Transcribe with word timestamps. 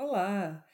Olá! 0.00 0.64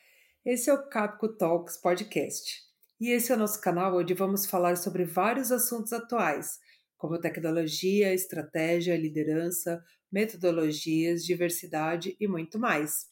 Esse 0.44 0.68
é 0.68 0.74
o 0.74 0.86
Capco 0.86 1.26
Talks 1.26 1.78
Podcast. 1.78 2.60
E 3.00 3.10
esse 3.10 3.32
é 3.32 3.34
o 3.34 3.38
nosso 3.38 3.58
canal 3.58 3.96
onde 3.96 4.12
vamos 4.12 4.44
falar 4.44 4.76
sobre 4.76 5.06
vários 5.06 5.50
assuntos 5.50 5.94
atuais, 5.94 6.58
como 6.98 7.18
tecnologia, 7.18 8.12
estratégia, 8.12 8.94
liderança, 8.98 9.82
metodologias, 10.12 11.24
diversidade 11.24 12.14
e 12.20 12.28
muito 12.28 12.58
mais. 12.58 13.06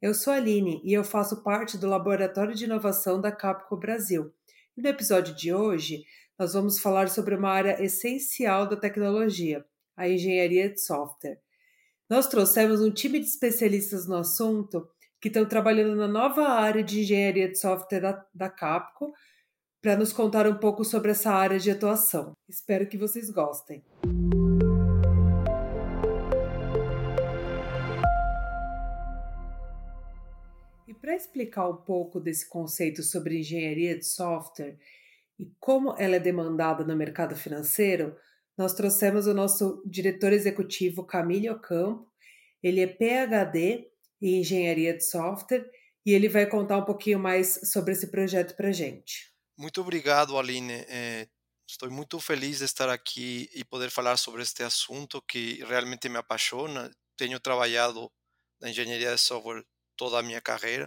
Eu 0.00 0.14
sou 0.14 0.32
a 0.32 0.36
Aline 0.36 0.80
e 0.82 0.94
eu 0.94 1.04
faço 1.04 1.42
parte 1.42 1.76
do 1.76 1.86
Laboratório 1.86 2.54
de 2.54 2.64
Inovação 2.64 3.20
da 3.20 3.30
Capco 3.30 3.76
Brasil. 3.76 4.32
E 4.74 4.80
no 4.80 4.88
episódio 4.88 5.34
de 5.34 5.52
hoje, 5.52 6.02
nós 6.38 6.54
vamos 6.54 6.80
falar 6.80 7.10
sobre 7.10 7.34
uma 7.34 7.50
área 7.50 7.84
essencial 7.84 8.66
da 8.66 8.76
tecnologia, 8.76 9.62
a 9.94 10.08
engenharia 10.08 10.70
de 10.70 10.80
software. 10.80 11.42
Nós 12.08 12.26
trouxemos 12.26 12.80
um 12.80 12.90
time 12.90 13.20
de 13.20 13.26
especialistas 13.26 14.08
no 14.08 14.16
assunto 14.16 14.88
que 15.22 15.28
estão 15.28 15.46
trabalhando 15.46 15.94
na 15.94 16.08
nova 16.08 16.48
área 16.48 16.82
de 16.82 17.02
engenharia 17.02 17.48
de 17.48 17.56
software 17.56 18.00
da, 18.00 18.26
da 18.34 18.50
Capco 18.50 19.12
para 19.80 19.96
nos 19.96 20.12
contar 20.12 20.48
um 20.48 20.58
pouco 20.58 20.84
sobre 20.84 21.12
essa 21.12 21.30
área 21.30 21.60
de 21.60 21.70
atuação. 21.70 22.32
Espero 22.48 22.88
que 22.88 22.98
vocês 22.98 23.30
gostem. 23.30 23.84
E 30.88 30.94
para 30.94 31.14
explicar 31.14 31.68
um 31.68 31.76
pouco 31.76 32.18
desse 32.18 32.48
conceito 32.48 33.04
sobre 33.04 33.38
engenharia 33.38 33.96
de 33.96 34.04
software 34.04 34.76
e 35.38 35.52
como 35.60 35.94
ela 35.98 36.16
é 36.16 36.20
demandada 36.20 36.84
no 36.84 36.96
mercado 36.96 37.36
financeiro, 37.36 38.16
nós 38.58 38.74
trouxemos 38.74 39.28
o 39.28 39.34
nosso 39.34 39.84
diretor 39.86 40.32
executivo 40.32 41.06
Camille 41.06 41.48
Ocampo. 41.48 42.10
Ele 42.60 42.80
é 42.80 42.88
PhD 42.88 43.91
em 44.22 44.40
engenharia 44.40 44.96
de 44.96 45.04
software 45.04 45.68
e 46.06 46.12
ele 46.12 46.28
vai 46.28 46.46
contar 46.46 46.78
um 46.78 46.84
pouquinho 46.84 47.18
mais 47.18 47.60
sobre 47.70 47.92
esse 47.92 48.10
projeto 48.10 48.56
para 48.56 48.72
gente. 48.72 49.32
Muito 49.58 49.80
obrigado, 49.80 50.38
Aline. 50.38 50.84
É, 50.88 51.28
estou 51.68 51.90
muito 51.90 52.18
feliz 52.18 52.58
de 52.58 52.64
estar 52.64 52.88
aqui 52.88 53.48
e 53.54 53.64
poder 53.64 53.90
falar 53.90 54.16
sobre 54.16 54.42
este 54.42 54.62
assunto 54.62 55.22
que 55.22 55.62
realmente 55.64 56.08
me 56.08 56.18
apaixona. 56.18 56.90
Tenho 57.16 57.38
trabalhado 57.38 58.10
na 58.60 58.70
engenharia 58.70 59.14
de 59.14 59.20
software 59.20 59.64
toda 59.96 60.18
a 60.18 60.22
minha 60.22 60.40
carreira. 60.40 60.86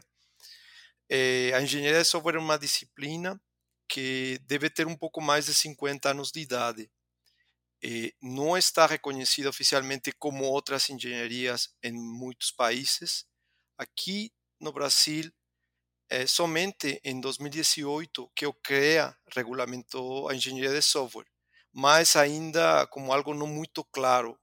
É, 1.09 1.52
a 1.53 1.61
engenharia 1.61 2.02
de 2.02 2.05
software 2.05 2.36
é 2.36 2.39
uma 2.39 2.58
disciplina 2.58 3.39
que 3.88 4.39
deve 4.47 4.70
ter 4.70 4.88
um 4.88 4.97
pouco 4.97 5.22
mais 5.22 5.45
de 5.45 5.53
50 5.53 6.09
anos 6.09 6.31
de 6.31 6.39
idade. 6.39 6.89
Eh, 7.88 8.11
está 8.58 8.88
reconhecida 8.88 9.47
oficialmente 9.47 10.11
como 10.14 10.44
outras 10.44 10.89
engenharias 10.89 11.69
em 11.83 11.92
muitos 11.94 12.50
países. 12.50 13.25
Aqui 13.77 14.31
no 14.59 14.72
Brasil, 14.73 15.31
é 16.09 16.25
somente 16.25 17.00
em 17.03 17.22
2018 17.22 18.31
que 18.36 18.47
o 18.47 18.53
CREA 18.53 19.16
regulamentou 19.36 20.27
a 20.30 20.36
engenharia 20.36 20.72
de 20.72 20.81
software, 20.81 21.27
mas 21.72 22.16
ainda 22.16 22.88
como 22.88 23.14
algo 23.14 23.36
não 23.36 23.47
muito 23.47 23.83
claro 23.86 24.36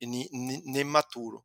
nem, 0.00 0.28
nem 0.64 0.84
maturo. 0.84 1.44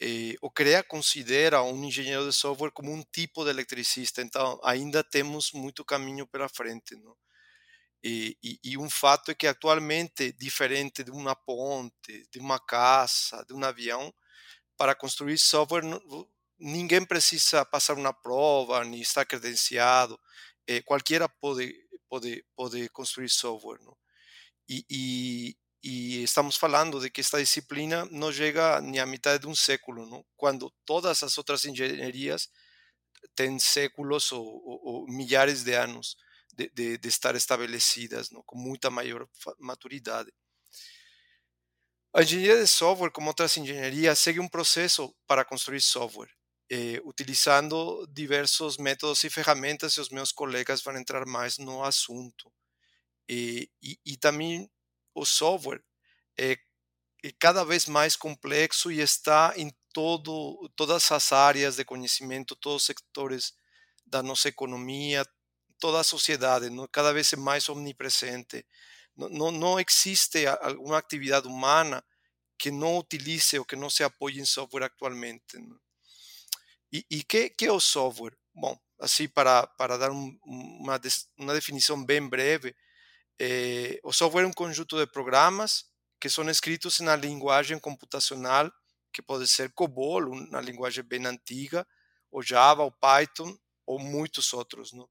Eh, 0.00 0.36
o 0.42 0.50
CREA 0.50 0.82
considera 0.82 1.62
um 1.62 1.84
engenheiro 1.84 2.28
de 2.28 2.34
software 2.34 2.72
como 2.72 2.92
um 2.92 3.02
tipo 3.12 3.44
de 3.44 3.50
eletricista, 3.50 4.22
então 4.22 4.60
ainda 4.62 5.02
temos 5.04 5.52
muito 5.52 5.84
caminho 5.86 6.26
pela 6.26 6.48
frente. 6.50 6.96
Não? 6.96 7.16
E, 8.02 8.36
e, 8.42 8.58
e, 8.64 8.78
um 8.78 8.88
fato 8.88 9.30
é 9.30 9.34
que 9.34 9.46
atualmente, 9.46 10.32
diferente 10.32 11.04
de 11.04 11.10
uma 11.10 11.36
ponte, 11.36 12.26
de 12.32 12.38
uma 12.38 12.58
casa, 12.58 13.44
de 13.46 13.52
um 13.52 13.62
avião, 13.62 14.12
para 14.76 14.94
construir 14.94 15.36
software, 15.36 15.82
ninguém 16.58 17.04
precisa 17.04 17.64
passar 17.64 17.94
uma 17.98 18.12
prova, 18.14 18.84
nem 18.84 19.02
estar 19.02 19.26
credenciado. 19.26 20.18
É, 20.66 20.80
qualquer 20.80 21.28
pode, 21.40 21.74
pode, 22.08 22.44
pode 22.56 22.88
construir 22.88 23.28
software. 23.28 23.80
E, 24.66 24.84
e, 24.88 25.56
e, 25.82 26.22
estamos 26.22 26.56
falando 26.56 27.00
de 27.00 27.10
que 27.10 27.20
esta 27.20 27.38
disciplina 27.38 28.06
não 28.10 28.32
chega 28.32 28.80
nem 28.80 29.00
à 29.00 29.04
metade 29.04 29.42
de 29.42 29.48
um 29.48 29.54
século, 29.54 30.06
não? 30.06 30.24
quando 30.36 30.72
todas 30.86 31.22
as 31.22 31.36
outras 31.36 31.66
engenharias 31.66 32.48
têm 33.34 33.58
séculos 33.58 34.32
ou, 34.32 34.44
ou, 34.44 34.80
ou 34.84 35.06
milhares 35.06 35.62
de 35.64 35.74
anos 35.74 36.16
de, 36.60 36.70
de, 36.74 36.98
de 36.98 37.08
estar 37.08 37.34
estabelecidas 37.34 38.30
não? 38.30 38.42
com 38.42 38.58
muita 38.58 38.90
maior 38.90 39.26
maturidade. 39.58 40.32
A 42.12 42.22
engenharia 42.22 42.56
de 42.56 42.66
software, 42.66 43.10
como 43.10 43.28
outras 43.28 43.56
engenharias, 43.56 44.18
segue 44.18 44.40
um 44.40 44.48
processo 44.48 45.14
para 45.26 45.44
construir 45.44 45.80
software, 45.80 46.30
eh, 46.68 47.00
utilizando 47.04 48.04
diversos 48.08 48.76
métodos 48.78 49.22
e 49.22 49.30
ferramentas, 49.30 49.94
e 49.94 50.00
os 50.00 50.08
meus 50.10 50.32
colegas 50.32 50.82
vão 50.82 50.96
entrar 50.96 51.24
mais 51.24 51.56
no 51.56 51.84
assunto. 51.84 52.52
Eh, 53.28 53.68
e, 53.80 53.98
e, 54.04 54.16
também 54.16 54.68
o 55.14 55.24
software 55.24 55.82
é, 56.36 56.58
é, 57.24 57.32
cada 57.38 57.64
vez 57.64 57.86
mais 57.86 58.16
complexo 58.16 58.90
e 58.90 59.00
está 59.00 59.54
em 59.56 59.72
todo, 59.92 60.68
todas 60.74 61.10
as 61.12 61.32
áreas 61.32 61.76
de 61.76 61.84
conhecimento, 61.84 62.56
todos 62.56 62.82
os 62.82 62.86
sectores 62.86 63.52
da 64.04 64.22
nossa 64.22 64.48
economia, 64.48 65.24
toda 65.80 66.00
a 66.00 66.04
sociedade, 66.04 66.66
cada 66.92 67.12
vez 67.12 67.32
é 67.32 67.36
mais 67.36 67.68
omnipresente. 67.68 68.64
Não, 69.16 69.50
não, 69.50 69.80
existe 69.80 70.46
alguma 70.46 70.98
atividade 70.98 71.48
humana 71.48 72.04
que 72.58 72.70
não 72.70 72.98
utilize 72.98 73.58
ou 73.58 73.64
que 73.64 73.74
não 73.74 73.90
se 73.90 74.04
apoie 74.04 74.38
em 74.38 74.44
software 74.44 74.84
atualmente. 74.84 75.58
Não? 75.58 75.80
E, 76.92 77.04
e 77.10 77.24
que, 77.24 77.50
que 77.50 77.66
é 77.66 77.72
o 77.72 77.80
software? 77.80 78.36
Bom, 78.54 78.78
assim, 78.98 79.28
para, 79.28 79.66
para 79.66 79.96
dar 79.96 80.10
um, 80.10 80.38
uma, 80.44 81.00
uma 81.38 81.54
definição 81.54 82.04
bem 82.04 82.28
breve, 82.28 82.74
é, 83.40 83.98
o 84.04 84.12
software 84.12 84.42
é 84.42 84.46
um 84.46 84.52
conjunto 84.52 84.98
de 84.98 85.06
programas 85.10 85.86
que 86.20 86.28
são 86.28 86.48
escritos 86.50 87.00
na 87.00 87.16
linguagem 87.16 87.78
computacional, 87.78 88.70
que 89.12 89.22
pode 89.22 89.48
ser 89.48 89.72
COBOL, 89.72 90.30
uma 90.30 90.60
linguagem 90.60 91.02
bem 91.02 91.24
antiga, 91.26 91.86
ou 92.30 92.42
Java, 92.42 92.82
ou 92.82 92.92
Python, 92.92 93.56
ou 93.86 93.98
muitos 93.98 94.52
outros. 94.52 94.92
Não? 94.92 95.08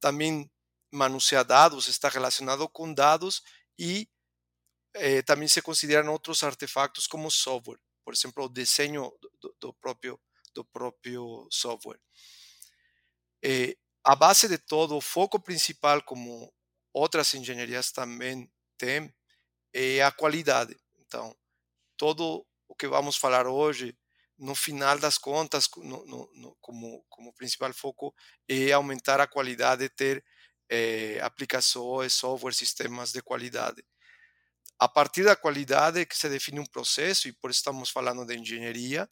Também 0.00 0.50
manusear 0.92 1.44
dados, 1.44 1.88
está 1.88 2.08
relacionado 2.08 2.68
com 2.68 2.92
dados 2.92 3.42
e 3.78 4.08
eh, 4.94 5.22
se 5.48 5.62
consideram 5.62 6.12
outros 6.12 6.42
artefatos 6.42 7.06
como 7.06 7.30
software, 7.30 7.78
por 8.04 8.14
exemplo, 8.14 8.44
o 8.44 8.48
desenho 8.48 9.12
do, 9.60 9.74
próprio 9.74 10.20
do 10.54 10.64
próprio 10.64 11.46
software. 11.50 12.00
Eh, 13.42 13.76
a 14.02 14.16
base 14.16 14.48
de 14.48 14.58
todo, 14.58 14.96
o 14.96 15.00
foco 15.00 15.38
principal, 15.38 16.02
como 16.02 16.52
outras 16.92 17.34
engenharias 17.34 17.92
também 17.92 18.50
têm, 18.76 19.14
é 19.72 20.02
a 20.02 20.10
qualidade. 20.10 20.76
Então, 20.98 21.36
todo 21.96 22.46
o 22.66 22.74
que 22.74 22.88
vamos 22.88 23.16
falar 23.16 23.46
hoje 23.46 23.96
no 24.38 24.54
final 24.54 24.98
das 24.98 25.18
contas, 25.18 25.68
no, 25.76 26.06
no, 26.06 26.30
no, 26.34 26.56
como, 26.60 27.04
como 27.08 27.34
principal 27.34 27.72
foco, 27.74 28.14
é 28.48 28.72
aumentar 28.72 29.20
a 29.20 29.26
qualidade, 29.26 29.88
ter 29.88 30.24
é, 30.68 31.20
aplicações, 31.20 32.14
software, 32.14 32.54
sistemas 32.54 33.12
de 33.12 33.22
qualidade. 33.22 33.84
A 34.78 34.88
partir 34.88 35.24
da 35.24 35.34
qualidade 35.34 36.06
que 36.06 36.16
se 36.16 36.28
define 36.28 36.60
um 36.60 36.66
processo, 36.66 37.26
e 37.28 37.32
por 37.32 37.50
isso 37.50 37.58
estamos 37.58 37.90
falando 37.90 38.24
de 38.24 38.36
engenharia, 38.38 39.10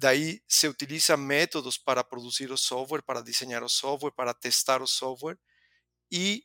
daí 0.00 0.42
se 0.48 0.66
utiliza 0.68 1.16
métodos 1.16 1.78
para 1.78 2.02
produzir 2.04 2.50
o 2.50 2.56
software, 2.56 3.02
para 3.02 3.22
desenhar 3.22 3.62
o 3.62 3.68
software, 3.68 4.12
para 4.12 4.34
testar 4.34 4.82
o 4.82 4.86
software, 4.86 5.38
e 6.10 6.44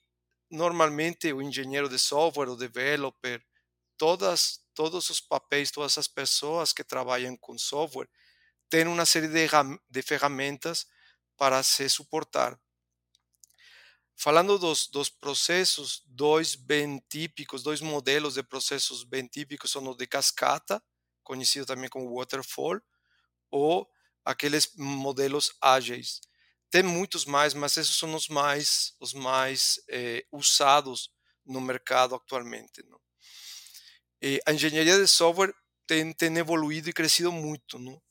normalmente 0.50 1.34
o 1.34 1.42
engenheiro 1.42 1.90
de 1.90 1.98
software, 1.98 2.50
o 2.50 2.56
developer, 2.56 3.44
todas 3.98 4.63
todos 4.74 5.10
os 5.10 5.20
papéis, 5.20 5.72
todas 5.72 5.98
as 5.98 6.08
pessoas 6.08 6.74
que 6.74 6.84
trabalham 6.84 7.36
com 7.38 7.58
software 7.58 8.10
têm 8.70 8.88
uma 8.88 9.06
série 9.06 9.28
de, 9.28 9.48
de 9.90 10.02
ferramentas 10.02 10.86
para 11.38 11.62
se 11.64 11.88
suportar. 11.90 12.60
Falando 14.16 14.58
dos, 14.58 14.88
dos 14.88 15.10
processos, 15.10 16.02
dois 16.06 16.56
bem 16.56 17.04
típicos, 17.10 17.64
dois 17.64 17.82
modelos 17.82 18.36
de 18.36 18.44
processos 18.44 19.04
bem 19.04 19.28
típicos 19.28 19.72
são 19.72 19.86
o 19.88 19.96
de 19.96 20.08
cascata, 20.08 20.82
conhecido 21.24 21.66
também 21.66 21.90
como 21.90 22.16
waterfall, 22.16 22.80
ou 23.50 23.90
aqueles 24.24 24.74
modelos 24.76 25.52
ágeis. 25.62 26.22
Tem 26.70 26.84
muitos 26.84 27.26
mais, 27.26 27.54
mas 27.54 27.78
esses 27.78 27.96
são 27.96 28.14
os 28.16 28.28
mais, 28.28 28.96
os 29.00 29.14
mais 29.14 29.80
eh, 29.90 30.26
usados 30.32 31.12
no 31.46 31.62
mercado 31.62 32.16
atualmente. 32.16 32.84
Não? 32.90 33.00
Eh, 34.24 34.40
a 34.46 34.54
engenharia 34.54 34.98
de 34.98 35.08
software 35.08 35.54
tem, 35.86 36.14
tem, 36.14 36.38
evoluído 36.38 36.90
e 36.90 36.94
crescido 36.94 37.32
muito. 37.32 37.78
Não? 37.78 38.02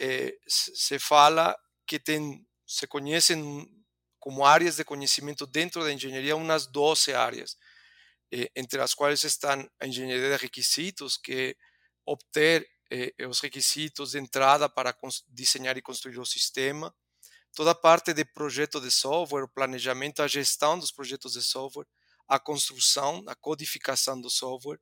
Eh, 0.00 0.34
se 0.48 0.98
fala 0.98 1.54
que 1.86 1.98
tem, 2.00 2.46
se 2.66 2.86
conhecem 2.86 3.68
como 4.18 4.44
áreas 4.44 4.76
de 4.76 4.84
conhecimento 4.84 5.46
dentro 5.46 5.82
da 5.84 5.92
engenharia 5.92 6.36
umas 6.36 6.66
12 6.66 7.12
áreas, 7.12 7.56
eh, 8.32 8.50
entre 8.56 8.80
as 8.80 8.94
quais 8.94 9.22
estão 9.24 9.68
a 9.80 9.86
engenharia 9.86 10.30
de 10.30 10.42
requisitos, 10.42 11.18
que 11.18 11.32
é 11.34 11.54
obter 12.06 12.66
eh, 12.90 13.12
os 13.26 13.40
requisitos 13.40 14.12
de 14.12 14.18
entrada 14.18 14.68
para 14.68 14.96
desenhar 15.28 15.76
e 15.76 15.82
construir 15.82 16.18
o 16.18 16.24
sistema, 16.26 16.94
toda 17.54 17.72
a 17.72 17.74
parte 17.74 18.14
de 18.14 18.24
projeto 18.24 18.80
de 18.80 18.90
software, 18.90 19.44
o 19.44 19.48
planejamento, 19.48 20.22
a 20.22 20.28
gestão 20.28 20.78
dos 20.78 20.92
projetos 20.92 21.34
de 21.34 21.42
software, 21.42 21.86
a 22.28 22.38
construção, 22.38 23.22
a 23.26 23.34
codificação 23.34 24.20
do 24.20 24.30
software, 24.30 24.80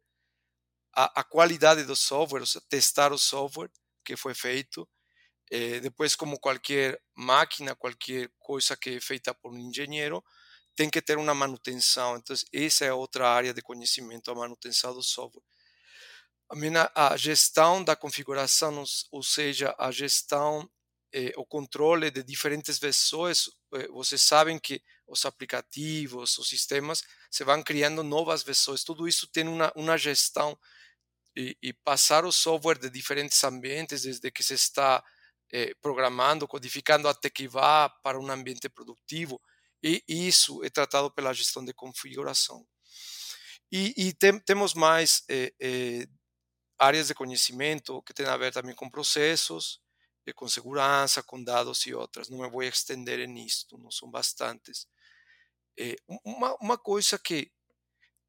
a, 0.99 1.21
a 1.21 1.25
qualidade 1.25 1.85
do 1.85 1.95
software, 1.95 2.43
testar 2.69 3.13
o 3.13 3.19
software 3.19 3.71
que 4.05 4.17
foi 4.17 4.35
feito. 4.35 4.89
Eh, 5.51 5.81
depois, 5.81 6.17
como 6.17 6.41
qualquer 6.41 7.01
máquina, 7.15 7.77
qualquer 7.77 8.31
coisa 8.39 8.77
que 8.77 8.97
é 8.97 9.01
feita 9.01 9.33
por 9.33 9.53
um 9.53 9.59
engenheiro, 9.59 10.25
tem 10.75 10.91
que 10.91 11.01
ter 11.01 11.17
uma 11.17 11.35
manutenção. 11.35 12.17
Então, 12.17 12.35
essa 12.53 12.85
é 12.85 12.93
outra 12.93 13.29
área 13.31 13.55
de 13.55 13.63
conhecimento, 13.63 14.31
a 14.31 14.35
manutenção 14.35 14.93
do 14.93 15.03
software. 15.03 15.43
A, 16.51 17.13
a 17.13 17.17
gestão 17.17 17.85
da 17.85 17.95
configuração, 17.95 18.83
ou 19.13 19.23
seja, 19.23 19.75
a 19.79 19.93
gestão 19.93 20.69
eh, 21.13 21.33
o 21.37 21.45
controle 21.47 22.11
de 22.11 22.23
diferentes 22.23 22.79
versões. 22.79 23.49
Eh, 23.75 23.89
vocês 23.89 24.23
sabem 24.23 24.59
que 24.59 24.83
os 25.07 25.25
aplicativos, 25.25 26.39
os 26.39 26.49
sistemas, 26.49 27.03
se 27.31 27.45
vão 27.45 27.63
criando 27.63 28.03
novas 28.03 28.43
versões. 28.43 28.85
Tudo 28.85 29.09
isso 29.09 29.27
tem 29.29 29.47
uma, 29.49 29.73
uma 29.77 29.97
gestão 29.97 30.59
e, 31.39 31.57
e 31.63 31.73
passar 31.73 32.25
o 32.25 32.33
software 32.33 32.79
de 32.79 32.91
diferentes 32.91 33.43
ambientes, 33.45 34.03
desde 34.03 34.29
que 34.29 34.43
se 34.43 34.55
está 34.55 35.05
eh, 35.53 35.73
programando, 35.81 36.49
codificando, 36.49 37.07
até 37.07 37.31
que 37.31 37.47
vá 37.47 37.89
para 37.89 38.19
um 38.19 38.29
ambiente 38.29 38.69
produtivo. 38.69 39.41
E 39.81 40.03
isso 40.09 40.65
é 40.65 40.69
tratado 40.69 41.13
pela 41.13 41.33
gestão 41.33 41.65
de 41.65 41.73
configuração. 41.73 42.67
E, 43.71 43.95
e 43.97 44.13
tem, 44.15 44.41
temos 44.41 44.75
mais 44.75 45.23
eh, 45.29 45.53
eh, 45.61 46.09
áreas 46.77 47.07
de 47.07 47.15
conhecimento 47.15 48.03
que 48.03 48.13
têm 48.13 48.27
a 48.27 48.37
ver 48.37 48.53
também 48.53 48.75
com 48.75 48.91
processos, 48.91 49.81
com 50.35 50.49
segurança, 50.49 51.23
com 51.23 51.43
dados 51.43 51.87
e 51.87 51.95
outras. 51.95 52.29
Não 52.29 52.39
me 52.41 52.51
vou 52.51 52.65
estender 52.65 53.27
nisto, 53.29 53.79
não 53.79 53.91
são 53.93 54.11
bastantes. 54.11 54.87
É, 55.79 55.95
uma, 56.25 56.57
uma 56.61 56.77
coisa 56.77 57.17
que 57.19 57.51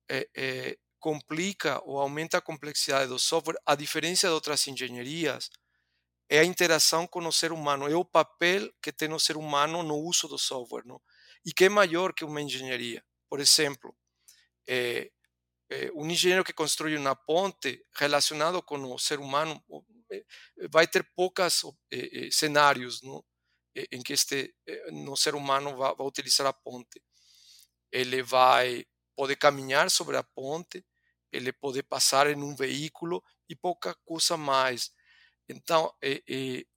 é, 0.10 0.78
complica 1.00 1.82
ou 1.84 2.00
aumenta 2.00 2.38
a 2.38 2.42
complexidade 2.42 3.10
do 3.10 3.20
software, 3.20 3.60
a 3.66 3.76
diferença 3.76 4.28
de 4.28 4.34
outras 4.34 4.68
engenharias, 4.68 5.50
é 6.30 6.40
a 6.40 6.46
interação 6.46 7.08
com 7.08 7.26
o 7.26 7.32
ser 7.32 7.52
humano, 7.52 7.90
é 7.90 7.96
o 7.96 8.06
papel 8.06 8.72
que 8.82 8.92
tem 8.92 9.12
o 9.12 9.20
ser 9.20 9.36
humano 9.36 9.82
no 9.82 9.96
uso 9.96 10.28
do 10.28 10.38
software. 10.38 10.86
Não? 10.86 11.02
E 11.44 11.52
que 11.52 11.66
é 11.66 11.70
maior 11.70 12.14
que 12.14 12.24
uma 12.24 12.42
engenharia. 12.42 13.04
Por 13.28 13.40
exemplo, 13.40 13.96
é, 14.68 15.10
é, 15.70 15.92
um 15.96 16.08
engenheiro 16.08 16.44
que 16.44 16.54
construi 16.54 16.96
uma 16.96 17.16
ponte 17.16 17.84
relacionado 17.96 18.62
com 18.62 18.78
o 18.94 19.00
ser 19.00 19.20
humano 19.20 19.64
eh, 20.12 20.24
vai 20.70 20.88
ter 20.88 21.04
poucos 21.16 21.64
eh, 21.92 22.30
cenários 22.32 23.02
no, 23.02 23.24
em 23.92 24.02
que 24.02 24.14
este 24.14 24.54
no 24.92 25.16
ser 25.16 25.36
humano 25.36 25.76
vai, 25.78 25.96
vai 25.96 26.08
utilizar 26.08 26.48
a 26.48 26.54
ponte. 26.54 27.02
Ele 27.92 28.22
vai 28.24 28.86
poder 29.16 29.36
caminhar 29.36 29.92
sobre 29.92 30.18
a 30.18 30.24
ponte, 30.24 30.84
ele 31.32 31.52
pode 31.52 31.84
passar 31.84 32.28
em 32.28 32.42
um 32.42 32.56
veículo 32.56 33.24
e 33.48 33.56
pouca 33.56 33.96
coisa 34.06 34.38
mais. 34.38 34.92
Então, 35.48 35.92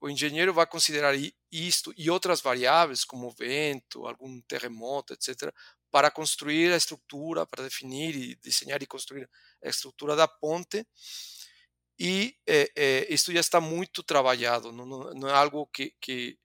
o 0.00 0.08
engenheiro 0.08 0.54
vai 0.54 0.66
considerar 0.66 1.14
isto 1.50 1.92
e 1.96 2.10
outras 2.10 2.40
variáveis, 2.40 3.04
como 3.04 3.30
vento, 3.30 4.06
algum 4.06 4.40
terremoto, 4.42 5.12
etc., 5.12 5.52
para 5.90 6.10
construir 6.10 6.72
a 6.72 6.76
estrutura, 6.76 7.46
para 7.46 7.64
definir 7.64 8.16
e 8.16 8.34
desenhar 8.36 8.82
e 8.82 8.86
construir 8.86 9.28
a 9.62 9.68
estrutura 9.68 10.16
da 10.16 10.26
ponte 10.26 10.86
e 11.98 12.36
é, 12.48 12.72
é, 12.76 13.14
isso 13.14 13.32
já 13.32 13.38
está 13.38 13.60
muito 13.60 14.02
trabalhado, 14.02 14.72
não, 14.72 14.86
não 15.14 15.28
é 15.28 15.32
algo 15.32 15.66
que, 15.66 15.94
que, 16.00 16.36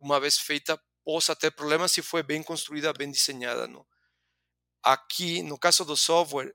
uma 0.00 0.18
vez 0.18 0.38
feita, 0.38 0.76
possa 1.04 1.36
ter 1.36 1.50
problemas 1.52 1.92
se 1.92 2.02
foi 2.02 2.22
bem 2.22 2.42
construída, 2.42 2.92
bem 2.92 3.10
desenhada. 3.10 3.68
Não? 3.68 3.86
Aqui, 4.82 5.40
no 5.42 5.56
caso 5.56 5.84
do 5.84 5.96
software, 5.96 6.52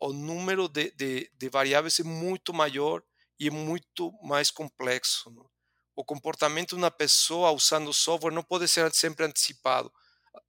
o 0.00 0.12
número 0.12 0.68
de, 0.68 0.90
de, 0.92 1.30
de 1.34 1.48
variáveis 1.48 2.00
é 2.00 2.02
muito 2.02 2.54
maior 2.54 3.02
e 3.38 3.48
é 3.48 3.50
muito 3.50 4.12
mais 4.22 4.50
complexo. 4.50 5.30
Não? 5.30 5.48
O 5.94 6.04
comportamento 6.04 6.70
de 6.70 6.76
uma 6.76 6.90
pessoa 6.90 7.50
usando 7.52 7.92
software 7.92 8.32
não 8.32 8.42
pode 8.42 8.66
ser 8.66 8.92
sempre 8.94 9.26
antecipado. 9.26 9.92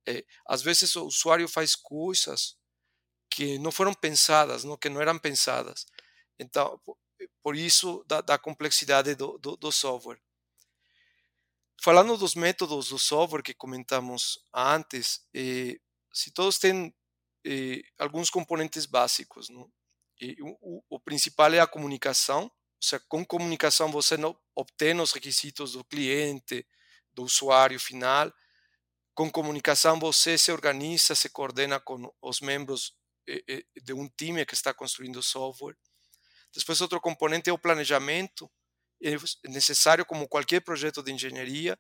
É, 0.08 0.24
às 0.48 0.62
vezes 0.62 0.96
o 0.96 1.06
usuário 1.06 1.48
faz 1.50 1.76
coisas 1.76 2.56
que 3.30 3.58
não 3.60 3.72
foram 3.72 3.94
pensadas, 3.94 4.64
não, 4.64 4.78
que 4.78 4.90
não 4.90 5.02
eram 5.02 5.20
pensadas. 5.20 5.86
Então, 6.40 6.80
por 7.44 7.56
isso 7.56 8.04
da, 8.08 8.22
da 8.22 8.38
complexidade 8.38 9.16
do, 9.16 9.38
do, 9.38 9.58
do, 9.58 9.72
software. 9.72 10.22
Falando 11.82 12.18
dos 12.18 12.36
métodos 12.36 12.90
do 12.90 13.00
software 13.00 13.42
que 13.42 13.54
comentamos 13.54 14.40
antes, 14.54 15.26
eh, 15.34 15.80
se 16.14 16.32
todos 16.32 16.60
têm 16.60 16.94
eh, 17.46 17.82
alguns 17.98 18.30
componentes 18.30 18.86
básicos, 18.86 19.50
não? 19.50 19.72
E 20.20 20.36
o, 20.42 20.84
o, 20.90 21.00
principal 21.00 21.52
é 21.54 21.60
a 21.60 21.68
comunicação, 21.68 22.44
ou 22.44 22.52
seja, 22.80 23.04
com 23.10 23.26
comunicação 23.26 23.92
você 23.92 24.18
não 24.18 24.38
obtém 24.56 25.00
os 25.00 25.12
requisitos 25.14 25.72
do 25.74 25.84
cliente, 25.84 26.66
do 27.12 27.24
usuário 27.24 27.80
final. 27.80 28.32
Com 29.16 29.32
comunicação 29.32 30.00
você 30.00 30.38
se 30.38 30.52
organiza, 30.52 31.16
se 31.16 31.30
coordena 31.30 31.80
com 31.80 32.14
os 32.22 32.40
membros 32.40 32.94
eh, 33.28 33.64
de 33.82 33.94
um 33.94 34.08
time 34.10 34.46
que 34.46 34.54
está 34.54 34.74
construindo 34.74 35.24
software. 35.24 35.76
Depois, 36.54 36.82
outro 36.82 37.00
componente 37.00 37.50
é 37.50 37.54
o 37.54 37.58
planejamento, 37.58 38.52
é 39.02 39.16
necessário 39.50 40.06
como 40.06 40.28
qualquer 40.28 40.62
projeto 40.62 41.02
de 41.02 41.12
engenharia, 41.12 41.80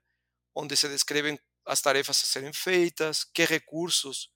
onde 0.55 0.75
se 0.75 0.87
descrevem 0.87 1.39
as 1.65 1.81
tarefas 1.81 2.23
a 2.23 2.25
serem 2.25 2.53
feitas, 2.53 3.23
que 3.23 3.45
recursos, 3.45 4.31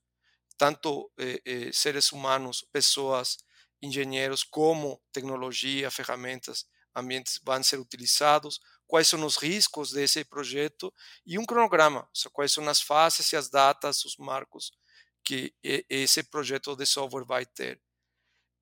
tanto 0.58 1.10
eh, 1.18 1.40
eh, 1.44 1.70
seres 1.72 2.12
humanos, 2.12 2.64
pessoas, 2.72 3.38
engenheiros, 3.82 4.42
como 4.42 5.00
tecnologia, 5.12 5.90
ferramentas, 5.90 6.66
ambientes 6.94 7.40
vão 7.44 7.62
ser 7.62 7.78
utilizados, 7.78 8.60
quais 8.86 9.08
são 9.08 9.24
os 9.24 9.36
riscos 9.36 9.92
desse 9.92 10.24
projeto 10.24 10.92
e 11.26 11.38
um 11.38 11.44
cronograma, 11.44 12.08
seja, 12.14 12.30
quais 12.30 12.52
são 12.52 12.66
as 12.68 12.80
fases 12.80 13.30
e 13.32 13.36
as 13.36 13.50
datas, 13.50 14.04
os 14.04 14.16
marcos 14.16 14.72
que 15.24 15.52
esse 15.62 16.22
projeto 16.22 16.76
de 16.76 16.86
software 16.86 17.24
vai 17.24 17.44
ter. 17.44 17.80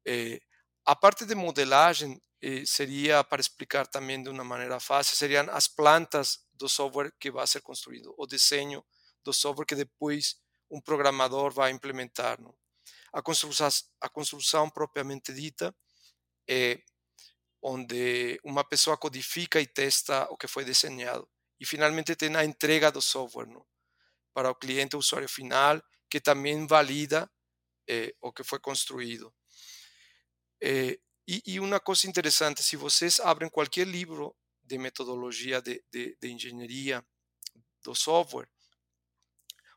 Eh, 0.07 0.41
a 0.87 0.95
parte 0.97 1.25
de 1.27 1.35
modelagem 1.35 2.21
eh, 2.43 2.65
seria, 2.67 3.25
para 3.25 3.41
explicar 3.41 3.87
também 3.87 4.23
de 4.23 4.29
uma 4.31 4.45
maneira 4.45 4.81
fácil, 4.81 5.17
seriam 5.17 5.47
as 5.51 5.69
plantas 5.69 6.41
do 6.55 6.69
software 6.69 7.13
que 7.21 7.31
vai 7.31 7.47
ser 7.47 7.61
construído, 7.63 8.15
o 8.19 8.27
desenho 8.27 8.85
do 9.25 9.33
software 9.33 9.67
que 9.67 9.75
depois 9.75 10.37
um 10.75 10.81
programador 10.81 11.53
vai 11.53 11.71
implementar. 11.71 12.41
Não? 12.41 12.53
A, 13.13 13.23
construção, 13.23 13.69
a 14.01 14.09
construção 14.09 14.69
propriamente 14.69 15.33
dita 15.33 15.75
é 16.49 16.83
onde 17.63 18.41
uma 18.45 18.65
pessoa 18.65 18.99
codifica 18.99 19.61
e 19.61 19.67
testa 19.67 20.27
o 20.31 20.37
que 20.37 20.49
foi 20.49 20.65
desenhado. 20.65 21.29
E 21.61 21.65
finalmente 21.65 22.17
tem 22.17 22.35
a 22.37 22.45
entrega 22.45 22.91
do 22.91 23.01
software 23.01 23.47
não? 23.47 23.65
para 24.35 24.51
o 24.51 24.55
cliente, 24.55 24.97
o 24.97 24.99
usuário 24.99 25.29
final, 25.29 25.81
que 26.11 26.21
também 26.21 26.67
valida 26.67 27.31
eh, 27.89 28.13
o 28.21 28.33
que 28.33 28.43
foi 28.43 28.59
construído. 28.59 29.33
E, 30.61 31.01
e, 31.47 31.61
uma 31.61 31.79
coisa 31.79 32.09
interessante, 32.09 32.63
se 32.63 32.77
vocês 32.77 33.21
abrem 33.21 33.49
qualquer 33.49 33.87
livro 33.87 34.37
de 34.63 34.77
metodologia 34.77 35.63
de, 35.63 35.83
de, 35.91 36.17
de 36.21 36.31
engenharia 36.31 37.05
do 37.83 37.95
software, 37.95 38.49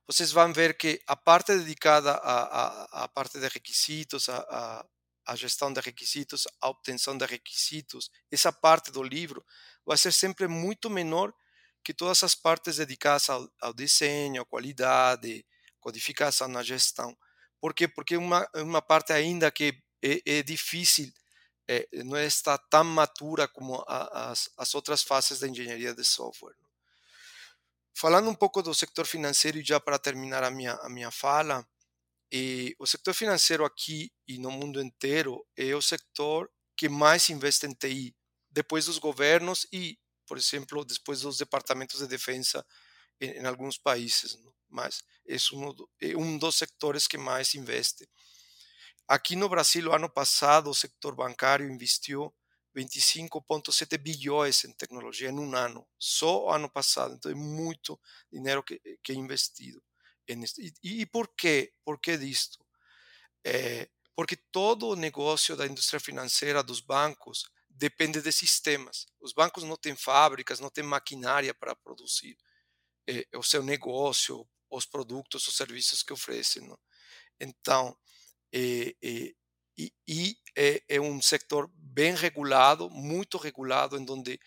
vocês 0.07 0.31
vão 0.31 0.53
ver 0.53 0.77
que 0.77 1.01
a 1.05 1.17
parte 1.17 1.57
dedicada 1.57 2.13
à, 2.13 3.07
parte 3.09 3.39
de 3.39 3.47
requisitos, 3.49 4.29
à, 4.29 4.85
gestão 5.35 5.73
de 5.73 5.81
requisitos, 5.81 6.47
à 6.61 6.69
obtenção 6.69 7.17
de 7.17 7.25
requisitos, 7.25 8.09
essa 8.31 8.53
parte 8.53 8.89
do 8.89 9.03
livro 9.03 9.45
vai 9.85 9.97
ser 9.97 10.13
sempre 10.13 10.47
muito 10.47 10.89
menor 10.89 11.33
que 11.83 11.93
todas 11.93 12.23
as 12.23 12.33
partes 12.33 12.77
dedicadas 12.77 13.29
ao, 13.29 13.49
ao 13.61 13.73
desenho, 13.73 14.41
à 14.41 14.45
qualidade, 14.45 15.45
codificação, 15.81 16.47
na 16.47 16.63
gestão. 16.63 17.15
Por 17.59 17.73
quê? 17.73 17.87
Porque 17.87 18.15
é 18.15 18.17
uma, 18.17 18.47
uma 18.55 18.81
parte 18.81 19.11
ainda 19.11 19.51
que 19.51 19.77
é, 20.01 20.21
é 20.25 20.43
difícil, 20.43 21.11
é, 21.67 21.85
não 22.05 22.17
está 22.17 22.57
tão 22.57 22.85
matura 22.85 23.45
como 23.45 23.83
a, 23.85 24.31
as, 24.31 24.49
as 24.57 24.73
outras 24.73 25.03
fases 25.03 25.39
da 25.39 25.47
engenharia 25.49 25.93
de 25.93 26.05
software. 26.05 26.55
Falando 27.99 28.29
um 28.29 28.35
pouco 28.35 28.61
do 28.61 28.75
setor 28.75 29.07
financeiro, 29.07 29.59
já 29.65 29.79
para 29.79 29.97
terminar 29.97 30.43
a 30.43 30.51
minha, 30.51 30.73
a 30.73 30.87
minha 30.87 31.09
fala, 31.09 31.67
e 32.31 32.75
o 32.77 32.85
setor 32.85 33.15
financeiro 33.15 33.65
aqui 33.65 34.11
e 34.27 34.37
no 34.37 34.51
mundo 34.51 34.79
inteiro 34.79 35.43
é 35.57 35.73
o 35.73 35.81
setor 35.81 36.47
que 36.77 36.87
mais 36.87 37.27
investe 37.31 37.65
em 37.65 37.73
TI, 37.73 38.15
depois 38.51 38.85
dos 38.85 38.99
governos 38.99 39.65
e, 39.73 39.97
por 40.27 40.37
exemplo, 40.37 40.85
depois 40.85 41.21
dos 41.21 41.39
departamentos 41.39 41.97
de 41.97 42.05
defesa 42.05 42.63
em, 43.19 43.31
em 43.31 43.45
alguns 43.47 43.79
países. 43.79 44.37
Mas 44.69 45.01
é 45.27 45.35
um, 45.53 45.73
é 45.99 46.15
um 46.15 46.37
dos 46.37 46.55
setores 46.55 47.07
que 47.07 47.17
mais 47.17 47.55
investe. 47.55 48.07
Aqui 49.07 49.35
no 49.35 49.49
Brasil, 49.49 49.91
ano 49.91 50.07
passado, 50.07 50.69
o 50.69 50.75
setor 50.75 51.15
bancário 51.15 51.67
investiu 51.67 52.31
25,7 52.77 53.97
bilhões 53.97 54.63
em 54.63 54.71
tecnologia 54.71 55.29
em 55.29 55.39
um 55.39 55.55
ano, 55.55 55.87
só 55.97 56.49
ano 56.49 56.69
passado. 56.69 57.15
Então 57.15 57.31
é 57.31 57.35
muito 57.35 57.99
dinheiro 58.31 58.61
que, 58.61 58.79
que 59.03 59.11
é 59.11 59.15
investido. 59.15 59.81
E, 60.27 61.01
e, 61.01 61.05
por 61.05 61.27
quê? 61.35 61.73
Por 61.83 61.99
que 61.99 62.17
disto? 62.17 62.63
É, 63.45 63.89
porque 64.15 64.35
todo 64.51 64.89
o 64.89 64.95
negócio 64.95 65.55
da 65.55 65.65
indústria 65.65 65.99
financeira, 65.99 66.61
dos 66.61 66.81
bancos, 66.81 67.49
depende 67.69 68.21
de 68.21 68.31
sistemas. 68.31 69.07
Os 69.21 69.31
bancos 69.31 69.63
não 69.63 69.77
têm 69.77 69.95
fábricas, 69.95 70.59
não 70.59 70.69
têm 70.69 70.83
maquinária 70.83 71.53
para 71.53 71.75
produzir 71.75 72.37
é, 73.07 73.25
o 73.35 73.43
seu 73.43 73.63
negócio, 73.63 74.47
os 74.69 74.85
produtos, 74.85 75.47
os 75.47 75.55
serviços 75.55 76.03
que 76.03 76.11
oferecem. 76.11 76.67
Não? 76.67 76.77
Então, 77.39 77.97
é, 78.53 78.93
e, 79.77 80.35
é, 80.55 80.99
um 80.99 81.21
setor 81.21 81.69
bem 81.75 82.15
regulado, 82.15 82.89
muito 82.89 83.37
regulado, 83.37 83.97
em 83.97 84.05
onde 84.09 84.39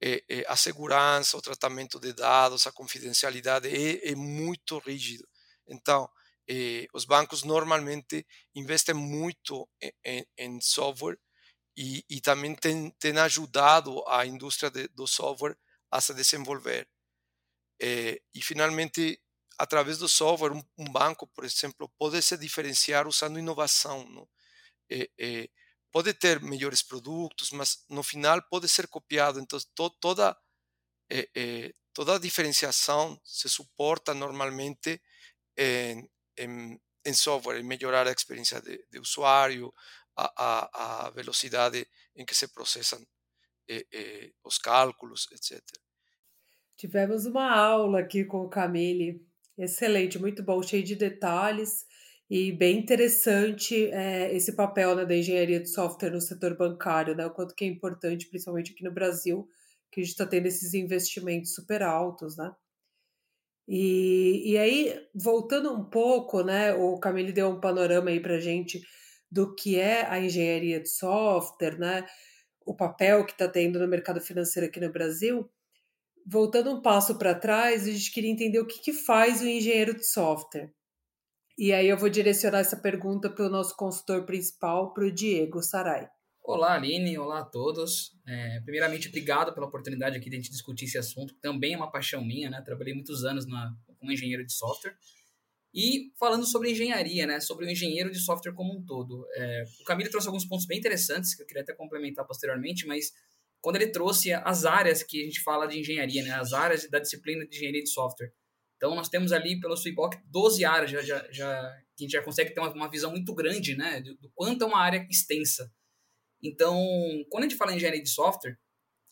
é, 0.00 0.44
a 0.48 0.56
segurança, 0.56 1.36
o 1.36 1.42
tratamento 1.42 2.00
de 2.00 2.12
dados, 2.12 2.66
a 2.66 2.72
confidencialidade 2.72 3.68
é, 3.68 4.14
muito 4.16 4.78
rígido. 4.78 5.26
Então, 5.68 6.08
os 6.92 7.04
bancos 7.04 7.44
normalmente 7.44 8.26
investem 8.54 8.94
muito 8.94 9.66
em, 10.36 10.60
software 10.60 11.16
e, 11.76 12.20
também 12.20 12.54
tem, 12.54 13.18
ajudado 13.18 14.04
a 14.08 14.26
indústria 14.26 14.70
de, 14.70 14.88
do 14.88 15.06
software 15.06 15.56
a 15.90 16.00
se 16.00 16.12
desenvolver. 16.12 16.88
e 17.80 18.42
finalmente, 18.42 19.20
através 19.56 19.98
do 19.98 20.08
software, 20.08 20.52
um, 20.52 20.62
um, 20.76 20.92
banco, 20.92 21.26
por 21.28 21.44
exemplo, 21.44 21.88
pode 21.96 22.20
se 22.22 22.36
diferenciar 22.36 23.06
usando 23.06 23.38
inovação. 23.38 24.04
Não? 24.10 24.28
É, 24.92 25.08
é, 25.18 25.48
pode 25.90 26.12
ter 26.14 26.40
melhores 26.40 26.82
produtos, 26.82 27.50
mas 27.50 27.84
no 27.88 28.02
final 28.02 28.42
pode 28.50 28.68
ser 28.68 28.86
copiado. 28.88 29.40
Então, 29.40 29.58
to, 29.74 29.90
toda, 30.00 30.36
é, 31.10 31.74
toda 31.92 32.16
a 32.16 32.18
diferenciação 32.18 33.18
se 33.24 33.48
suporta 33.48 34.12
normalmente 34.12 35.00
em, 35.56 36.08
em, 36.38 36.80
em 37.04 37.14
software, 37.14 37.60
em 37.60 37.64
melhorar 37.64 38.06
a 38.06 38.12
experiência 38.12 38.60
de, 38.60 38.84
de 38.90 38.98
usuário, 38.98 39.72
a, 40.16 40.32
a, 40.36 41.06
a, 41.06 41.10
velocidade 41.10 41.86
em 42.14 42.24
que 42.24 42.34
se 42.34 42.48
processam 42.48 43.02
os 44.44 44.58
cálculos, 44.58 45.26
etc. 45.32 45.62
Tivemos 46.76 47.24
uma 47.24 47.50
aula 47.50 48.00
aqui 48.00 48.22
com 48.22 48.42
o 48.42 48.48
Camille, 48.50 49.26
excelente, 49.56 50.18
muito 50.18 50.42
bom, 50.42 50.62
cheio 50.62 50.84
de 50.84 50.94
detalhes 50.94 51.86
e 52.34 52.50
bem 52.50 52.78
interessante 52.78 53.90
é, 53.90 54.34
esse 54.34 54.56
papel 54.56 54.96
né, 54.96 55.04
da 55.04 55.14
engenharia 55.14 55.60
de 55.60 55.68
software 55.68 56.10
no 56.10 56.18
setor 56.18 56.56
bancário, 56.56 57.14
né, 57.14 57.26
o 57.26 57.30
quanto 57.30 57.54
que 57.54 57.62
é 57.62 57.68
importante, 57.68 58.26
principalmente 58.26 58.72
aqui 58.72 58.82
no 58.82 58.90
Brasil, 58.90 59.46
que 59.90 60.00
a 60.00 60.02
gente 60.02 60.12
está 60.12 60.24
tendo 60.24 60.46
esses 60.46 60.72
investimentos 60.72 61.54
super 61.54 61.82
altos, 61.82 62.38
né? 62.38 62.50
E, 63.68 64.50
e 64.50 64.56
aí, 64.56 64.98
voltando 65.14 65.74
um 65.74 65.84
pouco, 65.84 66.42
né, 66.42 66.72
o 66.72 66.98
Camille 66.98 67.32
deu 67.32 67.50
um 67.50 67.60
panorama 67.60 68.08
aí 68.08 68.18
para 68.18 68.40
gente 68.40 68.80
do 69.30 69.54
que 69.54 69.78
é 69.78 70.06
a 70.06 70.18
engenharia 70.18 70.80
de 70.80 70.88
software, 70.88 71.78
né, 71.78 72.06
o 72.64 72.74
papel 72.74 73.26
que 73.26 73.32
está 73.32 73.46
tendo 73.46 73.78
no 73.78 73.86
mercado 73.86 74.22
financeiro 74.22 74.70
aqui 74.70 74.80
no 74.80 74.90
Brasil. 74.90 75.50
Voltando 76.26 76.70
um 76.70 76.80
passo 76.80 77.18
para 77.18 77.34
trás, 77.34 77.86
a 77.86 77.90
gente 77.90 78.10
queria 78.10 78.30
entender 78.30 78.58
o 78.58 78.66
que, 78.66 78.80
que 78.80 78.94
faz 78.94 79.42
o 79.42 79.46
engenheiro 79.46 79.94
de 79.94 80.06
software. 80.06 80.72
E 81.56 81.72
aí 81.72 81.86
eu 81.86 81.98
vou 81.98 82.08
direcionar 82.08 82.60
essa 82.60 82.76
pergunta 82.76 83.28
para 83.28 83.46
o 83.46 83.50
nosso 83.50 83.76
consultor 83.76 84.24
principal, 84.24 84.92
para 84.94 85.04
o 85.04 85.12
Diego 85.12 85.62
Sarai. 85.62 86.08
Olá, 86.42 86.74
Aline. 86.74 87.16
Olá 87.18 87.40
a 87.40 87.44
todos. 87.44 88.16
É, 88.26 88.60
primeiramente, 88.62 89.08
obrigado 89.08 89.54
pela 89.54 89.66
oportunidade 89.66 90.16
aqui 90.16 90.28
de 90.28 90.36
a 90.36 90.38
gente 90.40 90.50
discutir 90.50 90.86
esse 90.86 90.98
assunto, 90.98 91.34
que 91.34 91.40
também 91.40 91.74
é 91.74 91.76
uma 91.76 91.90
paixão 91.90 92.24
minha, 92.24 92.50
né? 92.50 92.60
Trabalhei 92.64 92.94
muitos 92.94 93.24
anos 93.24 93.46
na, 93.46 93.72
como 93.98 94.10
engenheiro 94.10 94.44
de 94.44 94.52
software. 94.52 94.96
E 95.74 96.10
falando 96.18 96.44
sobre 96.44 96.70
engenharia, 96.70 97.26
né? 97.26 97.38
Sobre 97.38 97.66
o 97.66 97.70
engenheiro 97.70 98.10
de 98.10 98.18
software 98.18 98.54
como 98.54 98.76
um 98.76 98.84
todo. 98.84 99.26
É, 99.34 99.64
o 99.80 99.84
Camilo 99.84 100.10
trouxe 100.10 100.26
alguns 100.26 100.46
pontos 100.46 100.66
bem 100.66 100.78
interessantes, 100.78 101.34
que 101.34 101.42
eu 101.42 101.46
queria 101.46 101.62
até 101.62 101.74
complementar 101.74 102.26
posteriormente, 102.26 102.86
mas 102.86 103.12
quando 103.60 103.76
ele 103.76 103.88
trouxe 103.88 104.32
as 104.32 104.64
áreas 104.64 105.02
que 105.02 105.22
a 105.22 105.24
gente 105.24 105.40
fala 105.42 105.66
de 105.66 105.78
engenharia, 105.78 106.24
né? 106.24 106.32
As 106.32 106.52
áreas 106.52 106.88
da 106.90 106.98
disciplina 106.98 107.46
de 107.46 107.54
engenharia 107.54 107.82
de 107.82 107.90
software. 107.90 108.32
Então, 108.82 108.96
nós 108.96 109.08
temos 109.08 109.30
ali, 109.30 109.60
pelo 109.60 109.74
Sweetbox, 109.74 110.18
12 110.26 110.64
áreas, 110.64 110.90
já, 110.90 111.00
já, 111.02 111.24
já, 111.30 111.46
que 111.96 112.02
a 112.02 112.04
gente 112.04 112.10
já 112.10 112.20
consegue 112.20 112.50
ter 112.50 112.58
uma, 112.58 112.72
uma 112.72 112.90
visão 112.90 113.12
muito 113.12 113.32
grande 113.32 113.76
né, 113.76 114.00
do, 114.00 114.16
do, 114.16 114.28
quanto 114.34 114.64
é 114.64 114.66
uma 114.66 114.80
área 114.80 115.06
extensa. 115.08 115.72
Então, 116.42 116.76
quando 117.30 117.44
a 117.44 117.48
gente 117.48 117.56
fala 117.56 117.72
em 117.72 117.76
engenharia 117.76 118.02
de 118.02 118.10
software, 118.10 118.58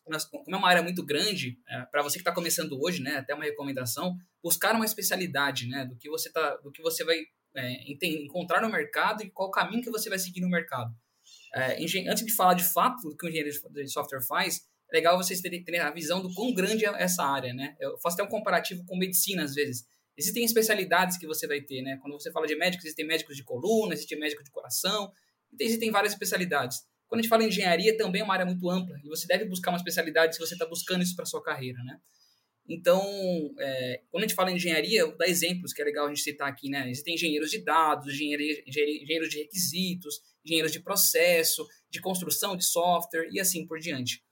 nós, 0.08 0.24
como 0.24 0.44
é 0.52 0.56
uma 0.56 0.68
área 0.68 0.82
muito 0.82 1.06
grande, 1.06 1.56
é, 1.68 1.82
para 1.82 2.02
você 2.02 2.18
que 2.18 2.22
está 2.22 2.34
começando 2.34 2.82
hoje, 2.82 3.00
né, 3.00 3.18
até 3.18 3.32
uma 3.32 3.44
recomendação, 3.44 4.16
buscar 4.42 4.74
uma 4.74 4.84
especialidade 4.84 5.68
né, 5.68 5.86
do, 5.86 5.96
que 5.96 6.10
você 6.10 6.32
tá, 6.32 6.56
do 6.56 6.72
que 6.72 6.82
você 6.82 7.04
vai 7.04 7.20
é, 7.54 7.92
encontrar 8.08 8.60
no 8.62 8.68
mercado 8.68 9.22
e 9.22 9.30
qual 9.30 9.52
caminho 9.52 9.84
que 9.84 9.90
você 9.90 10.08
vai 10.08 10.18
seguir 10.18 10.40
no 10.40 10.48
mercado. 10.48 10.92
É, 11.54 11.76
antes 12.10 12.26
de 12.26 12.34
falar 12.34 12.54
de 12.54 12.64
fato 12.64 13.08
do 13.08 13.16
que 13.16 13.24
o 13.24 13.28
engenheiro 13.28 13.56
de 13.72 13.88
software 13.88 14.26
faz, 14.26 14.68
é 14.92 14.96
legal 14.96 15.16
vocês 15.16 15.40
terem, 15.40 15.62
terem 15.62 15.80
a 15.80 15.90
visão 15.90 16.20
do 16.20 16.32
quão 16.34 16.52
grande 16.52 16.84
é 16.84 17.02
essa 17.02 17.22
área, 17.22 17.54
né? 17.54 17.76
Eu 17.80 17.98
faço 17.98 18.14
até 18.14 18.24
um 18.24 18.28
comparativo 18.28 18.84
com 18.84 18.96
medicina, 18.96 19.44
às 19.44 19.54
vezes. 19.54 19.84
Existem 20.16 20.44
especialidades 20.44 21.16
que 21.16 21.26
você 21.26 21.46
vai 21.46 21.60
ter, 21.60 21.80
né? 21.82 21.98
Quando 22.02 22.12
você 22.14 22.30
fala 22.32 22.46
de 22.46 22.56
médicos, 22.56 22.84
existem 22.84 23.06
médicos 23.06 23.36
de 23.36 23.44
coluna, 23.44 23.94
existe 23.94 24.16
médico 24.16 24.42
de 24.42 24.50
coração, 24.50 25.12
então 25.52 25.66
existem 25.66 25.90
várias 25.90 26.12
especialidades. 26.12 26.78
Quando 27.08 27.20
a 27.20 27.22
gente 27.22 27.30
fala 27.30 27.42
em 27.42 27.48
engenharia, 27.48 27.96
também 27.96 28.20
é 28.20 28.24
uma 28.24 28.34
área 28.34 28.46
muito 28.46 28.68
ampla, 28.68 28.96
e 29.02 29.08
você 29.08 29.26
deve 29.26 29.44
buscar 29.44 29.70
uma 29.70 29.78
especialidade 29.78 30.34
se 30.34 30.40
você 30.40 30.54
está 30.54 30.66
buscando 30.66 31.02
isso 31.02 31.16
para 31.16 31.24
sua 31.24 31.42
carreira, 31.42 31.82
né? 31.82 31.98
Então, 32.68 33.02
é, 33.58 34.00
quando 34.10 34.22
a 34.22 34.26
gente 34.28 34.36
fala 34.36 34.52
em 34.52 34.54
engenharia, 34.54 35.04
dar 35.16 35.26
exemplos 35.26 35.72
que 35.72 35.82
é 35.82 35.84
legal 35.84 36.06
a 36.06 36.08
gente 36.08 36.20
citar 36.20 36.48
aqui, 36.48 36.68
né? 36.68 36.88
Existem 36.88 37.14
engenheiros 37.14 37.50
de 37.50 37.64
dados, 37.64 38.14
engenheiros 38.14 39.28
de 39.28 39.38
requisitos, 39.38 40.20
engenheiros 40.44 40.70
de 40.70 40.80
processo, 40.80 41.66
de 41.90 42.00
construção 42.00 42.56
de 42.56 42.64
software 42.64 43.28
e 43.32 43.40
assim 43.40 43.66
por 43.66 43.80
diante. 43.80 44.22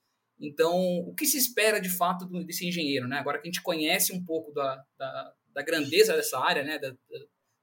Então, 0.40 0.98
o 1.00 1.14
que 1.14 1.26
se 1.26 1.36
espera 1.36 1.80
de 1.80 1.88
fato 1.88 2.26
desse 2.44 2.66
engenheiro? 2.66 3.08
Né? 3.08 3.18
Agora 3.18 3.38
que 3.38 3.48
a 3.48 3.50
gente 3.50 3.62
conhece 3.62 4.12
um 4.12 4.24
pouco 4.24 4.52
da, 4.52 4.82
da, 4.96 5.34
da 5.54 5.62
grandeza 5.62 6.14
dessa 6.14 6.38
área, 6.38 6.62
né? 6.62 6.78
Da, 6.78 6.94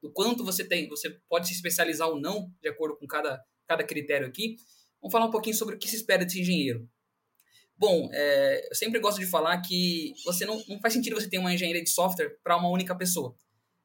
do 0.02 0.12
quanto 0.12 0.44
você 0.44 0.64
tem, 0.64 0.88
você 0.88 1.10
pode 1.28 1.48
se 1.48 1.54
especializar 1.54 2.08
ou 2.08 2.20
não, 2.20 2.52
de 2.62 2.70
acordo 2.70 2.98
com 2.98 3.08
cada, 3.08 3.42
cada 3.68 3.84
critério 3.84 4.28
aqui, 4.28 4.56
vamos 5.02 5.12
falar 5.12 5.26
um 5.26 5.32
pouquinho 5.32 5.56
sobre 5.56 5.76
o 5.76 5.80
que 5.80 5.90
se 5.90 5.96
espera 5.96 6.24
desse 6.24 6.42
engenheiro. 6.42 6.88
Bom, 7.78 8.10
é, 8.14 8.70
eu 8.70 8.76
sempre 8.76 9.00
gosto 9.00 9.20
de 9.20 9.26
falar 9.26 9.60
que 9.62 10.14
você 10.24 10.46
não, 10.46 10.64
não 10.68 10.80
faz 10.80 10.94
sentido 10.94 11.16
você 11.16 11.30
ter 11.30 11.40
uma 11.40 11.54
engenharia 11.54 11.84
de 11.84 11.90
software 11.90 12.38
para 12.44 12.56
uma 12.56 12.70
única 12.70 12.96
pessoa. 12.96 13.36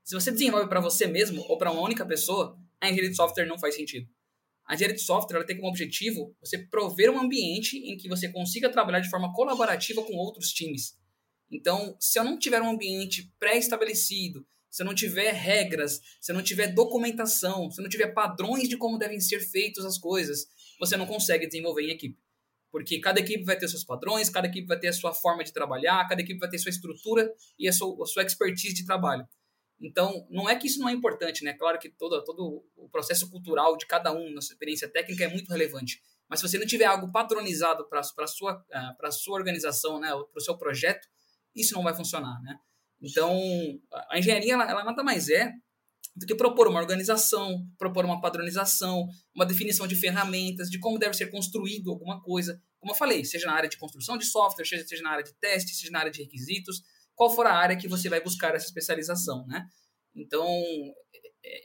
Se 0.05 0.15
você 0.15 0.31
desenvolve 0.31 0.69
para 0.69 0.81
você 0.81 1.07
mesmo 1.07 1.43
ou 1.49 1.57
para 1.57 1.73
uma 1.73 1.83
única 1.83 2.05
pessoa, 2.05 2.57
a 2.81 2.87
engenharia 2.87 3.11
de 3.11 3.17
software 3.17 3.47
não 3.47 3.59
faz 3.59 3.75
sentido. 3.75 4.09
A 4.71 4.75
engenharia 4.75 4.97
de 4.97 5.03
software 5.03 5.39
ela 5.39 5.45
tem 5.45 5.57
como 5.57 5.69
objetivo 5.69 6.33
você 6.41 6.57
prover 6.57 7.11
um 7.11 7.19
ambiente 7.19 7.77
em 7.77 7.97
que 7.97 8.09
você 8.09 8.29
consiga 8.29 8.71
trabalhar 8.71 9.01
de 9.01 9.11
forma 9.11 9.33
colaborativa 9.33 10.01
com 10.01 10.15
outros 10.15 10.53
times. 10.53 10.97
Então, 11.51 11.97
se 11.99 12.17
eu 12.21 12.23
não 12.23 12.39
tiver 12.39 12.63
um 12.63 12.71
ambiente 12.71 13.35
pré-estabelecido, 13.37 14.47
se 14.71 14.83
eu 14.83 14.87
não 14.87 14.95
tiver 14.95 15.33
regras, 15.33 16.01
se 16.21 16.31
eu 16.31 16.37
não 16.37 16.43
tiver 16.43 16.69
documentação, 16.69 17.69
se 17.69 17.81
eu 17.81 17.83
não 17.83 17.91
tiver 17.91 18.15
padrões 18.15 18.69
de 18.69 18.77
como 18.77 18.97
devem 18.97 19.19
ser 19.19 19.41
feitas 19.41 19.85
as 19.85 19.99
coisas, 19.99 20.47
você 20.79 20.97
não 20.97 21.05
consegue 21.05 21.49
desenvolver 21.49 21.83
em 21.83 21.91
equipe. 21.91 22.17
Porque 22.71 23.01
cada 23.01 23.19
equipe 23.19 23.43
vai 23.43 23.59
ter 23.59 23.67
seus 23.67 23.83
padrões, 23.83 24.31
cada 24.31 24.47
equipe 24.47 24.69
vai 24.69 24.79
ter 24.79 24.87
a 24.87 24.93
sua 24.93 25.13
forma 25.13 25.43
de 25.43 25.53
trabalhar, 25.53 26.07
cada 26.09 26.23
equipe 26.23 26.39
vai 26.39 26.49
ter 26.49 26.59
sua 26.59 26.71
estrutura 26.71 27.29
e 27.59 27.69
a 27.69 27.73
sua, 27.73 28.05
a 28.05 28.07
sua 28.07 28.23
expertise 28.23 28.73
de 28.73 28.87
trabalho. 28.87 29.27
Então, 29.81 30.27
não 30.29 30.49
é 30.49 30.55
que 30.57 30.67
isso 30.67 30.79
não 30.79 30.89
é 30.89 30.93
importante, 30.93 31.43
né? 31.43 31.55
Claro 31.55 31.79
que 31.79 31.89
todo, 31.89 32.23
todo 32.23 32.65
o 32.77 32.89
processo 32.91 33.31
cultural 33.31 33.77
de 33.77 33.87
cada 33.87 34.13
um 34.13 34.31
na 34.35 34.43
sua 34.43 34.53
experiência 34.53 34.89
técnica 34.89 35.25
é 35.25 35.29
muito 35.29 35.49
relevante. 35.49 36.03
Mas 36.29 36.41
se 36.41 36.49
você 36.49 36.59
não 36.59 36.67
tiver 36.67 36.85
algo 36.85 37.11
padronizado 37.11 37.89
para 37.89 38.01
a 38.01 38.27
sua, 38.27 38.55
uh, 38.55 39.13
sua 39.13 39.37
organização, 39.37 39.99
né, 39.99 40.09
para 40.09 40.39
o 40.39 40.41
seu 40.41 40.57
projeto, 40.57 41.09
isso 41.57 41.75
não 41.75 41.83
vai 41.83 41.95
funcionar, 41.95 42.41
né? 42.43 42.57
Então, 43.03 43.41
a 44.11 44.19
engenharia, 44.19 44.53
ela, 44.53 44.71
ela 44.71 44.85
nada 44.85 45.03
mais 45.03 45.31
é 45.31 45.51
do 46.15 46.27
que 46.27 46.35
propor 46.35 46.69
uma 46.69 46.79
organização, 46.79 47.67
propor 47.79 48.05
uma 48.05 48.21
padronização, 48.21 49.09
uma 49.35 49.47
definição 49.47 49.87
de 49.87 49.97
ferramentas, 49.97 50.69
de 50.69 50.79
como 50.79 50.99
deve 50.99 51.15
ser 51.15 51.29
construído 51.29 51.91
alguma 51.91 52.21
coisa. 52.21 52.61
Como 52.79 52.93
eu 52.93 52.97
falei, 52.97 53.25
seja 53.25 53.47
na 53.47 53.55
área 53.55 53.69
de 53.69 53.79
construção 53.79 54.19
de 54.19 54.27
software, 54.27 54.67
seja, 54.67 54.87
seja 54.87 55.03
na 55.03 55.11
área 55.11 55.25
de 55.25 55.33
teste, 55.35 55.75
seja 55.75 55.91
na 55.91 56.01
área 56.01 56.13
de 56.13 56.23
requisitos, 56.23 56.83
qual 57.21 57.29
for 57.29 57.47
a 57.47 57.53
área 57.53 57.77
que 57.77 57.87
você 57.87 58.09
vai 58.09 58.19
buscar 58.23 58.55
essa 58.55 58.65
especialização, 58.65 59.47
né? 59.47 59.69
Então, 60.17 60.43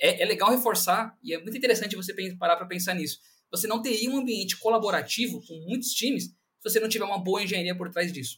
é, 0.01 0.21
é 0.21 0.25
legal 0.25 0.51
reforçar, 0.51 1.17
e 1.23 1.33
é 1.33 1.41
muito 1.41 1.55
interessante 1.55 1.95
você 1.95 2.13
parar 2.37 2.57
para 2.57 2.65
pensar 2.65 2.93
nisso. 2.93 3.19
Você 3.49 3.65
não 3.65 3.81
teria 3.81 4.11
um 4.11 4.17
ambiente 4.17 4.59
colaborativo 4.59 5.41
com 5.47 5.53
muitos 5.65 5.91
times 5.91 6.25
se 6.25 6.33
você 6.61 6.77
não 6.77 6.89
tiver 6.89 7.05
uma 7.05 7.23
boa 7.23 7.41
engenharia 7.41 7.73
por 7.73 7.89
trás 7.89 8.11
disso. 8.11 8.37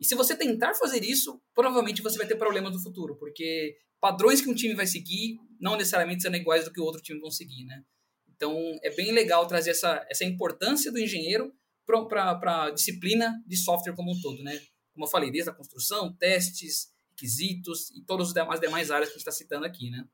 E 0.00 0.04
se 0.04 0.16
você 0.16 0.34
tentar 0.34 0.74
fazer 0.74 1.04
isso, 1.04 1.40
provavelmente 1.54 2.02
você 2.02 2.18
vai 2.18 2.26
ter 2.26 2.34
problemas 2.34 2.72
no 2.72 2.82
futuro, 2.82 3.14
porque 3.16 3.76
padrões 4.00 4.40
que 4.40 4.50
um 4.50 4.54
time 4.54 4.74
vai 4.74 4.88
seguir 4.88 5.36
não 5.60 5.76
necessariamente 5.76 6.24
são 6.24 6.34
iguais 6.34 6.64
do 6.64 6.72
que 6.72 6.80
o 6.80 6.84
outro 6.84 7.00
time 7.00 7.20
vão 7.20 7.30
seguir, 7.30 7.64
né? 7.64 7.80
Então, 8.34 8.52
é 8.82 8.90
bem 8.90 9.12
legal 9.12 9.46
trazer 9.46 9.70
essa, 9.70 10.04
essa 10.10 10.24
importância 10.24 10.90
do 10.90 10.98
engenheiro 10.98 11.54
para 12.08 12.66
a 12.66 12.70
disciplina 12.70 13.40
de 13.46 13.56
software 13.56 13.94
como 13.94 14.10
um 14.10 14.20
todo, 14.20 14.42
né? 14.42 14.60
Como 14.96 15.04
eu 15.04 15.10
falei, 15.10 15.30
desde 15.30 15.50
a 15.50 15.52
construção, 15.52 16.10
testes, 16.16 16.90
requisitos 17.10 17.90
e 17.90 18.00
todas 18.00 18.34
as 18.34 18.60
demais 18.60 18.90
áreas 18.90 19.10
que 19.10 19.16
a 19.16 19.18
gente 19.18 19.28
está 19.28 19.30
citando 19.30 19.66
aqui, 19.66 19.90
né? 19.90 20.08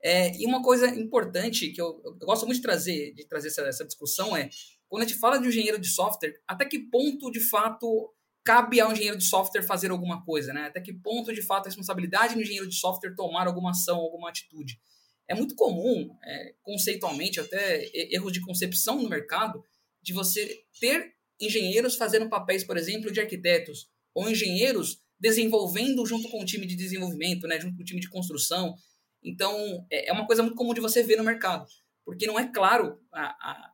É, 0.00 0.36
e 0.36 0.46
uma 0.46 0.62
coisa 0.62 0.86
importante 0.88 1.70
que 1.70 1.80
eu, 1.80 2.00
eu, 2.04 2.14
gosto 2.18 2.46
muito 2.46 2.58
de 2.58 2.62
trazer, 2.62 3.12
de 3.14 3.26
trazer 3.26 3.48
essa, 3.48 3.62
essa, 3.62 3.84
discussão 3.84 4.36
é 4.36 4.48
quando 4.88 5.02
a 5.02 5.06
gente 5.06 5.18
fala 5.18 5.36
de 5.38 5.48
engenheiro 5.48 5.80
de 5.80 5.88
software, 5.88 6.40
até 6.46 6.64
que 6.64 6.78
ponto 6.78 7.28
de 7.28 7.40
fato 7.40 8.14
cabe 8.44 8.78
ao 8.78 8.92
engenheiro 8.92 9.18
de 9.18 9.24
software 9.24 9.64
fazer 9.64 9.90
alguma 9.90 10.24
coisa, 10.24 10.52
né? 10.52 10.66
Até 10.66 10.80
que 10.80 10.92
ponto 10.92 11.34
de 11.34 11.42
fato 11.42 11.66
a 11.66 11.68
responsabilidade 11.68 12.36
do 12.36 12.40
engenheiro 12.40 12.68
de 12.68 12.76
software 12.76 13.16
tomar 13.16 13.48
alguma 13.48 13.72
ação, 13.72 13.96
alguma 13.96 14.28
atitude. 14.28 14.78
É 15.26 15.34
muito 15.34 15.56
comum, 15.56 16.16
é, 16.22 16.54
conceitualmente, 16.62 17.40
até 17.40 17.90
erros 18.14 18.32
de 18.32 18.40
concepção 18.40 19.02
no 19.02 19.08
mercado, 19.08 19.64
de 20.00 20.12
você 20.12 20.62
ter 20.78 21.15
engenheiros 21.40 21.96
fazendo 21.96 22.28
papéis, 22.28 22.64
por 22.64 22.76
exemplo, 22.76 23.10
de 23.10 23.20
arquitetos, 23.20 23.88
ou 24.14 24.28
engenheiros 24.28 25.00
desenvolvendo 25.18 26.04
junto 26.06 26.28
com 26.28 26.40
o 26.40 26.44
time 26.44 26.66
de 26.66 26.76
desenvolvimento, 26.76 27.46
né, 27.46 27.60
junto 27.60 27.76
com 27.76 27.82
o 27.82 27.84
time 27.84 28.00
de 28.00 28.08
construção. 28.08 28.74
Então, 29.22 29.86
é, 29.90 30.08
é 30.08 30.12
uma 30.12 30.26
coisa 30.26 30.42
muito 30.42 30.56
comum 30.56 30.74
de 30.74 30.80
você 30.80 31.02
ver 31.02 31.16
no 31.16 31.24
mercado, 31.24 31.66
porque 32.04 32.26
não 32.26 32.38
é 32.38 32.46
claro 32.50 32.98
a, 33.12 33.22
a, 33.22 33.72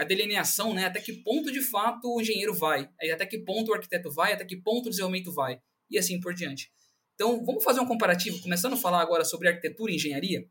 a 0.00 0.04
delineação, 0.04 0.72
né, 0.72 0.86
até 0.86 1.00
que 1.00 1.12
ponto 1.12 1.52
de 1.52 1.60
fato 1.60 2.08
o 2.08 2.20
engenheiro 2.20 2.54
vai, 2.54 2.88
até 3.12 3.26
que 3.26 3.38
ponto 3.38 3.70
o 3.70 3.74
arquiteto 3.74 4.10
vai, 4.10 4.32
até 4.32 4.44
que 4.44 4.56
ponto 4.56 4.86
o 4.86 4.90
desenvolvimento 4.90 5.32
vai, 5.32 5.60
e 5.90 5.98
assim 5.98 6.20
por 6.20 6.32
diante. 6.34 6.70
Então, 7.14 7.44
vamos 7.44 7.64
fazer 7.64 7.80
um 7.80 7.86
comparativo, 7.86 8.40
começando 8.40 8.74
a 8.74 8.76
falar 8.76 9.00
agora 9.00 9.24
sobre 9.24 9.48
arquitetura 9.48 9.90
e 9.90 9.96
engenharia. 9.96 10.48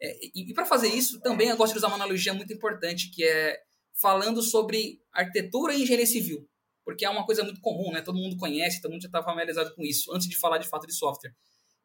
É, 0.00 0.26
e, 0.34 0.50
e 0.50 0.54
para 0.54 0.64
fazer 0.64 0.88
isso, 0.88 1.20
também 1.20 1.48
eu 1.48 1.56
gosto 1.56 1.72
de 1.72 1.78
usar 1.78 1.88
uma 1.88 1.96
analogia 1.96 2.32
muito 2.32 2.52
importante, 2.52 3.10
que 3.10 3.22
é 3.24 3.58
falando 4.00 4.42
sobre 4.42 5.00
arquitetura 5.12 5.74
e 5.74 5.82
engenharia 5.82 6.06
civil, 6.06 6.48
porque 6.84 7.04
é 7.04 7.10
uma 7.10 7.24
coisa 7.24 7.42
muito 7.42 7.60
comum, 7.60 7.90
né? 7.92 8.02
Todo 8.02 8.18
mundo 8.18 8.36
conhece, 8.36 8.80
todo 8.80 8.92
mundo 8.92 9.02
já 9.02 9.08
está 9.08 9.22
familiarizado 9.22 9.74
com 9.74 9.82
isso, 9.82 10.12
antes 10.14 10.28
de 10.28 10.36
falar 10.36 10.58
de 10.58 10.68
fato 10.68 10.86
de 10.86 10.94
software. 10.94 11.34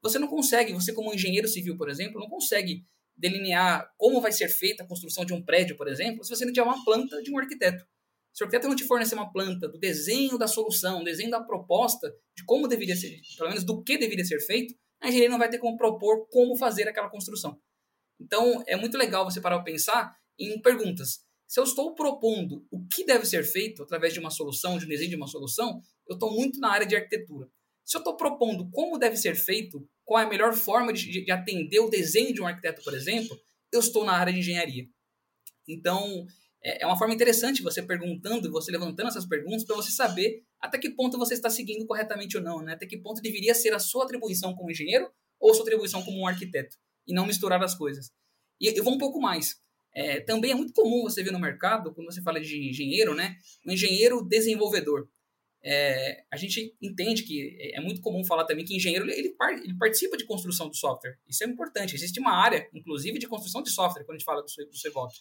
Você 0.01 0.19
não 0.19 0.27
consegue, 0.27 0.73
você 0.73 0.93
como 0.93 1.13
engenheiro 1.13 1.47
civil, 1.47 1.77
por 1.77 1.89
exemplo, 1.89 2.19
não 2.19 2.27
consegue 2.27 2.85
delinear 3.15 3.87
como 3.97 4.19
vai 4.19 4.31
ser 4.31 4.49
feita 4.49 4.83
a 4.83 4.87
construção 4.87 5.23
de 5.23 5.33
um 5.33 5.43
prédio, 5.43 5.77
por 5.77 5.87
exemplo, 5.87 6.23
se 6.23 6.29
você 6.29 6.43
não 6.43 6.51
tiver 6.51 6.65
uma 6.65 6.83
planta 6.83 7.21
de 7.21 7.31
um 7.31 7.37
arquiteto. 7.37 7.85
Se 8.33 8.43
o 8.43 8.45
arquiteto 8.45 8.67
não 8.67 8.75
te 8.75 8.85
fornecer 8.85 9.15
uma 9.15 9.31
planta 9.31 9.67
do 9.67 9.77
desenho 9.77 10.37
da 10.37 10.47
solução, 10.47 11.03
desenho 11.03 11.29
da 11.29 11.41
proposta, 11.41 12.13
de 12.35 12.43
como 12.45 12.67
deveria 12.67 12.95
ser, 12.95 13.19
pelo 13.37 13.49
menos 13.49 13.63
do 13.63 13.83
que 13.83 13.97
deveria 13.97 14.25
ser 14.25 14.39
feito, 14.39 14.73
a 15.01 15.07
engenharia 15.07 15.29
não 15.29 15.37
vai 15.37 15.49
ter 15.49 15.57
como 15.57 15.77
propor 15.77 16.27
como 16.29 16.55
fazer 16.55 16.87
aquela 16.87 17.09
construção. 17.09 17.59
Então, 18.19 18.63
é 18.67 18.75
muito 18.75 18.97
legal 18.97 19.25
você 19.25 19.41
parar 19.41 19.57
para 19.57 19.65
pensar 19.65 20.15
em 20.39 20.61
perguntas. 20.61 21.25
Se 21.51 21.59
eu 21.59 21.65
estou 21.65 21.93
propondo 21.93 22.65
o 22.71 22.87
que 22.87 23.03
deve 23.03 23.25
ser 23.25 23.43
feito 23.43 23.83
através 23.83 24.13
de 24.13 24.21
uma 24.21 24.29
solução, 24.29 24.77
de 24.77 24.85
um 24.85 24.87
desenho 24.87 25.09
de 25.09 25.17
uma 25.17 25.27
solução, 25.27 25.81
eu 26.07 26.13
estou 26.13 26.33
muito 26.33 26.57
na 26.61 26.71
área 26.71 26.87
de 26.87 26.95
arquitetura. 26.95 27.45
Se 27.83 27.97
eu 27.97 27.99
estou 27.99 28.15
propondo 28.15 28.71
como 28.71 28.97
deve 28.97 29.17
ser 29.17 29.35
feito, 29.35 29.85
qual 30.05 30.21
é 30.21 30.25
a 30.25 30.29
melhor 30.29 30.53
forma 30.53 30.93
de, 30.93 31.25
de, 31.25 31.29
atender 31.29 31.81
o 31.81 31.89
desenho 31.89 32.33
de 32.33 32.41
um 32.41 32.47
arquiteto, 32.47 32.81
por 32.81 32.93
exemplo, 32.93 33.37
eu 33.69 33.81
estou 33.81 34.05
na 34.05 34.13
área 34.13 34.31
de 34.31 34.39
engenharia. 34.39 34.87
Então, 35.67 36.25
é, 36.63 36.83
é 36.83 36.87
uma 36.87 36.97
forma 36.97 37.13
interessante 37.13 37.61
você 37.61 37.83
perguntando, 37.83 38.49
você 38.49 38.71
levantando 38.71 39.09
essas 39.09 39.25
perguntas 39.25 39.65
para 39.65 39.75
você 39.75 39.91
saber 39.91 40.45
até 40.57 40.77
que 40.77 40.91
ponto 40.91 41.17
você 41.17 41.33
está 41.33 41.49
seguindo 41.49 41.85
corretamente 41.85 42.37
ou 42.37 42.43
não, 42.43 42.61
né? 42.61 42.75
até 42.75 42.85
que 42.85 42.97
ponto 42.97 43.21
deveria 43.21 43.53
ser 43.53 43.73
a 43.73 43.79
sua 43.79 44.05
atribuição 44.05 44.55
como 44.55 44.71
engenheiro 44.71 45.11
ou 45.37 45.53
sua 45.53 45.63
atribuição 45.63 46.01
como 46.01 46.17
um 46.17 46.27
arquiteto 46.27 46.77
e 47.05 47.13
não 47.13 47.25
misturar 47.25 47.61
as 47.61 47.75
coisas. 47.75 48.09
E 48.57 48.67
eu 48.67 48.83
vou 48.85 48.93
um 48.93 48.97
pouco 48.97 49.19
mais. 49.19 49.59
É, 49.93 50.21
também 50.21 50.51
é 50.51 50.55
muito 50.55 50.73
comum 50.73 51.03
você 51.03 51.21
ver 51.21 51.31
no 51.31 51.39
mercado, 51.39 51.93
quando 51.93 52.11
você 52.11 52.21
fala 52.21 52.39
de 52.39 52.69
engenheiro, 52.69 53.13
né, 53.13 53.37
um 53.65 53.71
engenheiro 53.71 54.23
desenvolvedor. 54.23 55.07
É, 55.63 56.23
a 56.31 56.37
gente 56.37 56.75
entende 56.81 57.23
que 57.23 57.55
é, 57.59 57.77
é 57.77 57.81
muito 57.81 58.01
comum 58.01 58.23
falar 58.23 58.45
também 58.45 58.65
que 58.65 58.75
engenheiro 58.75 59.07
ele, 59.09 59.35
ele, 59.63 59.77
participa 59.77 60.17
de 60.17 60.25
construção 60.25 60.67
do 60.67 60.75
software. 60.75 61.17
Isso 61.27 61.43
é 61.43 61.47
importante. 61.47 61.93
Existe 61.93 62.19
uma 62.19 62.33
área, 62.33 62.67
inclusive, 62.73 63.19
de 63.19 63.27
construção 63.27 63.61
de 63.61 63.69
software, 63.69 64.03
quando 64.03 64.15
a 64.15 64.17
gente 64.17 64.25
fala 64.25 64.41
do, 64.41 64.65
do 64.65 64.77
CEVOP. 64.77 65.13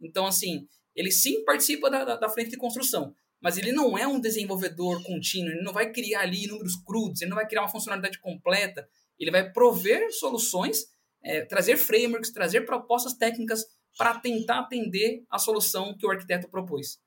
Então, 0.00 0.26
assim, 0.26 0.66
ele 0.94 1.10
sim 1.10 1.44
participa 1.44 1.90
da, 1.90 2.04
da, 2.04 2.16
da, 2.16 2.28
frente 2.28 2.50
de 2.50 2.56
construção, 2.56 3.14
mas 3.40 3.58
ele 3.58 3.72
não 3.72 3.98
é 3.98 4.06
um 4.06 4.20
desenvolvedor 4.20 5.02
contínuo, 5.02 5.50
ele 5.50 5.62
não 5.62 5.72
vai 5.72 5.92
criar 5.92 6.20
ali 6.20 6.46
números 6.46 6.76
crudos, 6.76 7.20
ele 7.20 7.30
não 7.30 7.36
vai 7.36 7.46
criar 7.46 7.62
uma 7.62 7.68
funcionalidade 7.68 8.18
completa, 8.20 8.88
ele 9.18 9.30
vai 9.30 9.52
prover 9.52 10.12
soluções 10.12 10.86
é, 11.22 11.42
trazer 11.44 11.76
frameworks, 11.76 12.30
trazer 12.30 12.62
propostas 12.62 13.14
técnicas 13.14 13.64
para 13.96 14.18
tentar 14.18 14.60
atender 14.60 15.24
a 15.30 15.38
solução 15.38 15.96
que 15.96 16.06
o 16.06 16.10
arquiteto 16.10 16.48
propôs. 16.48 16.98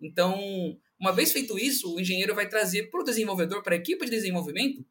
Então, 0.00 0.38
uma 0.98 1.12
vez 1.12 1.32
feito 1.32 1.58
isso, 1.58 1.94
o 1.94 2.00
engenheiro 2.00 2.34
vai 2.34 2.48
trazer 2.48 2.90
para 2.90 3.00
o 3.00 3.04
desenvolvedor, 3.04 3.62
para 3.62 3.74
a 3.74 3.78
equipe 3.78 4.04
de 4.04 4.10
desenvolvimento, 4.10 4.84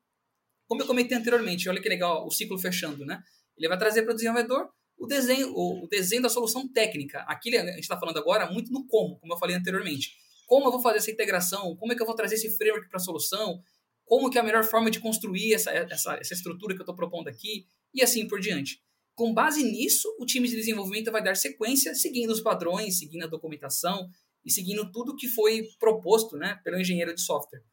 como 0.68 0.82
eu 0.82 0.88
comentei 0.88 1.18
anteriormente, 1.18 1.70
olha 1.70 1.82
que 1.82 1.88
legal 1.88 2.26
o 2.26 2.32
ciclo 2.32 2.58
fechando, 2.58 3.06
né? 3.06 3.22
Ele 3.58 3.68
vai 3.68 3.78
trazer 3.78 4.02
para 4.02 4.12
o 4.12 4.16
desenvolvedor 4.16 4.70
o 4.98 5.06
desenho, 5.06 5.54
o, 5.54 5.88
desenho 5.88 6.24
da 6.24 6.30
solução 6.30 6.68
técnica. 6.68 7.20
Aqui 7.28 7.56
a 7.56 7.66
gente 7.68 7.82
está 7.82 8.00
falando 8.00 8.18
agora 8.18 8.50
muito 8.52 8.72
no 8.72 8.88
como, 8.88 9.20
como 9.20 9.34
eu 9.34 9.38
falei 9.38 9.56
anteriormente. 9.56 10.16
Como 10.48 10.68
eu 10.68 10.72
vou 10.72 10.82
fazer 10.82 10.98
essa 10.98 11.12
integração? 11.12 11.76
Como 11.76 11.94
é 11.94 11.96
que 11.96 12.02
eu 12.02 12.06
vou 12.06 12.16
trazer 12.16 12.36
esse 12.36 12.56
framework 12.58 12.90
para 12.90 12.98
a 12.98 13.04
solução? 13.04 13.62
Como 14.06 14.30
que 14.30 14.38
é 14.38 14.42
a 14.42 14.44
melhor 14.44 14.64
forma 14.64 14.90
de 14.90 15.00
construir 15.00 15.54
essa, 15.54 15.72
essa, 15.72 16.16
essa 16.16 16.34
estrutura 16.34 16.74
que 16.74 16.82
eu 16.82 16.84
estou 16.84 16.96
propondo 16.96 17.28
aqui? 17.28 17.68
e 17.96 18.04
assim 18.04 18.28
por 18.28 18.40
diante. 18.40 18.82
Com 19.16 19.34
base 19.34 19.64
nisso, 19.64 20.14
o 20.20 20.26
time 20.26 20.48
de 20.48 20.56
desenvolvimento 20.56 21.12
vai 21.12 21.24
dar 21.24 21.36
sequência, 21.36 21.96
seguindo 21.96 22.32
os 22.32 22.42
padrões, 22.42 23.00
seguindo 23.00 23.24
a 23.24 23.28
documentação 23.28 24.10
e 24.44 24.52
seguindo 24.52 24.92
tudo 24.92 25.16
que 25.16 25.28
foi 25.28 25.64
proposto 25.80 26.38
né, 26.38 26.60
pelo 26.64 26.80
engenheiro 26.80 27.16
de 27.16 27.22
software. 27.22 27.64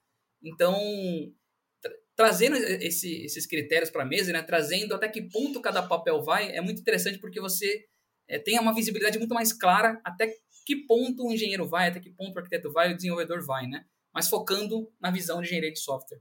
Então, 0.43 0.75
tra 1.81 1.93
trazendo 2.15 2.57
esse, 2.57 3.25
esses 3.25 3.47
critérios 3.47 3.91
para 3.91 4.03
a 4.03 4.07
mesa, 4.07 4.33
né, 4.33 4.43
trazendo 4.43 4.95
até 4.95 5.09
que 5.09 5.23
ponto 5.23 5.61
cada 5.61 5.83
papel 5.83 6.23
vai, 6.23 6.55
é 6.55 6.61
muito 6.61 6.81
interessante 6.81 7.19
porque 7.19 7.41
você 7.41 7.87
é, 8.29 8.39
tem 8.39 8.59
uma 8.59 8.75
visibilidade 8.75 9.19
muito 9.19 9.35
mais 9.35 9.53
clara 9.53 10.01
até 10.05 10.33
que 10.65 10.77
ponto 10.87 11.27
o 11.27 11.33
engenheiro 11.33 11.69
vai, 11.69 11.89
até 11.89 12.01
que 12.01 12.11
ponto 12.11 12.37
o 12.37 12.39
arquiteto 12.39 12.73
vai, 12.73 12.93
o 12.93 12.97
desenvolvedor 12.97 13.45
vai, 13.45 13.67
né? 13.67 13.85
Mas 14.15 14.29
focando 14.29 14.93
na 15.01 15.11
visão 15.11 15.41
de 15.41 15.47
engenharia 15.47 15.73
de 15.73 15.81
software. 15.81 16.21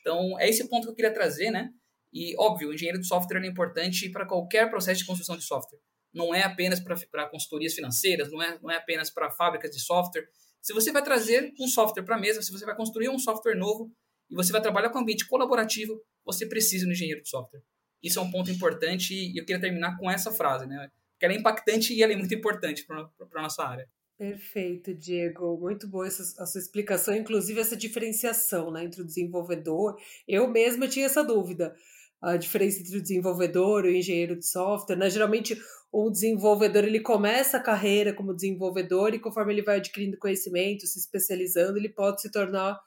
Então, 0.00 0.38
é 0.38 0.48
esse 0.48 0.68
ponto 0.68 0.84
que 0.84 0.90
eu 0.90 0.94
queria 0.94 1.12
trazer, 1.12 1.50
né? 1.50 1.70
E, 2.12 2.34
óbvio, 2.38 2.70
o 2.70 2.74
engenheiro 2.74 2.98
de 2.98 3.06
software 3.06 3.42
é 3.42 3.46
importante 3.46 4.08
para 4.10 4.26
qualquer 4.26 4.70
processo 4.70 5.00
de 5.00 5.06
construção 5.06 5.36
de 5.36 5.44
software. 5.44 5.78
Não 6.12 6.34
é 6.34 6.42
apenas 6.42 6.80
para 6.80 7.28
consultorias 7.28 7.74
financeiras, 7.74 8.30
não 8.30 8.42
é, 8.42 8.58
não 8.60 8.70
é 8.70 8.76
apenas 8.76 9.10
para 9.10 9.30
fábricas 9.30 9.70
de 9.70 9.80
software. 9.80 10.26
Se 10.60 10.72
você 10.72 10.90
vai 10.90 11.02
trazer 11.02 11.52
um 11.60 11.68
software 11.68 12.02
para 12.02 12.16
a 12.16 12.18
mesa, 12.18 12.42
se 12.42 12.50
você 12.50 12.64
vai 12.64 12.74
construir 12.74 13.08
um 13.08 13.18
software 13.18 13.54
novo 13.54 13.92
e 14.30 14.34
você 14.34 14.50
vai 14.52 14.60
trabalhar 14.60 14.90
com 14.90 14.98
ambiente 14.98 15.26
colaborativo, 15.26 16.02
você 16.24 16.46
precisa 16.46 16.84
de 16.84 16.90
um 16.90 16.92
engenheiro 16.92 17.22
de 17.22 17.28
software. 17.28 17.62
Isso 18.02 18.18
é 18.18 18.22
um 18.22 18.30
ponto 18.30 18.50
importante 18.50 19.14
e 19.14 19.38
eu 19.38 19.44
queria 19.44 19.60
terminar 19.60 19.96
com 19.98 20.10
essa 20.10 20.32
frase, 20.32 20.66
né? 20.66 20.90
Porque 21.12 21.26
ela 21.26 21.34
é 21.34 21.38
impactante 21.38 21.92
e 21.92 22.02
ela 22.02 22.12
é 22.12 22.16
muito 22.16 22.34
importante 22.34 22.86
para 22.86 23.10
a 23.34 23.42
nossa 23.42 23.64
área. 23.64 23.88
Perfeito, 24.16 24.94
Diego. 24.94 25.56
Muito 25.58 25.88
boa 25.88 26.06
essa, 26.06 26.42
a 26.42 26.46
sua 26.46 26.60
explicação, 26.60 27.14
inclusive 27.14 27.60
essa 27.60 27.76
diferenciação 27.76 28.70
né, 28.70 28.84
entre 28.84 29.00
o 29.00 29.06
desenvolvedor. 29.06 29.96
Eu 30.26 30.48
mesma 30.48 30.88
tinha 30.88 31.06
essa 31.06 31.22
dúvida 31.22 31.74
a 32.20 32.36
diferença 32.36 32.80
entre 32.80 32.98
o 32.98 33.02
desenvolvedor 33.02 33.84
e 33.84 33.90
o 33.90 33.96
engenheiro 33.96 34.36
de 34.36 34.46
software. 34.46 34.96
Né? 34.96 35.08
Geralmente, 35.08 35.60
o 35.92 36.10
desenvolvedor 36.10 36.84
ele 36.84 37.00
começa 37.00 37.56
a 37.56 37.62
carreira 37.62 38.12
como 38.12 38.34
desenvolvedor 38.34 39.14
e 39.14 39.18
conforme 39.18 39.52
ele 39.52 39.62
vai 39.62 39.76
adquirindo 39.76 40.18
conhecimento, 40.18 40.86
se 40.86 40.98
especializando, 40.98 41.78
ele 41.78 41.88
pode 41.88 42.20
se 42.20 42.30
tornar 42.30 42.78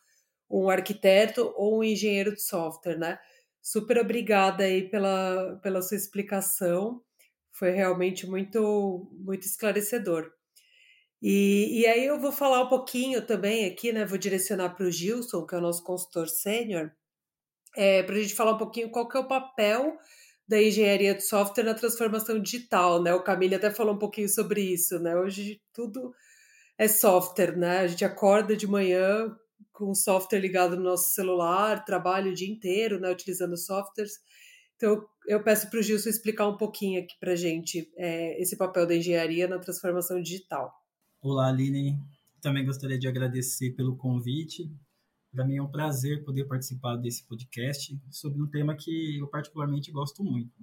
um 0.49 0.69
arquiteto 0.69 1.53
ou 1.55 1.79
um 1.79 1.83
engenheiro 1.83 2.33
de 2.33 2.41
software, 2.41 2.97
né? 2.97 3.17
Super 3.61 3.99
obrigada 3.99 4.63
aí 4.63 4.89
pela, 4.89 5.59
pela 5.63 5.81
sua 5.81 5.95
explicação. 5.95 7.01
Foi 7.53 7.71
realmente 7.71 8.27
muito, 8.27 9.07
muito 9.13 9.45
esclarecedor. 9.45 10.31
E, 11.21 11.81
e 11.81 11.85
aí 11.85 12.05
eu 12.05 12.19
vou 12.19 12.31
falar 12.31 12.63
um 12.63 12.69
pouquinho 12.69 13.25
também 13.25 13.65
aqui, 13.65 13.93
né? 13.93 14.03
Vou 14.05 14.17
direcionar 14.17 14.75
para 14.75 14.85
o 14.85 14.91
Gilson, 14.91 15.45
que 15.45 15.55
é 15.55 15.57
o 15.59 15.61
nosso 15.61 15.83
consultor 15.83 16.27
sênior, 16.27 16.91
é, 17.75 18.03
para 18.03 18.15
a 18.15 18.19
gente 18.19 18.33
falar 18.33 18.53
um 18.53 18.57
pouquinho 18.57 18.89
qual 18.89 19.07
que 19.07 19.17
é 19.17 19.19
o 19.19 19.27
papel 19.27 19.97
da 20.47 20.61
engenharia 20.61 21.15
de 21.15 21.23
software 21.23 21.63
na 21.63 21.73
transformação 21.73 22.39
digital, 22.39 23.01
né? 23.01 23.13
O 23.13 23.23
Camille 23.23 23.55
até 23.55 23.71
falou 23.71 23.95
um 23.95 23.99
pouquinho 23.99 24.27
sobre 24.27 24.61
isso, 24.61 24.99
né? 24.99 25.15
Hoje 25.15 25.61
tudo 25.73 26.13
é 26.77 26.87
software, 26.87 27.55
né? 27.55 27.79
A 27.79 27.87
gente 27.87 28.03
acorda 28.03 28.55
de 28.55 28.67
manhã 28.67 29.33
com 29.71 29.91
o 29.91 29.95
software 29.95 30.39
ligado 30.39 30.75
no 30.75 30.83
nosso 30.83 31.13
celular, 31.13 31.85
trabalha 31.85 32.31
o 32.31 32.33
dia 32.33 32.51
inteiro, 32.51 32.99
né? 32.99 33.09
Utilizando 33.09 33.55
softwares. 33.57 34.13
Então, 34.75 35.05
eu 35.27 35.43
peço 35.43 35.69
para 35.69 35.79
o 35.79 35.83
Gilson 35.83 36.09
explicar 36.09 36.47
um 36.47 36.57
pouquinho 36.57 37.01
aqui 37.01 37.13
para 37.19 37.33
a 37.33 37.35
gente 37.35 37.89
é, 37.95 38.41
esse 38.41 38.57
papel 38.57 38.87
da 38.87 38.95
engenharia 38.95 39.47
na 39.47 39.59
transformação 39.59 40.21
digital. 40.21 40.73
Olá, 41.21 41.49
Aline. 41.49 41.99
Também 42.41 42.65
gostaria 42.65 42.97
de 42.97 43.07
agradecer 43.07 43.75
pelo 43.75 43.95
convite. 43.95 44.69
Para 45.31 45.45
mim 45.45 45.57
é 45.57 45.61
um 45.61 45.71
prazer 45.71 46.23
poder 46.23 46.45
participar 46.45 46.97
desse 46.97 47.23
podcast 47.23 47.97
sobre 48.09 48.41
um 48.41 48.47
tema 48.47 48.75
que 48.75 49.17
eu 49.17 49.27
particularmente 49.27 49.91
gosto 49.91 50.23
muito. 50.23 50.53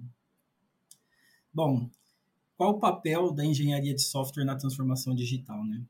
Bom, 1.51 1.89
qual 2.55 2.71
o 2.71 2.79
papel 2.79 3.31
da 3.31 3.43
engenharia 3.43 3.95
de 3.95 4.01
software 4.01 4.45
na 4.45 4.55
transformação 4.55 5.15
digital, 5.15 5.65
né? 5.65 5.83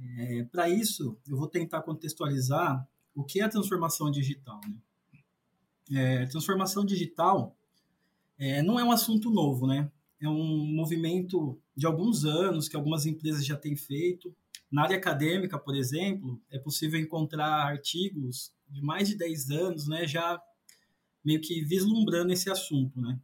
É, 0.00 0.44
Para 0.44 0.68
isso, 0.68 1.18
eu 1.28 1.36
vou 1.36 1.48
tentar 1.48 1.82
contextualizar 1.82 2.88
o 3.14 3.24
que 3.24 3.40
é 3.40 3.44
a 3.44 3.48
transformação 3.48 4.10
digital. 4.10 4.60
Né? 4.66 4.76
É, 5.90 6.26
transformação 6.26 6.84
digital 6.84 7.56
é, 8.38 8.62
não 8.62 8.78
é 8.78 8.84
um 8.84 8.92
assunto 8.92 9.28
novo, 9.30 9.66
né? 9.66 9.90
É 10.20 10.28
um 10.28 10.66
movimento 10.66 11.58
de 11.76 11.86
alguns 11.86 12.24
anos 12.24 12.68
que 12.68 12.76
algumas 12.76 13.06
empresas 13.06 13.44
já 13.44 13.56
têm 13.56 13.76
feito. 13.76 14.34
Na 14.70 14.82
área 14.82 14.96
acadêmica, 14.96 15.58
por 15.58 15.74
exemplo, 15.74 16.40
é 16.50 16.58
possível 16.58 17.00
encontrar 17.00 17.66
artigos 17.66 18.52
de 18.68 18.82
mais 18.82 19.08
de 19.08 19.16
10 19.16 19.50
anos, 19.50 19.88
né, 19.88 20.06
já 20.06 20.40
meio 21.24 21.40
que 21.40 21.62
vislumbrando 21.64 22.32
esse 22.32 22.50
assunto, 22.50 23.00
né? 23.00 23.18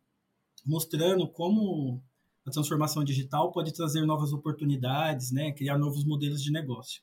Mostrando 0.64 1.28
como 1.28 2.02
a 2.46 2.50
transformação 2.50 3.04
digital 3.04 3.52
pode 3.52 3.72
trazer 3.72 4.04
novas 4.04 4.32
oportunidades, 4.32 5.30
né, 5.30 5.52
criar 5.52 5.78
novos 5.78 6.04
modelos 6.04 6.42
de 6.42 6.50
negócio. 6.50 7.02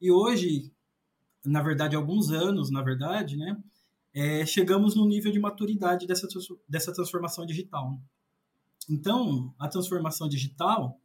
E 0.00 0.10
hoje, 0.10 0.72
na 1.44 1.62
verdade, 1.62 1.96
alguns 1.96 2.30
anos, 2.30 2.70
na 2.70 2.82
verdade, 2.82 3.36
né, 3.36 3.56
é, 4.12 4.46
chegamos 4.46 4.94
no 4.94 5.06
nível 5.06 5.32
de 5.32 5.38
maturidade 5.38 6.06
dessa, 6.06 6.28
dessa 6.68 6.92
transformação 6.92 7.46
digital. 7.46 7.98
Então, 8.88 9.52
a 9.58 9.68
transformação 9.68 10.28
digital 10.28 11.00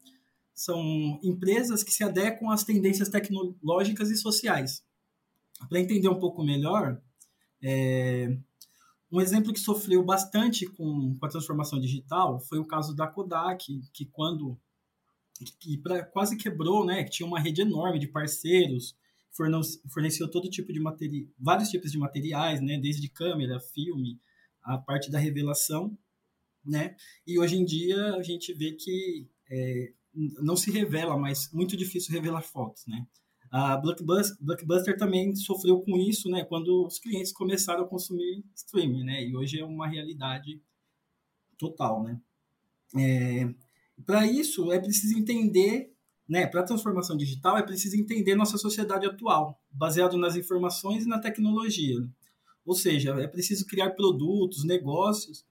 são 0.60 1.17
empresas 1.24 1.86
que 1.86 1.93
se 1.93 2.04
adequam 2.04 2.52
às 2.52 2.65
tendências 2.65 3.08
tecnológicas 3.08 4.12
e 4.12 4.17
sociais. 4.17 4.84
Para 5.69 5.80
entender 5.80 6.10
um 6.10 6.19
pouco 6.19 6.43
melhor, 6.43 7.02
é, 7.63 8.38
um 9.10 9.22
exemplo 9.22 9.54
que 9.54 9.60
sofreu 9.62 10.04
bastante 10.04 10.65
com, 10.65 11.15
com, 11.17 11.26
a 11.26 11.30
transformação 11.30 11.80
digital 11.80 12.41
foi 12.41 12.60
o 12.60 12.65
caso 12.65 12.93
da 12.93 13.08
Kodak, 13.08 13.82
que 13.93 14.06
quando 14.08 14.60
que 15.62 15.78
pra, 15.78 16.04
quase 16.04 16.36
quebrou, 16.36 16.86
né, 16.86 17.06
que 17.06 17.12
tinha 17.12 17.26
uma 17.26 17.39
rede 17.39 17.62
enorme 17.62 17.98
de 17.98 18.08
parceiros, 18.08 18.98
forneceu 19.88 20.30
todo 20.30 20.50
tipo 20.50 20.74
de 20.74 20.80
material, 20.82 21.26
vários 21.39 21.69
tipos 21.69 21.89
de 21.89 21.98
materiais, 21.98 22.60
né, 22.60 22.78
desde 22.78 23.08
câmera, 23.08 23.62
filme, 23.62 24.19
a 24.62 24.78
parte 24.78 25.10
da 25.10 25.19
revelação, 25.19 25.98
né, 26.65 26.98
e 27.26 27.39
hoje 27.39 27.56
em 27.56 27.63
dia 27.63 28.15
a 28.15 28.22
gente 28.22 28.54
vê 28.54 28.74
que 28.74 29.26
é, 29.50 29.93
não 30.13 30.56
se 30.56 30.72
revela 30.72 31.17
mais, 31.17 31.52
muito 31.52 31.78
difícil 31.78 32.13
revelar 32.13 32.41
fotos, 32.41 32.86
né. 32.88 33.06
A 33.52 33.78
Blockbuster, 33.78 34.38
Blockbuster 34.39 34.98
também 34.98 35.36
sofreu 35.36 35.82
com 35.82 35.98
isso, 35.98 36.30
né, 36.30 36.43
quando 36.43 36.86
os 36.86 37.00
clientes 37.00 37.32
começaram 37.32 37.84
a 37.84 37.88
consumir 37.88 38.43
streaming, 38.56 39.04
né, 39.04 39.24
e 39.24 39.36
hoje 39.36 39.60
é 39.60 39.65
uma 39.65 39.88
realidade 39.88 40.62
total, 41.58 42.04
né. 42.04 42.19
É, 42.95 43.54
Para 44.06 44.26
isso 44.26 44.72
é 44.72 44.80
preciso 44.80 45.17
entender 45.17 45.93
né, 46.30 46.45
para 46.45 46.62
a 46.62 46.63
transformação 46.63 47.17
digital 47.17 47.58
é 47.58 47.63
preciso 47.63 47.98
entender 47.98 48.36
nossa 48.36 48.56
sociedade 48.56 49.08
atual, 49.08 49.60
baseado 49.72 50.15
nas 50.15 50.36
informações 50.36 51.04
e 51.04 51.08
na 51.08 51.17
tecnologia. 51.17 52.08
Ou 52.63 52.76
seja, 52.76 53.19
é 53.19 53.28
preciso 53.28 53.65
criar 53.65 53.91
produtos, 53.91 54.63
negócios 54.63 55.43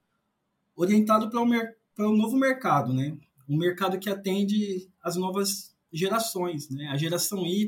orientado 0.73 1.29
para 1.29 1.41
um, 1.41 1.49
para 1.93 2.09
um 2.09 2.15
novo 2.15 2.37
mercado, 2.37 2.93
né? 2.93 3.17
Um 3.49 3.57
mercado 3.57 3.99
que 3.99 4.09
atende 4.09 4.87
as 5.01 5.15
novas 5.15 5.75
gerações, 5.91 6.69
né? 6.69 6.87
A 6.87 6.97
geração 6.97 7.45
Y 7.45 7.67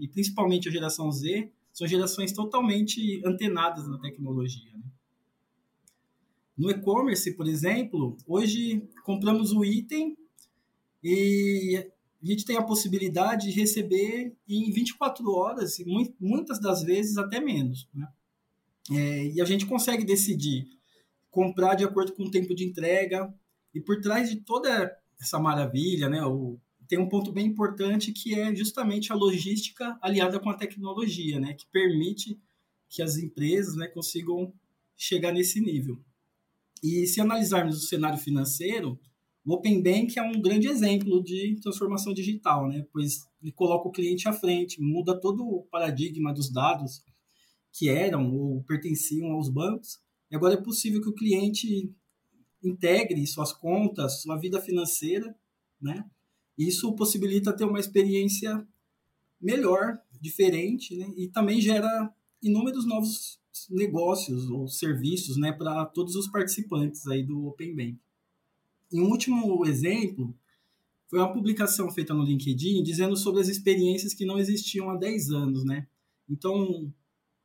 e 0.00 0.08
principalmente 0.08 0.68
a 0.68 0.72
geração 0.72 1.10
Z 1.12 1.50
são 1.72 1.86
gerações 1.86 2.32
totalmente 2.32 3.22
antenadas 3.24 3.86
na 3.88 3.98
tecnologia. 3.98 4.72
Né? 4.74 4.82
No 6.58 6.70
e-commerce, 6.70 7.32
por 7.36 7.46
exemplo, 7.46 8.16
hoje 8.26 8.82
compramos 9.04 9.52
o 9.52 9.64
item 9.64 10.16
e 11.02 11.86
a 12.22 12.26
gente 12.26 12.44
tem 12.44 12.56
a 12.56 12.62
possibilidade 12.62 13.50
de 13.50 13.58
receber 13.58 14.36
em 14.46 14.70
24 14.70 15.30
horas, 15.30 15.78
e 15.78 15.84
muitas 16.20 16.60
das 16.60 16.82
vezes 16.82 17.16
até 17.16 17.40
menos. 17.40 17.88
Né? 17.94 18.08
É, 18.92 19.26
e 19.28 19.40
a 19.40 19.44
gente 19.44 19.64
consegue 19.64 20.04
decidir 20.04 20.68
comprar 21.30 21.76
de 21.76 21.84
acordo 21.84 22.12
com 22.12 22.24
o 22.24 22.30
tempo 22.30 22.54
de 22.54 22.64
entrega. 22.64 23.32
E 23.72 23.80
por 23.80 24.00
trás 24.00 24.28
de 24.28 24.36
toda 24.40 24.99
essa 25.20 25.38
maravilha, 25.38 26.08
né, 26.08 26.24
o, 26.24 26.58
tem 26.88 26.98
um 26.98 27.08
ponto 27.08 27.30
bem 27.30 27.46
importante 27.46 28.12
que 28.12 28.34
é 28.34 28.54
justamente 28.54 29.12
a 29.12 29.14
logística 29.14 29.98
aliada 30.02 30.40
com 30.40 30.50
a 30.50 30.56
tecnologia, 30.56 31.38
né, 31.38 31.54
que 31.54 31.66
permite 31.70 32.38
que 32.88 33.02
as 33.02 33.16
empresas 33.16 33.76
né, 33.76 33.86
consigam 33.86 34.52
chegar 34.96 35.32
nesse 35.32 35.60
nível. 35.60 35.98
E 36.82 37.06
se 37.06 37.20
analisarmos 37.20 37.76
o 37.76 37.86
cenário 37.86 38.18
financeiro, 38.18 38.98
o 39.44 39.54
Open 39.54 39.82
Bank 39.82 40.18
é 40.18 40.22
um 40.22 40.40
grande 40.40 40.68
exemplo 40.68 41.22
de 41.22 41.56
transformação 41.62 42.12
digital, 42.12 42.68
né? 42.68 42.86
pois 42.92 43.26
ele 43.42 43.52
coloca 43.52 43.88
o 43.88 43.92
cliente 43.92 44.28
à 44.28 44.32
frente, 44.32 44.80
muda 44.80 45.18
todo 45.18 45.42
o 45.42 45.62
paradigma 45.70 46.32
dos 46.32 46.52
dados 46.52 47.02
que 47.72 47.88
eram 47.88 48.34
ou 48.34 48.62
pertenciam 48.64 49.32
aos 49.32 49.48
bancos, 49.48 49.98
e 50.30 50.36
agora 50.36 50.54
é 50.54 50.60
possível 50.60 51.00
que 51.00 51.08
o 51.08 51.14
cliente 51.14 51.92
integre 52.62 53.26
suas 53.26 53.52
contas, 53.52 54.22
sua 54.22 54.36
vida 54.36 54.60
financeira, 54.60 55.34
né? 55.80 56.04
Isso 56.56 56.94
possibilita 56.94 57.56
ter 57.56 57.64
uma 57.64 57.80
experiência 57.80 58.66
melhor, 59.40 59.98
diferente, 60.20 60.96
né? 60.96 61.12
E 61.16 61.28
também 61.28 61.60
gera 61.60 62.12
inúmeros 62.42 62.86
novos 62.86 63.40
negócios 63.68 64.48
ou 64.50 64.68
serviços, 64.68 65.36
né, 65.36 65.52
para 65.52 65.84
todos 65.86 66.14
os 66.14 66.28
participantes 66.28 67.06
aí 67.06 67.22
do 67.22 67.46
Open 67.46 67.74
Bank. 67.74 67.98
E 68.92 69.00
um 69.00 69.08
último 69.08 69.64
exemplo 69.66 70.34
foi 71.08 71.18
uma 71.18 71.32
publicação 71.32 71.90
feita 71.90 72.14
no 72.14 72.22
LinkedIn 72.22 72.82
dizendo 72.82 73.16
sobre 73.16 73.40
as 73.40 73.48
experiências 73.48 74.14
que 74.14 74.24
não 74.24 74.38
existiam 74.38 74.90
há 74.90 74.96
10 74.96 75.30
anos, 75.30 75.64
né? 75.64 75.86
Então, 76.28 76.92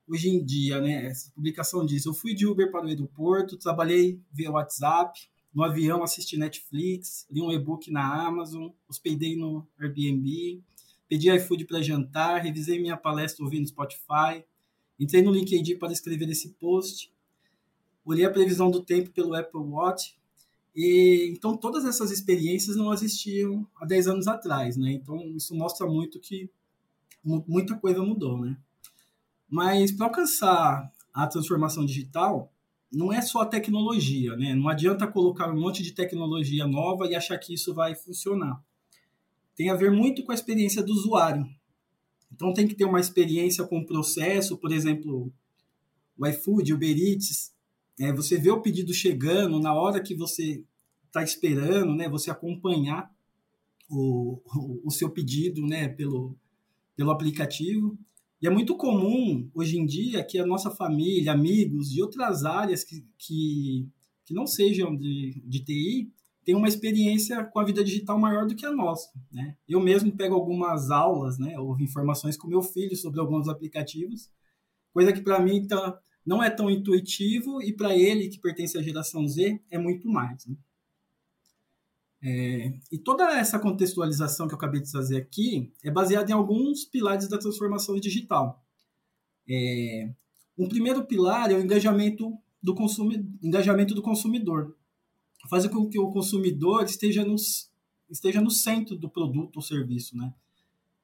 hoje 0.08 0.30
em 0.30 0.44
dia, 0.44 0.80
né, 0.82 1.08
essa 1.08 1.32
publicação 1.32 1.86
diz: 1.86 2.06
eu 2.06 2.14
fui 2.14 2.34
de 2.34 2.46
Uber 2.46 2.72
para 2.72 2.86
o 2.86 2.88
aeroporto, 2.88 3.58
trabalhei 3.58 4.20
via 4.32 4.52
WhatsApp, 4.52 5.20
no 5.54 5.64
avião 5.64 6.04
assisti 6.04 6.38
Netflix, 6.38 7.26
li 7.30 7.42
um 7.42 7.52
e-book 7.52 7.92
na 7.92 8.28
Amazon, 8.28 8.70
hospedei 8.88 9.36
no 9.36 9.66
Airbnb, 9.80 10.62
pedi 11.08 11.30
iFood 11.32 11.66
para 11.66 11.82
jantar, 11.82 12.42
revisei 12.42 12.80
minha 12.80 12.98
palestra 12.98 13.44
ouvindo 13.44 13.68
Spotify, 13.68 14.44
entrei 15.00 15.22
no 15.22 15.32
LinkedIn 15.32 15.78
para 15.78 15.94
escrever 15.94 16.30
esse 16.30 16.50
post, 16.54 17.12
olhei 18.04 18.26
a 18.26 18.32
previsão 18.32 18.70
do 18.70 18.84
tempo 18.84 19.12
pelo 19.12 19.34
Apple 19.34 19.62
Watch, 19.62 20.16
e, 20.76 21.30
então, 21.32 21.56
todas 21.56 21.86
essas 21.86 22.12
experiências 22.12 22.76
não 22.76 22.94
existiam 22.94 23.66
há 23.78 23.86
10 23.86 24.08
anos 24.08 24.28
atrás, 24.28 24.76
né? 24.76 24.92
Então, 24.92 25.34
isso 25.34 25.56
mostra 25.56 25.88
muito 25.88 26.20
que 26.20 26.50
muita 27.24 27.78
coisa 27.78 28.04
mudou, 28.04 28.38
né? 28.38 28.58
Mas 29.50 29.92
para 29.92 30.08
alcançar 30.08 30.92
a 31.14 31.28
transformação 31.28 31.86
digital, 31.86 32.52
não 32.92 33.12
é 33.12 33.22
só 33.22 33.42
a 33.42 33.46
tecnologia, 33.46 34.36
né? 34.36 34.56
Não 34.56 34.68
adianta 34.68 35.08
colocar 35.08 35.52
um 35.52 35.60
monte 35.60 35.84
de 35.84 35.92
tecnologia 35.92 36.68
nova 36.68 37.08
e 37.08 37.16
achar 37.16 37.38
que 37.38 37.54
isso 37.54 37.74
vai 37.74 37.96
funcionar. 37.96 38.64
Tem 39.56 39.70
a 39.70 39.76
ver 39.76 39.92
muito 39.92 40.24
com 40.24 40.32
a 40.32 40.36
experiência 40.36 40.84
do 40.84 40.92
usuário. 40.92 41.46
Então 42.32 42.54
tem 42.54 42.68
que 42.68 42.76
ter 42.76 42.86
uma 42.86 43.00
experiência 43.00 43.64
com 43.66 43.80
o 43.80 43.86
processo, 43.86 44.58
por 44.58 44.72
exemplo, 44.72 45.32
o 46.18 46.28
iFood, 46.28 46.74
o 46.74 46.76
Uber 46.76 46.98
Eats, 46.98 47.56
é, 48.00 48.12
você 48.12 48.38
vê 48.38 48.52
o 48.52 48.62
pedido 48.62 48.94
chegando 48.94 49.60
na 49.60 49.74
hora 49.74 50.02
que 50.02 50.16
você 50.16 50.64
está 51.08 51.24
esperando, 51.24 51.96
né? 51.96 52.10
Você 52.10 52.30
acompanhar 52.30 53.10
o, 53.90 54.42
o, 54.46 54.82
o, 54.88 54.92
seu 54.92 55.10
pedido, 55.10 55.66
né? 55.66 55.88
Pelo, 55.88 56.36
pelo 56.96 57.12
aplicativo. 57.12 57.98
E 58.42 58.48
é 58.48 58.50
muito 58.50 58.76
comum, 58.76 59.50
hoje 59.54 59.78
em 59.78 59.86
dia, 59.86 60.24
que 60.24 60.38
a 60.38 60.46
nossa 60.46 60.70
família, 60.70 61.32
amigos 61.32 61.96
e 61.96 62.02
outras 62.02 62.44
áreas 62.44 62.84
que, 62.84 63.06
que, 63.18 63.88
que 64.26 64.34
não 64.34 64.46
sejam 64.46 64.96
de, 64.96 65.42
de 65.46 65.64
TI 65.64 66.12
tenham 66.44 66.60
uma 66.60 66.68
experiência 66.68 67.44
com 67.44 67.60
a 67.60 67.66
vida 67.66 67.84
digital 67.84 68.20
maior 68.20 68.46
do 68.46 68.56
que 68.56 68.66
a 68.66 68.72
nossa. 68.72 69.10
Né? 69.32 69.58
Eu 69.68 69.80
mesmo 69.80 70.16
pego 70.16 70.36
algumas 70.36 70.92
aulas, 70.92 71.40
né, 71.40 71.60
ou 71.60 71.80
informações 71.80 72.38
com 72.38 72.48
meu 72.48 72.62
filho 72.62 72.96
sobre 72.96 73.20
alguns 73.20 73.48
aplicativos, 73.48 74.30
coisa 74.94 75.12
que 75.12 75.22
para 75.22 75.40
mim 75.40 75.62
está 75.62 76.00
não 76.26 76.42
é 76.42 76.50
tão 76.50 76.72
intuitivo 76.72 77.62
e 77.62 77.72
para 77.72 77.96
ele, 77.96 78.30
que 78.30 78.40
pertence 78.40 78.78
à 78.78 78.82
geração 78.82 79.28
Z, 79.28 79.62
é 79.70 79.78
muito 79.78 80.10
mais. 80.10 80.46
Né? 80.48 80.56
É, 82.28 82.74
e 82.92 82.98
toda 82.98 83.38
essa 83.38 83.60
contextualização 83.60 84.48
que 84.48 84.56
eu 84.56 84.58
acabei 84.58 84.82
de 84.82 84.92
fazer 84.92 85.16
aqui 85.16 85.72
é 85.84 85.92
baseada 85.92 86.32
em 86.32 86.34
alguns 86.34 86.84
pilares 86.84 87.30
da 87.30 87.38
transformação 87.38 88.00
digital. 88.00 88.66
É, 89.48 90.12
um 90.58 90.68
primeiro 90.68 91.06
pilar 91.06 91.52
é 91.52 91.54
o 91.54 91.62
engajamento 91.62 92.36
do, 92.64 92.74
consumi 92.74 93.32
engajamento 93.44 93.94
do 93.94 94.02
consumidor. 94.02 94.76
Fazer 95.48 95.70
com 95.70 95.88
que 95.88 96.00
o 96.00 96.10
consumidor 96.10 96.86
esteja, 96.86 97.24
nos, 97.24 97.70
esteja 98.10 98.42
no 98.42 98.50
centro 98.50 98.98
do 98.98 99.08
produto 99.08 99.58
ou 99.58 99.62
serviço, 99.62 100.18
né? 100.18 100.34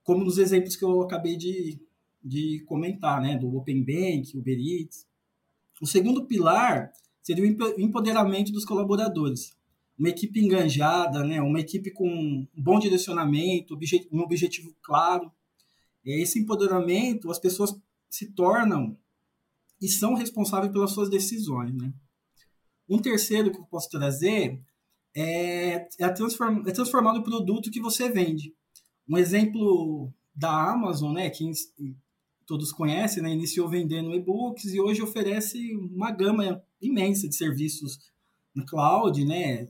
como 0.03 0.25
nos 0.25 0.39
exemplos 0.39 0.75
que 0.75 0.83
eu 0.83 1.03
acabei 1.03 1.37
de, 1.37 1.79
de 2.23 2.63
comentar, 2.65 3.21
né? 3.21 3.37
do 3.37 3.55
Open 3.55 3.83
Bank, 3.83 4.35
Uber 4.35 4.57
Eats. 4.57 5.05
O 5.79 5.85
segundo 5.85 6.25
pilar 6.25 6.91
seria 7.21 7.43
o 7.43 7.79
empoderamento 7.79 8.51
dos 8.51 8.65
colaboradores. 8.65 9.55
Uma 9.97 10.09
equipe 10.09 10.39
engajada, 10.39 11.23
né? 11.23 11.41
uma 11.41 11.59
equipe 11.59 11.91
com 11.91 12.07
um 12.07 12.47
bom 12.55 12.79
direcionamento, 12.79 13.77
um 14.11 14.21
objetivo 14.21 14.75
claro, 14.81 15.31
esse 16.03 16.39
empoderamento, 16.39 17.29
as 17.29 17.37
pessoas 17.37 17.75
se 18.09 18.31
tornam 18.31 18.97
e 19.81 19.87
são 19.87 20.13
responsáveis 20.13 20.71
pelas 20.71 20.91
suas 20.91 21.09
decisões. 21.09 21.73
Né? 21.73 21.93
Um 22.89 22.99
terceiro 22.99 23.51
que 23.51 23.59
eu 23.59 23.65
posso 23.65 23.89
trazer 23.89 24.59
é, 25.15 25.87
é, 25.99 26.09
transform, 26.09 26.63
é 26.67 26.71
transformar 26.71 27.13
o 27.13 27.23
produto 27.23 27.71
que 27.71 27.81
você 27.81 28.09
vende. 28.09 28.55
Um 29.07 29.17
exemplo 29.17 30.11
da 30.33 30.71
Amazon, 30.71 31.13
né, 31.13 31.29
que 31.29 31.51
todos 32.45 32.71
conhecem, 32.71 33.21
né, 33.21 33.31
iniciou 33.31 33.69
vendendo 33.69 34.13
e-books 34.13 34.73
e 34.73 34.79
hoje 34.79 35.01
oferece 35.01 35.75
uma 35.75 36.11
gama 36.11 36.63
imensa 36.81 37.27
de 37.27 37.35
serviços 37.35 38.10
no 38.53 38.65
cloud, 38.65 39.23
né, 39.25 39.67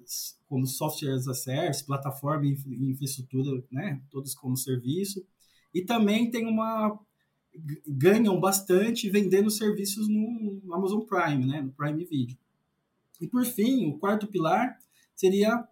como 0.47 0.65
software 0.65 1.13
as 1.13 1.27
a 1.27 1.33
service, 1.33 1.85
plataforma 1.85 2.45
e 2.45 2.91
infraestrutura, 2.91 3.63
né, 3.71 4.01
todos 4.09 4.33
como 4.33 4.57
serviço. 4.57 5.25
E 5.73 5.81
também 5.83 6.29
tem 6.29 6.45
uma 6.45 6.99
ganham 7.85 8.39
bastante 8.39 9.09
vendendo 9.09 9.49
serviços 9.49 10.07
no 10.07 10.61
Amazon 10.73 11.01
Prime, 11.01 11.45
né, 11.45 11.61
no 11.61 11.71
Prime 11.71 12.05
Video. 12.05 12.37
E 13.19 13.27
por 13.27 13.45
fim, 13.45 13.87
o 13.87 13.99
quarto 13.99 14.27
pilar 14.27 14.77
seria 15.15 15.67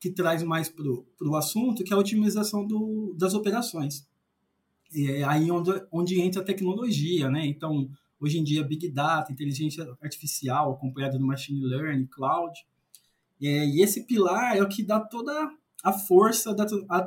que 0.00 0.10
traz 0.10 0.42
mais 0.42 0.68
para 0.68 0.84
o 0.84 1.36
assunto, 1.36 1.84
que 1.84 1.92
é 1.92 1.96
a 1.96 2.00
otimização 2.00 2.66
do, 2.66 3.14
das 3.16 3.34
operações. 3.34 4.06
É 4.94 5.22
aí 5.24 5.50
onde, 5.50 5.70
onde 5.92 6.20
entra 6.20 6.42
a 6.42 6.44
tecnologia, 6.44 7.30
né? 7.30 7.46
Então, 7.46 7.88
hoje 8.22 8.38
em 8.38 8.44
dia, 8.44 8.62
Big 8.62 8.88
Data, 8.88 9.32
inteligência 9.32 9.84
artificial, 10.00 10.72
acompanhado 10.72 11.18
do 11.18 11.26
Machine 11.26 11.60
Learning, 11.60 12.06
Cloud. 12.06 12.56
É, 13.42 13.66
e 13.66 13.82
esse 13.82 14.04
pilar 14.06 14.56
é 14.56 14.62
o 14.62 14.68
que 14.68 14.84
dá 14.84 15.00
toda 15.00 15.52
a 15.82 15.92
força 15.92 16.54
da, 16.54 16.64
a, 16.88 17.04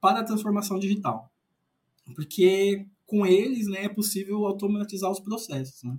para 0.00 0.20
a 0.20 0.24
transformação 0.24 0.76
digital. 0.80 1.32
Porque 2.16 2.84
com 3.06 3.24
eles 3.24 3.68
né, 3.68 3.84
é 3.84 3.88
possível 3.88 4.44
automatizar 4.44 5.08
os 5.08 5.20
processos. 5.20 5.84
Né? 5.84 5.96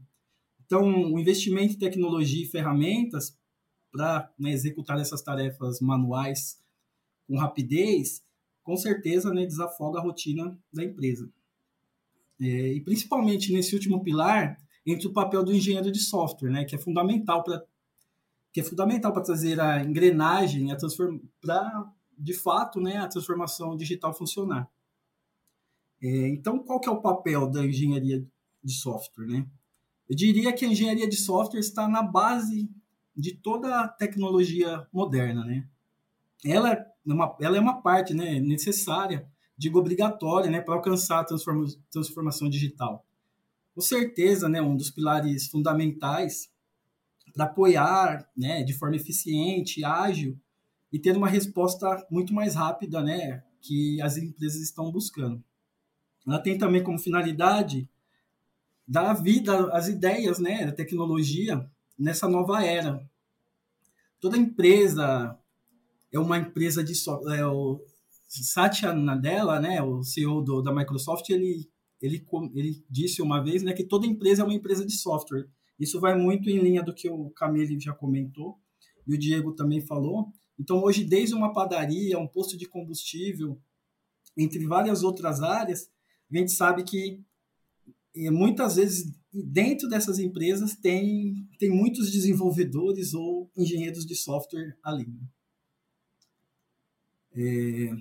Então, 0.66 1.14
o 1.14 1.18
investimento 1.18 1.76
em 1.76 1.80
tecnologia 1.80 2.44
e 2.44 2.50
ferramentas 2.50 3.38
para 3.90 4.30
né, 4.38 4.52
executar 4.52 5.00
essas 5.00 5.22
tarefas 5.22 5.80
manuais 5.80 6.62
com 7.26 7.38
rapidez, 7.38 8.22
com 8.64 8.76
certeza 8.76 9.34
né, 9.34 9.46
desafoga 9.46 10.00
a 10.00 10.04
rotina 10.04 10.60
da 10.74 10.84
empresa. 10.84 11.32
É, 12.40 12.74
e 12.74 12.82
principalmente 12.82 13.52
nesse 13.52 13.74
último 13.74 14.04
pilar, 14.04 14.58
entre 14.86 15.08
o 15.08 15.14
papel 15.14 15.44
do 15.44 15.54
engenheiro 15.54 15.92
de 15.92 16.00
software, 16.00 16.50
né, 16.50 16.66
que 16.66 16.76
é 16.76 16.78
fundamental 16.78 17.44
para 17.44 17.64
que 18.54 18.62
é 18.62 18.64
fundamental 18.64 19.14
para 19.14 19.22
trazer 19.22 19.60
a 19.60 19.84
engrenagem, 19.84 20.72
a 20.72 20.78
para 21.40 21.92
de 22.18 22.34
fato, 22.34 22.82
né, 22.82 22.98
a 22.98 23.08
transformação 23.08 23.76
digital 23.76 24.14
funcionar. 24.14 24.68
É, 26.02 26.30
então, 26.30 26.58
qual 26.60 26.80
que 26.80 26.90
é 26.90 26.92
o 26.92 27.02
papel 27.02 27.48
da 27.50 27.64
engenharia 27.66 28.26
de 28.64 28.74
software, 28.74 29.28
né? 29.28 29.46
Eu 30.10 30.16
diria 30.16 30.54
que 30.54 30.66
a 30.66 30.68
engenharia 30.68 31.08
de 31.08 31.18
software 31.18 31.60
está 31.60 31.88
na 31.88 32.02
base 32.02 32.70
de 33.16 33.34
toda 33.34 33.82
a 33.82 33.88
tecnologia 33.88 34.88
moderna, 34.92 35.44
né? 35.44 35.68
Ela 36.46 36.74
é 36.74 36.86
uma, 37.06 37.36
ela 37.40 37.58
é 37.58 37.60
uma 37.60 37.82
parte 37.82 38.14
né, 38.14 38.40
necessária, 38.40 39.28
digo 39.58 39.80
obrigatória, 39.80 40.52
né, 40.52 40.62
para 40.62 40.76
alcançar 40.76 41.22
a 41.22 41.24
transforma, 41.24 41.66
transformação 41.92 42.50
digital. 42.50 43.06
Com 43.74 43.82
certeza, 43.82 44.48
né, 44.48 44.62
um 44.62 44.76
dos 44.76 44.92
pilares 44.92 45.48
fundamentais 45.48 46.50
para 47.34 47.46
apoiar 47.46 48.30
né, 48.36 48.64
de 48.64 48.74
forma 48.74 48.96
eficiente, 48.96 49.84
ágil 49.84 50.40
e 50.92 51.00
ter 51.00 51.16
uma 51.16 51.28
resposta 51.28 52.06
muito 52.10 52.34
mais 52.34 52.56
rápida 52.56 53.02
né, 53.02 53.44
que 53.62 54.02
as 54.02 54.18
empresas 54.18 54.62
estão 54.62 54.92
buscando. 54.92 55.44
Ela 56.26 56.40
tem 56.40 56.58
também 56.58 56.84
como 56.84 57.00
finalidade 57.00 57.90
dar 58.88 59.14
vida 59.14 59.72
às 59.72 59.88
ideias 59.88 60.40
né, 60.40 60.66
da 60.66 60.72
tecnologia 60.72 61.70
nessa 61.98 62.28
nova 62.28 62.64
era. 62.64 63.08
Toda 64.20 64.38
empresa 64.38 65.38
é 66.12 66.20
uma 66.20 66.38
empresa 66.38 66.84
de 66.84 66.94
é, 67.36 67.46
o 67.46 67.80
Satya 68.28 68.94
Nadella, 68.94 69.60
né, 69.60 69.82
o 69.82 70.04
CEO 70.04 70.42
do, 70.42 70.62
da 70.62 70.74
Microsoft, 70.74 71.30
ele, 71.30 71.70
ele, 72.02 72.26
ele 72.54 72.86
disse 72.90 73.22
uma 73.22 73.44
vez 73.44 73.64
né, 73.64 73.74
que 73.74 73.84
toda 73.84 74.06
empresa 74.06 74.42
é 74.42 74.46
uma 74.46 74.54
empresa 74.54 74.86
de 74.86 74.94
software. 74.94 75.48
Isso 75.80 76.00
vai 76.00 76.16
muito 76.16 76.50
em 76.50 76.60
linha 76.60 76.84
do 76.84 76.94
que 76.94 77.10
o 77.10 77.30
Camille 77.32 77.80
já 77.80 77.94
comentou 77.94 78.60
e 79.08 79.14
o 79.14 79.18
Diego 79.18 79.54
também 79.54 79.80
falou. 79.80 80.32
Então, 80.60 80.82
hoje, 80.84 81.04
desde 81.04 81.36
uma 81.36 81.54
padaria, 81.54 82.20
um 82.20 82.28
posto 82.28 82.58
de 82.58 82.68
combustível, 82.68 83.62
entre 84.36 84.66
várias 84.66 85.04
outras 85.04 85.42
áreas, 85.42 85.90
a 86.32 86.38
gente 86.38 86.52
sabe 86.52 86.84
que 86.84 87.24
muitas 88.32 88.76
vezes 88.76 89.12
dentro 89.32 89.88
dessas 89.88 90.18
empresas 90.18 90.76
tem, 90.76 91.48
tem 91.60 91.70
muitos 91.70 92.12
desenvolvedores 92.12 93.14
ou 93.14 93.52
engenheiros 93.56 94.06
de 94.06 94.16
software 94.16 94.76
ali. 94.84 95.08
É, 97.34 97.96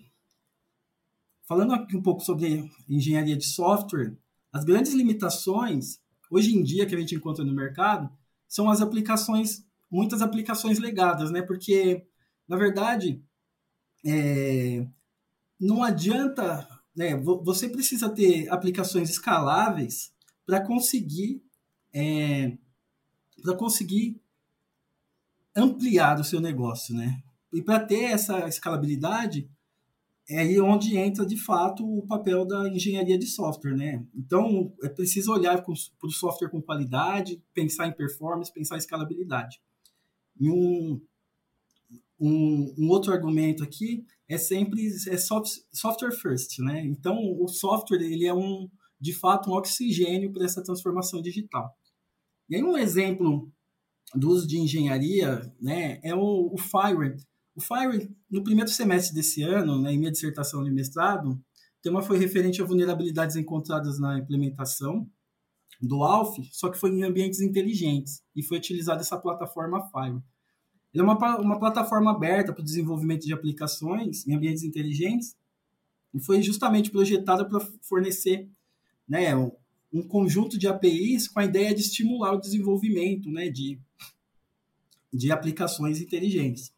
falando 1.47 1.73
aqui 1.73 1.97
um 1.97 2.03
pouco 2.03 2.23
sobre 2.23 2.71
engenharia 2.89 3.37
de 3.37 3.47
software, 3.47 4.17
as 4.53 4.65
grandes 4.65 4.93
limitações 4.93 6.01
hoje 6.31 6.57
em 6.57 6.63
dia 6.63 6.87
que 6.87 6.95
a 6.95 6.99
gente 6.99 7.15
encontra 7.15 7.45
no 7.45 7.55
mercado 7.55 8.11
são 8.49 8.69
as 8.69 8.81
aplicações, 8.81 9.65
muitas 9.91 10.23
aplicações 10.23 10.79
legadas, 10.79 11.31
né? 11.31 11.43
Porque 11.43 12.05
na 12.49 12.57
verdade 12.57 13.23
é, 14.05 14.87
não 15.59 15.83
adianta 15.83 16.69
né, 16.95 17.17
você 17.17 17.69
precisa 17.69 18.09
ter 18.09 18.49
aplicações 18.49 19.11
escaláveis 19.11 20.13
para 20.45 20.61
conseguir 20.61 21.43
é, 21.93 22.57
para 23.43 23.57
conseguir 23.57 24.21
ampliar 25.55 26.19
o 26.19 26.25
seu 26.25 26.41
negócio, 26.41 26.95
né? 26.95 27.23
E 27.53 27.63
para 27.63 27.81
ter 27.81 28.05
essa 28.05 28.49
escalabilidade 28.49 29.49
é 30.29 30.41
aí 30.41 30.61
onde 30.61 30.97
entra 30.97 31.25
de 31.25 31.37
fato 31.37 31.85
o 31.87 32.07
papel 32.07 32.45
da 32.45 32.69
engenharia 32.69 33.19
de 33.19 33.27
software, 33.27 33.77
né? 33.77 34.05
Então 34.15 34.75
é 34.83 34.89
preciso 34.89 35.33
olhar 35.33 35.63
para 35.63 35.73
o 35.73 36.11
software 36.11 36.49
com 36.49 36.61
qualidade, 36.61 37.43
pensar 37.55 37.87
em 37.87 37.93
performance, 37.93 38.53
pensar 38.53 38.75
em 38.75 38.79
escalabilidade. 38.79 39.61
E 40.41 40.51
um, 40.51 41.01
um, 42.19 42.75
um 42.77 42.89
outro 42.89 43.13
argumento 43.13 43.63
aqui 43.63 44.05
é 44.29 44.37
sempre 44.37 44.89
é 45.09 45.17
soft, 45.17 45.61
software 45.73 46.13
first, 46.13 46.59
né? 46.59 46.85
Então 46.85 47.17
o 47.41 47.47
software 47.47 48.03
ele 48.03 48.27
é 48.27 48.35
um 48.35 48.69
de 49.01 49.13
fato 49.13 49.51
um 49.51 49.55
oxigênio 49.55 50.33
para 50.33 50.45
essa 50.45 50.63
transformação 50.63 51.23
digital. 51.23 51.73
E 52.49 52.57
aí 52.57 52.63
um 52.63 52.77
exemplo 52.77 53.53
do 54.15 54.29
uso 54.29 54.47
de 54.47 54.59
engenharia, 54.59 55.53
né, 55.61 56.01
é 56.03 56.15
o, 56.15 56.53
o. 56.53 56.57
O 57.57 57.61
Fire 57.63 58.15
no 58.31 58.45
primeiro 58.45 58.71
semestre 58.71 59.15
desse 59.15 59.43
ano, 59.43 59.81
né, 59.81 59.91
em 59.91 59.99
minha 59.99 60.13
dissertação 60.13 60.63
de 60.63 60.71
mestrado, 60.71 61.31
o 61.31 61.41
tema 61.81 62.03
foi 62.03 62.19
referente 62.19 62.61
a 62.61 62.67
vulnerabilidades 62.67 63.35
encontradas 63.35 63.99
na 63.99 64.19
implementação 64.19 65.11
do 65.81 66.05
ALF, 66.05 66.47
só 66.53 66.69
que 66.69 66.79
foi 66.79 66.91
em 66.91 67.03
ambientes 67.03 67.41
inteligentes 67.41 68.23
e 68.35 68.43
foi 68.43 68.59
utilizada 68.59 69.01
essa 69.01 69.17
plataforma 69.17 69.89
Fire. 69.91 70.23
Ele 70.93 71.01
é 71.01 71.03
uma, 71.03 71.39
uma 71.39 71.59
plataforma 71.59 72.11
aberta 72.11 72.53
para 72.53 72.61
o 72.61 72.65
desenvolvimento 72.65 73.25
de 73.25 73.33
aplicações 73.33 74.27
em 74.27 74.35
ambientes 74.35 74.63
inteligentes 74.63 75.35
e 76.13 76.21
foi 76.21 76.43
justamente 76.43 76.91
projetada 76.91 77.43
para 77.43 77.61
fornecer 77.83 78.51
né, 79.09 79.35
um, 79.35 80.03
conjunto 80.09 80.59
de 80.59 80.69
APIs 80.69 81.27
com 81.27 81.41
a 81.41 81.45
ideia 81.45 81.75
de 81.75 81.81
estimular 81.81 82.35
o 82.35 82.41
desenvolvimento 82.41 83.31
né, 83.31 83.49
de, 83.49 83.81
de 85.11 85.33
aplicações 85.33 86.03
inteligentes. 86.03 86.76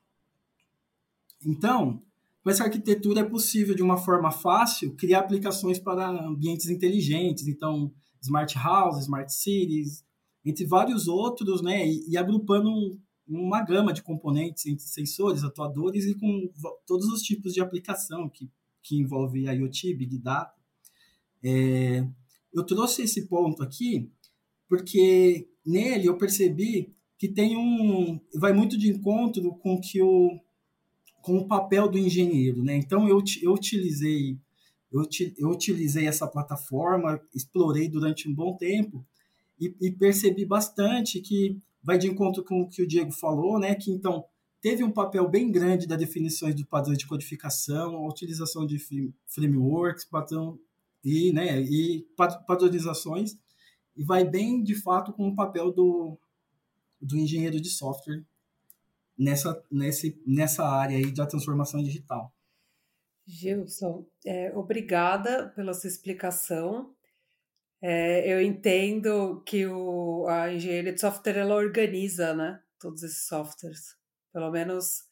Então, 1.44 2.03
com 2.42 2.51
essa 2.51 2.64
arquitetura 2.64 3.20
é 3.20 3.24
possível, 3.24 3.74
de 3.74 3.83
uma 3.83 3.96
forma 3.96 4.31
fácil, 4.31 4.94
criar 4.96 5.20
aplicações 5.20 5.79
para 5.79 6.09
ambientes 6.09 6.68
inteligentes, 6.68 7.46
então, 7.46 7.92
smart 8.22 8.57
houses, 8.59 9.03
smart 9.03 9.33
cities, 9.33 10.05
entre 10.44 10.66
vários 10.66 11.09
outros, 11.09 11.62
né, 11.62 11.87
e, 11.87 12.11
e 12.11 12.16
agrupando 12.16 12.70
uma 13.29 13.62
gama 13.62 13.92
de 13.92 14.03
componentes 14.03 14.64
entre 14.66 14.85
sensores, 14.85 15.44
atuadores 15.44 16.07
e 16.07 16.14
com 16.14 16.51
todos 16.87 17.07
os 17.09 17.20
tipos 17.20 17.53
de 17.53 17.61
aplicação 17.61 18.29
que, 18.29 18.51
que 18.83 18.96
envolve 18.96 19.44
IoT, 19.46 19.94
Big 19.94 20.18
Data. 20.18 20.55
É, 21.42 22.09
eu 22.53 22.64
trouxe 22.64 23.03
esse 23.03 23.29
ponto 23.29 23.62
aqui 23.62 24.11
porque 24.68 25.48
nele 25.64 26.07
eu 26.07 26.16
percebi 26.16 26.94
que 27.18 27.29
tem 27.29 27.57
um 27.57 28.20
vai 28.35 28.53
muito 28.53 28.79
de 28.79 28.88
encontro 28.88 29.55
com 29.59 29.79
que 29.81 30.01
o 30.01 30.40
com 31.22 31.38
o 31.38 31.46
papel 31.46 31.88
do 31.88 31.98
engenheiro, 31.98 32.62
né? 32.62 32.76
Então 32.76 33.09
eu, 33.09 33.22
eu 33.42 33.52
utilizei 33.52 34.38
eu, 34.90 35.02
eu 35.37 35.50
utilizei 35.50 36.07
essa 36.07 36.26
plataforma, 36.26 37.20
explorei 37.35 37.88
durante 37.88 38.28
um 38.28 38.35
bom 38.35 38.57
tempo 38.57 39.04
e, 39.61 39.74
e 39.81 39.90
percebi 39.90 40.46
bastante 40.46 41.20
que 41.20 41.59
vai 41.83 41.98
de 41.98 42.09
encontro 42.09 42.42
com 42.42 42.62
o 42.62 42.68
que 42.68 42.83
o 42.83 42.87
Diego 42.87 43.12
falou, 43.12 43.59
né? 43.59 43.74
Que 43.74 43.90
então 43.90 44.24
teve 44.61 44.83
um 44.83 44.90
papel 44.90 45.28
bem 45.28 45.50
grande 45.50 45.87
da 45.87 45.96
definições 45.96 46.54
do 46.54 46.66
padrão 46.66 46.94
de 46.94 47.07
codificação, 47.07 47.96
a 47.96 48.09
utilização 48.09 48.66
de 48.66 48.78
frameworks, 49.26 50.04
padrão, 50.04 50.59
e, 51.04 51.33
né, 51.33 51.61
e 51.62 52.07
padronizações, 52.46 53.37
e 53.96 54.04
vai 54.04 54.24
bem, 54.24 54.62
de 54.62 54.74
fato, 54.74 55.12
com 55.12 55.28
o 55.28 55.35
papel 55.35 55.72
do, 55.72 56.18
do 57.00 57.16
engenheiro 57.16 57.61
de 57.61 57.68
software 57.68 58.24
nessa, 59.18 59.62
nesse, 59.70 60.22
nessa 60.26 60.64
área 60.64 60.96
aí 60.96 61.12
da 61.12 61.26
transformação 61.26 61.83
digital. 61.83 62.33
Gilson, 63.26 64.07
é, 64.24 64.57
obrigada 64.57 65.48
pela 65.54 65.74
sua 65.74 65.88
explicação. 65.88 66.94
É, 67.83 68.33
eu 68.33 68.40
entendo 68.40 69.42
que 69.44 69.66
o, 69.66 70.26
a 70.26 70.52
engenharia 70.52 70.92
de 70.92 71.00
software 71.00 71.37
ela 71.37 71.54
organiza 71.54 72.35
né, 72.35 72.61
todos 72.81 73.02
esses 73.02 73.26
softwares. 73.26 73.96
Pelo 74.33 74.50
menos 74.50 75.09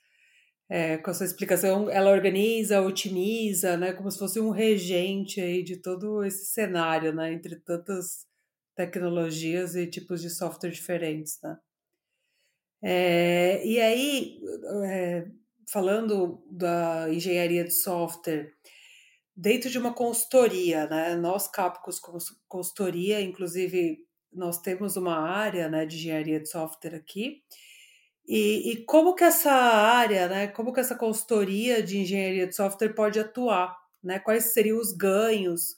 é, 0.68 0.96
com 0.98 1.10
a 1.10 1.14
sua 1.14 1.26
explicação, 1.26 1.88
ela 1.90 2.10
organiza, 2.10 2.80
otimiza, 2.80 3.76
né, 3.76 3.92
como 3.92 4.10
se 4.10 4.18
fosse 4.18 4.40
um 4.40 4.50
regente 4.50 5.40
aí 5.40 5.62
de 5.62 5.76
todo 5.76 6.24
esse 6.24 6.46
cenário, 6.46 7.12
né, 7.14 7.32
entre 7.32 7.56
tantas 7.56 8.26
tecnologias 8.74 9.76
e 9.76 9.86
tipos 9.86 10.20
de 10.20 10.30
software 10.30 10.70
diferentes, 10.70 11.38
né. 11.42 11.56
É, 12.82 13.66
e 13.66 13.80
aí, 13.80 14.40
é, 14.84 15.26
falando 15.70 16.42
da 16.50 17.08
engenharia 17.12 17.64
de 17.64 17.72
software, 17.72 18.52
dentro 19.36 19.68
de 19.68 19.78
uma 19.78 19.92
consultoria, 19.92 20.86
né? 20.86 21.14
Nós, 21.16 21.46
Capcos, 21.48 22.00
consultoria, 22.48 23.20
inclusive, 23.20 23.98
nós 24.32 24.60
temos 24.60 24.96
uma 24.96 25.18
área 25.18 25.68
né, 25.68 25.84
de 25.84 25.96
engenharia 25.96 26.40
de 26.40 26.48
software 26.48 26.94
aqui. 26.94 27.42
E, 28.28 28.72
e 28.72 28.84
como 28.84 29.14
que 29.14 29.24
essa 29.24 29.52
área, 29.52 30.28
né, 30.28 30.46
como 30.48 30.72
que 30.72 30.80
essa 30.80 30.96
consultoria 30.96 31.82
de 31.82 31.98
engenharia 31.98 32.46
de 32.46 32.54
software 32.56 32.94
pode 32.94 33.20
atuar? 33.20 33.76
Né? 34.02 34.18
Quais 34.18 34.52
seriam 34.52 34.78
os 34.78 34.92
ganhos 34.92 35.76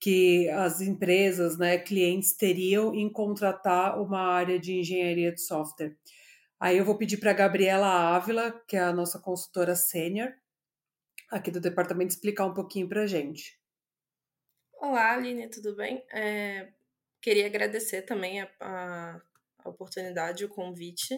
que 0.00 0.48
as 0.50 0.80
empresas, 0.80 1.58
né, 1.58 1.78
clientes 1.78 2.36
teriam 2.36 2.94
em 2.94 3.10
contratar 3.10 4.00
uma 4.00 4.20
área 4.20 4.58
de 4.58 4.74
engenharia 4.80 5.32
de 5.32 5.40
software? 5.40 5.96
Aí 6.58 6.78
eu 6.78 6.84
vou 6.84 6.96
pedir 6.96 7.18
para 7.18 7.32
a 7.32 7.34
Gabriela 7.34 8.16
Ávila, 8.16 8.62
que 8.66 8.76
é 8.76 8.80
a 8.80 8.92
nossa 8.92 9.18
consultora 9.18 9.76
sênior 9.76 10.32
aqui 11.30 11.50
do 11.50 11.60
departamento, 11.60 12.14
explicar 12.14 12.46
um 12.46 12.54
pouquinho 12.54 12.88
para 12.88 13.02
a 13.02 13.06
gente. 13.06 13.60
Olá, 14.74 15.12
Aline, 15.12 15.48
tudo 15.48 15.74
bem? 15.74 16.04
É, 16.12 16.72
queria 17.20 17.46
agradecer 17.46 18.02
também 18.02 18.40
a, 18.40 18.50
a, 18.60 19.20
a 19.58 19.68
oportunidade, 19.68 20.44
o 20.44 20.48
convite. 20.48 21.14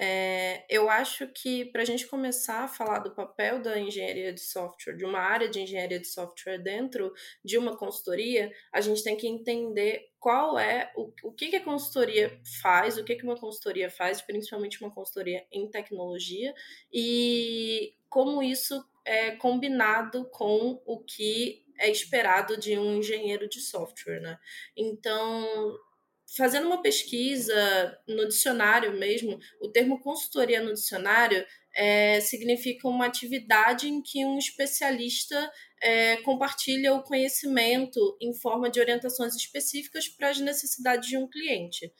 É, 0.00 0.64
eu 0.70 0.88
acho 0.88 1.26
que 1.26 1.64
para 1.64 1.82
a 1.82 1.84
gente 1.84 2.06
começar 2.06 2.62
a 2.62 2.68
falar 2.68 3.00
do 3.00 3.10
papel 3.10 3.60
da 3.60 3.76
engenharia 3.76 4.32
de 4.32 4.40
software, 4.40 4.94
de 4.94 5.04
uma 5.04 5.18
área 5.18 5.48
de 5.48 5.60
engenharia 5.60 5.98
de 5.98 6.06
software 6.06 6.58
dentro 6.58 7.12
de 7.44 7.58
uma 7.58 7.76
consultoria, 7.76 8.52
a 8.72 8.80
gente 8.80 9.02
tem 9.02 9.16
que 9.16 9.26
entender 9.26 10.12
qual 10.20 10.56
é 10.56 10.92
o, 10.94 11.12
o 11.24 11.32
que, 11.32 11.48
que 11.48 11.56
a 11.56 11.64
consultoria 11.64 12.40
faz, 12.62 12.96
o 12.96 13.02
que, 13.02 13.16
que 13.16 13.24
uma 13.24 13.36
consultoria 13.36 13.90
faz, 13.90 14.22
principalmente 14.22 14.80
uma 14.80 14.94
consultoria 14.94 15.44
em 15.50 15.68
tecnologia, 15.68 16.54
e 16.92 17.92
como 18.08 18.40
isso 18.40 18.80
é 19.04 19.32
combinado 19.32 20.26
com 20.30 20.80
o 20.86 21.00
que 21.00 21.66
é 21.76 21.90
esperado 21.90 22.56
de 22.56 22.78
um 22.78 22.98
engenheiro 22.98 23.48
de 23.48 23.60
software, 23.60 24.20
né? 24.20 24.38
Então, 24.76 25.76
fazendo 26.36 26.66
uma 26.66 26.82
pesquisa 26.82 27.98
no 28.06 28.28
dicionário 28.28 28.92
mesmo, 28.98 29.38
o 29.60 29.68
termo 29.68 30.00
consultoria 30.00 30.62
no 30.62 30.74
dicionário 30.74 31.44
é, 31.74 32.20
significa 32.20 32.88
uma 32.88 33.06
atividade 33.06 33.88
em 33.88 34.02
que 34.02 34.24
um 34.24 34.36
especialista 34.36 35.50
é, 35.80 36.16
compartilha 36.18 36.94
o 36.94 37.02
conhecimento 37.02 38.16
em 38.20 38.34
forma 38.34 38.70
de 38.70 38.80
orientações 38.80 39.34
específicas 39.34 40.08
para 40.08 40.30
as 40.30 40.40
necessidades 40.40 41.08
de 41.08 41.16
um 41.16 41.28
cliente. 41.28 41.92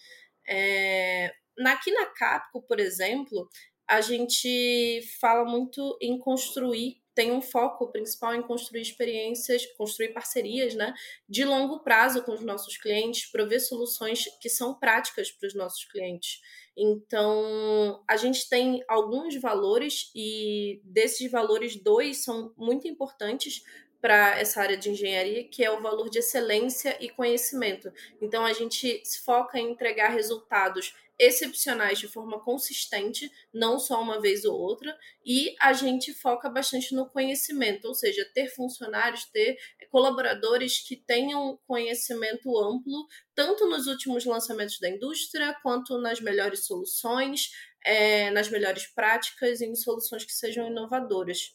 É, 0.46 1.32
aqui 1.64 1.90
na 1.92 2.06
Capco, 2.06 2.62
por 2.62 2.80
exemplo, 2.80 3.48
a 3.88 4.00
gente 4.00 5.00
fala 5.20 5.44
muito 5.44 5.96
em 6.00 6.18
construir 6.18 6.96
tem 7.18 7.32
um 7.32 7.42
foco 7.42 7.90
principal 7.90 8.32
em 8.32 8.42
construir 8.42 8.80
experiências, 8.80 9.66
construir 9.76 10.10
parcerias 10.10 10.76
né, 10.76 10.94
de 11.28 11.44
longo 11.44 11.80
prazo 11.80 12.22
com 12.22 12.32
os 12.32 12.42
nossos 12.42 12.76
clientes, 12.76 13.26
prover 13.26 13.60
soluções 13.60 14.26
que 14.40 14.48
são 14.48 14.72
práticas 14.72 15.28
para 15.28 15.48
os 15.48 15.52
nossos 15.52 15.84
clientes. 15.84 16.40
Então, 16.76 18.04
a 18.06 18.16
gente 18.16 18.48
tem 18.48 18.84
alguns 18.86 19.34
valores 19.34 20.12
e 20.14 20.80
desses 20.84 21.28
valores, 21.28 21.74
dois 21.74 22.22
são 22.22 22.54
muito 22.56 22.86
importantes 22.86 23.64
para 24.00 24.38
essa 24.38 24.60
área 24.60 24.76
de 24.76 24.90
engenharia, 24.90 25.44
que 25.44 25.64
é 25.64 25.70
o 25.70 25.82
valor 25.82 26.08
de 26.08 26.18
excelência 26.18 26.96
e 27.00 27.08
conhecimento. 27.08 27.92
Então, 28.20 28.44
a 28.44 28.52
gente 28.52 29.02
se 29.04 29.20
foca 29.20 29.58
em 29.58 29.72
entregar 29.72 30.08
resultados 30.08 30.94
excepcionais 31.18 31.98
de 31.98 32.06
forma 32.06 32.38
consistente, 32.38 33.30
não 33.52 33.78
só 33.78 34.00
uma 34.00 34.20
vez 34.20 34.44
ou 34.44 34.56
outra, 34.56 34.96
e 35.26 35.56
a 35.60 35.72
gente 35.72 36.14
foca 36.14 36.48
bastante 36.48 36.94
no 36.94 37.10
conhecimento, 37.10 37.88
ou 37.88 37.94
seja, 37.94 38.24
ter 38.32 38.48
funcionários, 38.48 39.24
ter 39.24 39.58
colaboradores 39.90 40.78
que 40.78 40.94
tenham 40.94 41.58
conhecimento 41.66 42.56
amplo, 42.56 43.06
tanto 43.34 43.66
nos 43.66 43.88
últimos 43.88 44.24
lançamentos 44.24 44.78
da 44.78 44.88
indústria, 44.88 45.56
quanto 45.60 45.98
nas 45.98 46.20
melhores 46.20 46.64
soluções, 46.66 47.50
é, 47.84 48.30
nas 48.30 48.48
melhores 48.48 48.86
práticas 48.86 49.60
e 49.60 49.66
em 49.66 49.74
soluções 49.74 50.24
que 50.24 50.32
sejam 50.32 50.68
inovadoras. 50.68 51.52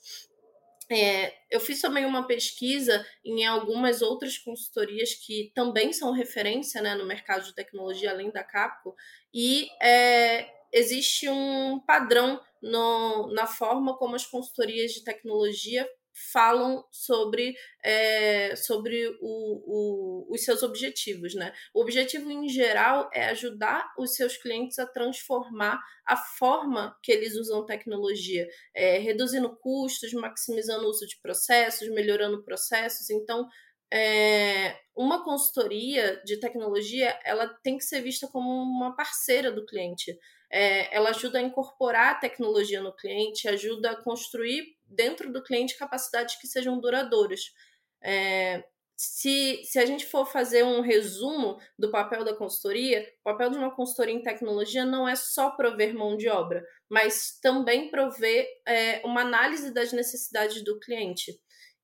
É, 0.94 1.34
eu 1.50 1.60
fiz 1.60 1.82
também 1.82 2.06
uma 2.06 2.28
pesquisa 2.28 3.06
em 3.26 3.46
algumas 3.46 4.02
outras 4.02 4.38
consultorias 4.38 5.14
que 5.14 5.52
também 5.56 5.92
são 5.92 6.12
referência 6.12 6.82
né, 6.82 6.94
no 6.96 7.06
mercado 7.06 7.46
de 7.46 7.56
tecnologia, 7.56 8.12
além 8.12 8.32
da 8.32 8.44
Capco, 8.44 8.96
e 9.34 9.68
é, 9.82 10.48
existe 10.72 11.28
um 11.30 11.80
padrão 11.80 12.40
no, 12.62 13.28
na 13.34 13.48
forma 13.48 13.98
como 13.98 14.16
as 14.16 14.26
consultorias 14.26 14.92
de 14.92 15.04
tecnologia 15.04 15.88
falam 16.14 16.86
sobre, 16.92 17.56
é, 17.84 18.56
sobre 18.56 19.08
o, 19.20 20.28
o, 20.30 20.34
os 20.34 20.44
seus 20.44 20.62
objetivos. 20.62 21.34
Né? 21.34 21.52
O 21.74 21.82
objetivo, 21.82 22.30
em 22.30 22.48
geral, 22.48 23.10
é 23.14 23.26
ajudar 23.26 23.92
os 23.98 24.16
seus 24.16 24.38
clientes 24.38 24.78
a 24.80 24.86
transformar 24.86 25.82
a 26.06 26.16
forma 26.16 26.98
que 27.02 27.12
eles 27.12 27.36
usam 27.36 27.66
tecnologia, 27.66 28.48
é, 28.76 29.00
reduzindo 29.00 29.56
custos, 29.58 30.14
maximizando 30.14 30.86
o 30.86 30.90
uso 30.90 31.08
de 31.08 31.20
processos, 31.22 31.90
melhorando 31.90 32.44
processos. 32.44 33.10
Então, 33.10 33.48
é, 33.94 34.76
uma 34.96 35.24
consultoria 35.24 36.20
de 36.26 36.38
tecnologia 36.38 37.16
ela 37.24 37.48
tem 37.48 37.78
que 37.78 37.84
ser 37.84 38.02
vista 38.02 38.28
como 38.28 38.50
uma 38.50 38.96
parceira 38.96 39.52
do 39.52 39.66
cliente. 39.66 40.18
É, 40.52 40.96
ela 40.96 41.10
ajuda 41.10 41.38
a 41.38 41.42
incorporar 41.42 42.12
a 42.12 42.20
tecnologia 42.20 42.82
no 42.82 42.96
cliente, 42.96 43.48
ajuda 43.48 43.92
a 43.92 44.04
construir 44.04 44.64
dentro 44.96 45.32
do 45.32 45.44
cliente 45.44 45.78
capacidades 45.78 46.40
que 46.40 46.48
sejam 46.48 46.80
duradouras. 46.80 47.42
É, 48.04 48.64
se, 48.96 49.62
se 49.64 49.80
a 49.80 49.86
gente 49.86 50.06
for 50.06 50.26
fazer 50.26 50.64
um 50.64 50.82
resumo 50.82 51.60
do 51.78 51.92
papel 51.92 52.24
da 52.24 52.36
consultoria, 52.36 53.06
o 53.22 53.24
papel 53.24 53.50
de 53.50 53.58
uma 53.58 53.76
consultoria 53.76 54.14
em 54.14 54.22
tecnologia 54.22 54.86
não 54.86 55.08
é 55.08 55.16
só 55.16 55.52
prover 55.52 55.94
mão 55.94 56.16
de 56.16 56.30
obra, 56.30 56.64
mas 56.90 57.40
também 57.42 57.90
prover 57.90 58.48
é, 58.68 59.02
uma 59.06 59.22
análise 59.22 59.74
das 59.74 59.92
necessidades 59.92 60.64
do 60.64 60.80
cliente. 60.80 61.34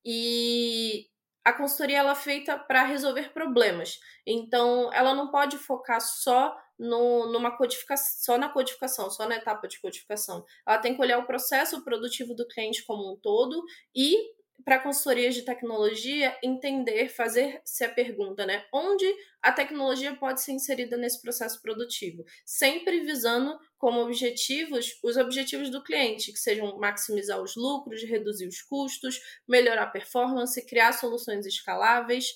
E 0.06 1.08
a 1.50 1.54
consultoria 1.54 1.98
ela 1.98 2.12
é 2.12 2.16
feita 2.16 2.58
para 2.58 2.84
resolver 2.84 3.34
problemas. 3.34 4.00
Então, 4.26 4.92
ela 4.94 5.16
não 5.16 5.32
pode 5.32 5.58
focar 5.58 6.00
só 6.00 6.56
no, 6.78 7.32
numa 7.32 7.58
codificação, 7.58 8.24
só 8.24 8.38
na 8.38 8.50
codificação, 8.50 9.10
só 9.10 9.28
na 9.28 9.36
etapa 9.36 9.68
de 9.68 9.82
codificação. 9.82 10.46
Ela 10.66 10.78
tem 10.78 10.96
que 10.96 11.02
olhar 11.02 11.18
o 11.18 11.26
processo 11.26 11.84
produtivo 11.84 12.36
do 12.36 12.48
cliente 12.48 12.86
como 12.86 13.12
um 13.12 13.18
todo 13.18 13.64
e 13.96 14.16
para 14.64 14.80
consultorias 14.80 15.36
de 15.36 15.44
tecnologia 15.44 16.38
entender, 16.44 17.10
fazer-se 17.10 17.84
a 17.84 17.90
pergunta, 17.90 18.46
né? 18.46 18.66
Onde 18.74 19.06
a 19.42 19.52
tecnologia 19.52 20.16
pode 20.16 20.42
ser 20.42 20.52
inserida 20.52 20.98
nesse 20.98 21.22
processo 21.22 21.62
produtivo? 21.62 22.24
Sempre 22.46 23.02
visando 23.02 23.58
como 23.78 24.02
objetivos 24.02 25.00
os 25.04 25.18
objetivos 25.18 25.70
do 25.70 25.84
cliente, 25.84 26.32
que 26.32 26.40
sejam 26.40 26.78
maximizar 26.78 27.42
os 27.42 27.56
lucros, 27.56 28.04
reduzir 28.04 28.48
os 28.48 28.62
custos, 28.62 29.20
melhorar 29.48 29.84
a 29.84 29.88
performance, 29.88 30.66
criar 30.66 30.94
soluções 30.94 31.46
escaláveis. 31.46 32.34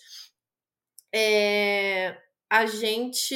É, 1.13 2.17
a 2.53 2.67
gente. 2.67 3.33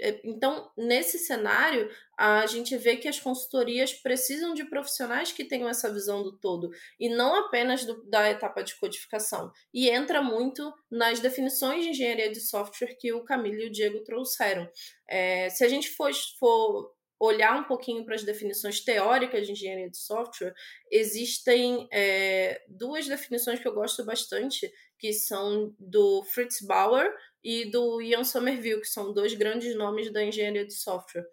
Eh, 0.00 0.18
então, 0.24 0.72
nesse 0.78 1.18
cenário, 1.18 1.90
a 2.16 2.46
gente 2.46 2.74
vê 2.78 2.96
que 2.96 3.06
as 3.06 3.20
consultorias 3.20 3.92
precisam 3.92 4.54
de 4.54 4.64
profissionais 4.64 5.30
que 5.30 5.44
tenham 5.44 5.68
essa 5.68 5.92
visão 5.92 6.22
do 6.22 6.38
todo, 6.38 6.70
e 6.98 7.10
não 7.10 7.34
apenas 7.36 7.84
do, 7.84 8.02
da 8.08 8.30
etapa 8.30 8.62
de 8.62 8.74
codificação. 8.76 9.52
E 9.74 9.90
entra 9.90 10.22
muito 10.22 10.72
nas 10.90 11.20
definições 11.20 11.84
de 11.84 11.90
engenharia 11.90 12.32
de 12.32 12.40
software 12.40 12.96
que 12.98 13.12
o 13.12 13.24
Camilo 13.24 13.60
e 13.60 13.66
o 13.66 13.70
Diego 13.70 14.02
trouxeram. 14.02 14.66
É, 15.06 15.50
se 15.50 15.62
a 15.62 15.68
gente 15.68 15.90
for, 15.90 16.10
for 16.38 16.95
olhar 17.18 17.58
um 17.58 17.64
pouquinho 17.64 18.04
para 18.04 18.14
as 18.14 18.22
definições 18.22 18.80
teóricas 18.80 19.46
de 19.46 19.52
engenharia 19.52 19.90
de 19.90 19.96
software, 19.96 20.54
existem 20.90 21.88
é, 21.92 22.62
duas 22.68 23.06
definições 23.06 23.60
que 23.60 23.66
eu 23.66 23.74
gosto 23.74 24.04
bastante, 24.04 24.70
que 24.98 25.12
são 25.12 25.74
do 25.78 26.22
Fritz 26.24 26.60
Bauer 26.60 27.12
e 27.42 27.70
do 27.70 28.00
Ian 28.00 28.24
Somerville, 28.24 28.80
que 28.80 28.88
são 28.88 29.12
dois 29.12 29.34
grandes 29.34 29.74
nomes 29.76 30.12
da 30.12 30.22
engenharia 30.22 30.66
de 30.66 30.74
software. 30.74 31.26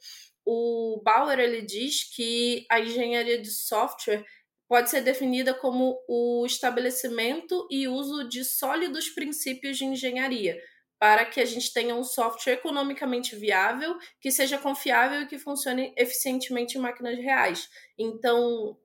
O 0.45 1.01
Bauer 1.03 1.39
ele 1.39 1.61
diz 1.61 2.03
que 2.03 2.65
a 2.69 2.79
engenharia 2.79 3.41
de 3.41 3.49
software 3.49 4.25
pode 4.67 4.89
ser 4.89 5.01
definida 5.01 5.53
como 5.53 6.03
o 6.07 6.45
estabelecimento 6.45 7.67
e 7.69 7.87
uso 7.87 8.27
de 8.27 8.43
sólidos 8.43 9.09
princípios 9.09 9.77
de 9.77 9.85
engenharia, 9.85 10.59
para 11.03 11.25
que 11.25 11.41
a 11.41 11.45
gente 11.45 11.73
tenha 11.73 11.93
um 11.93 12.03
software 12.05 12.53
economicamente 12.53 13.35
viável, 13.35 13.99
que 14.21 14.31
seja 14.31 14.57
confiável 14.57 15.23
e 15.23 15.25
que 15.25 15.37
funcione 15.37 15.93
eficientemente 15.97 16.77
em 16.77 16.81
máquinas 16.81 17.17
reais. 17.17 17.69
Então, 17.99 18.77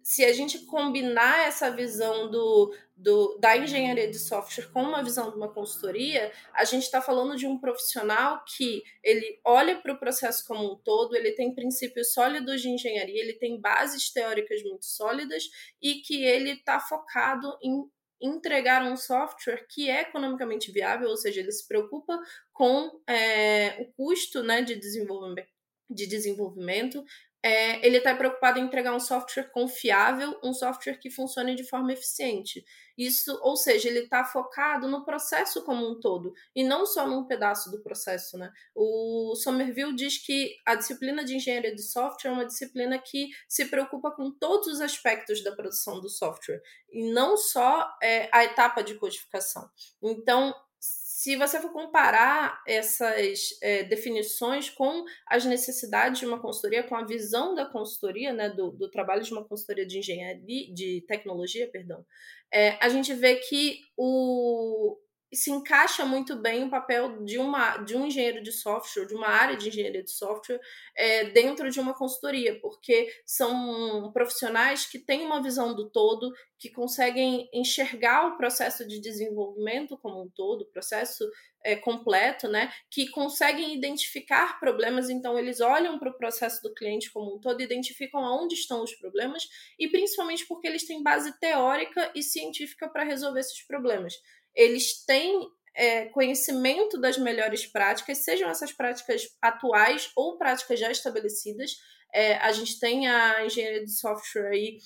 se 0.00 0.24
a 0.24 0.32
gente 0.32 0.60
combinar 0.60 1.48
essa 1.48 1.68
visão 1.68 2.30
do, 2.30 2.72
do, 2.96 3.36
da 3.40 3.56
engenharia 3.56 4.08
de 4.08 4.16
software 4.16 4.70
com 4.72 4.80
uma 4.80 5.02
visão 5.02 5.28
de 5.28 5.36
uma 5.36 5.52
consultoria, 5.52 6.30
a 6.54 6.64
gente 6.64 6.84
está 6.84 7.02
falando 7.02 7.36
de 7.36 7.48
um 7.48 7.58
profissional 7.58 8.44
que 8.44 8.84
ele 9.02 9.40
olha 9.44 9.76
para 9.82 9.92
o 9.92 9.98
processo 9.98 10.46
como 10.46 10.72
um 10.72 10.76
todo, 10.76 11.16
ele 11.16 11.32
tem 11.32 11.52
princípios 11.52 12.12
sólidos 12.12 12.62
de 12.62 12.68
engenharia, 12.68 13.20
ele 13.20 13.32
tem 13.32 13.60
bases 13.60 14.08
teóricas 14.12 14.62
muito 14.62 14.86
sólidas 14.86 15.42
e 15.82 15.94
que 15.94 16.22
ele 16.22 16.52
está 16.52 16.78
focado 16.78 17.58
em 17.60 17.90
entregar 18.20 18.82
um 18.82 18.96
software 18.96 19.66
que 19.68 19.90
é 19.90 20.02
economicamente 20.02 20.72
viável, 20.72 21.08
ou 21.08 21.16
seja, 21.16 21.40
ele 21.40 21.52
se 21.52 21.66
preocupa 21.66 22.18
com 22.52 23.00
é, 23.06 23.82
o 23.82 23.92
custo 23.92 24.42
né, 24.42 24.62
de 24.62 24.76
desenvolvimento 24.76 25.56
de 25.88 26.06
desenvolvimento, 26.06 27.04
é, 27.42 27.86
ele 27.86 27.98
está 27.98 28.14
preocupado 28.14 28.58
em 28.58 28.64
entregar 28.64 28.94
um 28.94 29.00
software 29.00 29.50
confiável, 29.52 30.38
um 30.42 30.52
software 30.52 30.98
que 30.98 31.10
funcione 31.10 31.54
de 31.54 31.64
forma 31.64 31.92
eficiente. 31.92 32.64
Isso, 32.98 33.38
ou 33.42 33.56
seja, 33.56 33.88
ele 33.88 34.00
está 34.00 34.24
focado 34.24 34.88
no 34.88 35.04
processo 35.04 35.62
como 35.64 35.86
um 35.86 36.00
todo 36.00 36.32
e 36.54 36.64
não 36.64 36.86
só 36.86 37.06
num 37.06 37.26
pedaço 37.26 37.70
do 37.70 37.82
processo, 37.82 38.38
né? 38.38 38.50
O 38.74 39.34
Somerville 39.36 39.94
diz 39.94 40.18
que 40.18 40.56
a 40.64 40.74
disciplina 40.74 41.22
de 41.22 41.36
engenharia 41.36 41.74
de 41.74 41.82
software 41.82 42.30
é 42.30 42.32
uma 42.32 42.46
disciplina 42.46 42.98
que 42.98 43.28
se 43.46 43.66
preocupa 43.66 44.10
com 44.10 44.30
todos 44.30 44.66
os 44.66 44.80
aspectos 44.80 45.44
da 45.44 45.54
produção 45.54 46.00
do 46.00 46.08
software 46.08 46.62
e 46.90 47.12
não 47.12 47.36
só 47.36 47.86
é, 48.02 48.30
a 48.32 48.44
etapa 48.44 48.82
de 48.82 48.94
codificação. 48.94 49.68
Então, 50.02 50.54
se 51.26 51.34
você 51.34 51.60
for 51.60 51.72
comparar 51.72 52.62
essas 52.64 53.48
é, 53.60 53.82
definições 53.82 54.70
com 54.70 55.04
as 55.26 55.44
necessidades 55.44 56.20
de 56.20 56.26
uma 56.26 56.40
consultoria, 56.40 56.84
com 56.84 56.94
a 56.94 57.04
visão 57.04 57.52
da 57.52 57.66
consultoria, 57.66 58.32
né, 58.32 58.48
do, 58.48 58.70
do 58.70 58.88
trabalho 58.88 59.24
de 59.24 59.32
uma 59.32 59.42
consultoria 59.42 59.84
de 59.84 59.98
engenharia, 59.98 60.72
de 60.72 61.04
tecnologia, 61.08 61.68
perdão, 61.68 62.06
é, 62.52 62.78
a 62.80 62.88
gente 62.88 63.12
vê 63.12 63.34
que 63.34 63.80
o, 63.96 64.96
se 65.32 65.50
encaixa 65.50 66.04
muito 66.04 66.36
bem 66.36 66.64
o 66.64 66.70
papel 66.70 67.24
de, 67.24 67.38
uma, 67.38 67.78
de 67.78 67.96
um 67.96 68.06
engenheiro 68.06 68.42
de 68.42 68.52
software, 68.52 69.06
de 69.06 69.14
uma 69.14 69.26
área 69.26 69.56
de 69.56 69.68
engenharia 69.68 70.02
de 70.02 70.10
software, 70.10 70.60
é, 70.96 71.24
dentro 71.30 71.68
de 71.70 71.80
uma 71.80 71.94
consultoria, 71.94 72.58
porque 72.60 73.12
são 73.24 74.10
profissionais 74.12 74.86
que 74.86 74.98
têm 74.98 75.26
uma 75.26 75.42
visão 75.42 75.74
do 75.74 75.90
todo, 75.90 76.32
que 76.58 76.70
conseguem 76.70 77.48
enxergar 77.52 78.28
o 78.28 78.36
processo 78.36 78.86
de 78.86 79.00
desenvolvimento 79.00 79.98
como 79.98 80.22
um 80.22 80.28
todo, 80.28 80.62
o 80.62 80.70
processo 80.70 81.28
é, 81.62 81.74
completo, 81.74 82.46
né? 82.48 82.72
Que 82.88 83.08
conseguem 83.10 83.74
identificar 83.74 84.60
problemas, 84.60 85.10
então 85.10 85.36
eles 85.36 85.60
olham 85.60 85.98
para 85.98 86.10
o 86.10 86.16
processo 86.16 86.62
do 86.62 86.72
cliente 86.72 87.12
como 87.12 87.34
um 87.34 87.40
todo, 87.40 87.60
identificam 87.60 88.22
onde 88.22 88.54
estão 88.54 88.82
os 88.82 88.94
problemas, 88.94 89.48
e 89.78 89.88
principalmente 89.88 90.46
porque 90.46 90.68
eles 90.68 90.86
têm 90.86 91.02
base 91.02 91.36
teórica 91.40 92.12
e 92.14 92.22
científica 92.22 92.88
para 92.88 93.04
resolver 93.04 93.40
esses 93.40 93.62
problemas 93.66 94.14
eles 94.56 95.04
têm 95.04 95.48
é, 95.74 96.06
conhecimento 96.06 96.98
das 96.98 97.18
melhores 97.18 97.66
práticas, 97.66 98.18
sejam 98.18 98.48
essas 98.48 98.72
práticas 98.72 99.28
atuais 99.42 100.10
ou 100.16 100.38
práticas 100.38 100.80
já 100.80 100.90
estabelecidas. 100.90 101.72
É, 102.12 102.36
a 102.38 102.50
gente 102.50 102.80
tem 102.80 103.06
a 103.06 103.44
engenharia 103.44 103.84
de 103.84 103.92
software 103.92 104.48
aí 104.48 104.78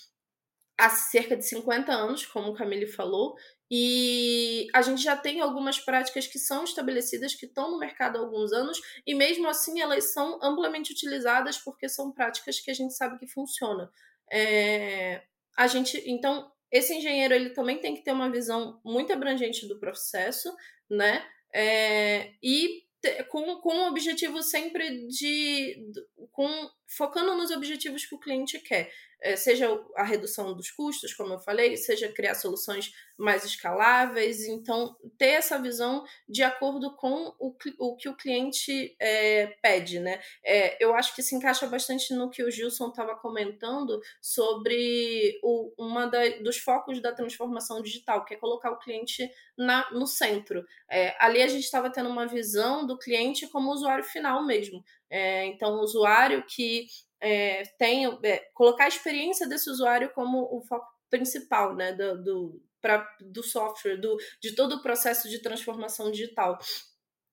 há 0.76 0.90
cerca 0.90 1.36
de 1.36 1.46
50 1.46 1.92
anos, 1.92 2.26
como 2.26 2.50
o 2.50 2.54
Camille 2.54 2.86
falou, 2.86 3.36
e 3.70 4.66
a 4.74 4.82
gente 4.82 5.02
já 5.02 5.16
tem 5.16 5.40
algumas 5.40 5.78
práticas 5.78 6.26
que 6.26 6.38
são 6.38 6.64
estabelecidas, 6.64 7.34
que 7.34 7.46
estão 7.46 7.70
no 7.70 7.78
mercado 7.78 8.16
há 8.16 8.20
alguns 8.20 8.52
anos, 8.52 8.80
e 9.06 9.14
mesmo 9.14 9.46
assim 9.46 9.80
elas 9.80 10.12
são 10.12 10.40
amplamente 10.42 10.92
utilizadas 10.92 11.58
porque 11.58 11.88
são 11.88 12.10
práticas 12.10 12.58
que 12.58 12.70
a 12.70 12.74
gente 12.74 12.94
sabe 12.94 13.18
que 13.18 13.28
funcionam. 13.28 13.88
É, 14.32 15.22
a 15.56 15.66
gente, 15.66 16.02
então, 16.06 16.50
esse 16.70 16.94
engenheiro 16.94 17.34
ele 17.34 17.50
também 17.50 17.78
tem 17.78 17.94
que 17.94 18.02
ter 18.02 18.12
uma 18.12 18.30
visão 18.30 18.80
muito 18.84 19.12
abrangente 19.12 19.66
do 19.66 19.78
processo, 19.78 20.54
né? 20.88 21.24
É, 21.52 22.32
e 22.42 22.84
com, 23.28 23.56
com 23.60 23.74
o 23.74 23.88
objetivo 23.88 24.42
sempre 24.42 25.06
de. 25.08 25.92
Com, 26.30 26.48
focando 26.96 27.34
nos 27.36 27.50
objetivos 27.50 28.04
que 28.04 28.14
o 28.14 28.20
cliente 28.20 28.58
quer. 28.60 28.90
É, 29.22 29.36
seja 29.36 29.68
a 29.96 30.02
redução 30.02 30.54
dos 30.54 30.70
custos, 30.70 31.12
como 31.14 31.34
eu 31.34 31.38
falei, 31.38 31.76
seja 31.76 32.12
criar 32.12 32.34
soluções 32.34 32.92
mais 33.18 33.44
escaláveis. 33.44 34.46
Então, 34.46 34.96
ter 35.18 35.32
essa 35.32 35.58
visão 35.58 36.04
de 36.28 36.42
acordo 36.42 36.96
com 36.96 37.34
o, 37.38 37.54
o 37.78 37.96
que 37.96 38.08
o 38.08 38.16
cliente 38.16 38.96
é, 38.98 39.46
pede, 39.62 40.00
né? 40.00 40.20
É, 40.44 40.82
eu 40.82 40.94
acho 40.94 41.14
que 41.14 41.22
se 41.22 41.34
encaixa 41.34 41.66
bastante 41.66 42.14
no 42.14 42.30
que 42.30 42.42
o 42.42 42.50
Gilson 42.50 42.88
estava 42.88 43.14
comentando 43.14 44.00
sobre 44.20 45.38
o, 45.42 45.72
uma 45.78 46.06
dos 46.42 46.58
focos 46.58 47.00
da 47.00 47.12
transformação 47.12 47.82
digital, 47.82 48.24
que 48.24 48.34
é 48.34 48.38
colocar 48.38 48.70
o 48.70 48.78
cliente 48.78 49.30
na, 49.56 49.90
no 49.90 50.06
centro. 50.06 50.64
É, 50.90 51.14
ali 51.18 51.42
a 51.42 51.46
gente 51.46 51.64
estava 51.64 51.90
tendo 51.90 52.08
uma 52.08 52.26
visão 52.26 52.86
do 52.86 52.98
cliente 52.98 53.46
como 53.48 53.70
usuário 53.70 54.04
final 54.04 54.44
mesmo. 54.46 54.82
É, 55.10 55.44
então, 55.46 55.74
o 55.74 55.82
usuário 55.82 56.44
que 56.46 56.86
é, 57.20 57.62
tem, 57.78 58.06
é, 58.24 58.38
colocar 58.54 58.84
a 58.84 58.88
experiência 58.88 59.48
desse 59.48 59.70
usuário 59.70 60.10
como 60.14 60.48
o 60.50 60.60
foco 60.62 60.86
principal 61.08 61.74
né, 61.74 61.92
do, 61.92 62.22
do, 62.22 62.62
pra, 62.80 63.06
do 63.20 63.42
software, 63.42 63.96
do, 63.96 64.16
de 64.40 64.54
todo 64.54 64.76
o 64.76 64.82
processo 64.82 65.28
de 65.28 65.40
transformação 65.40 66.10
digital. 66.10 66.58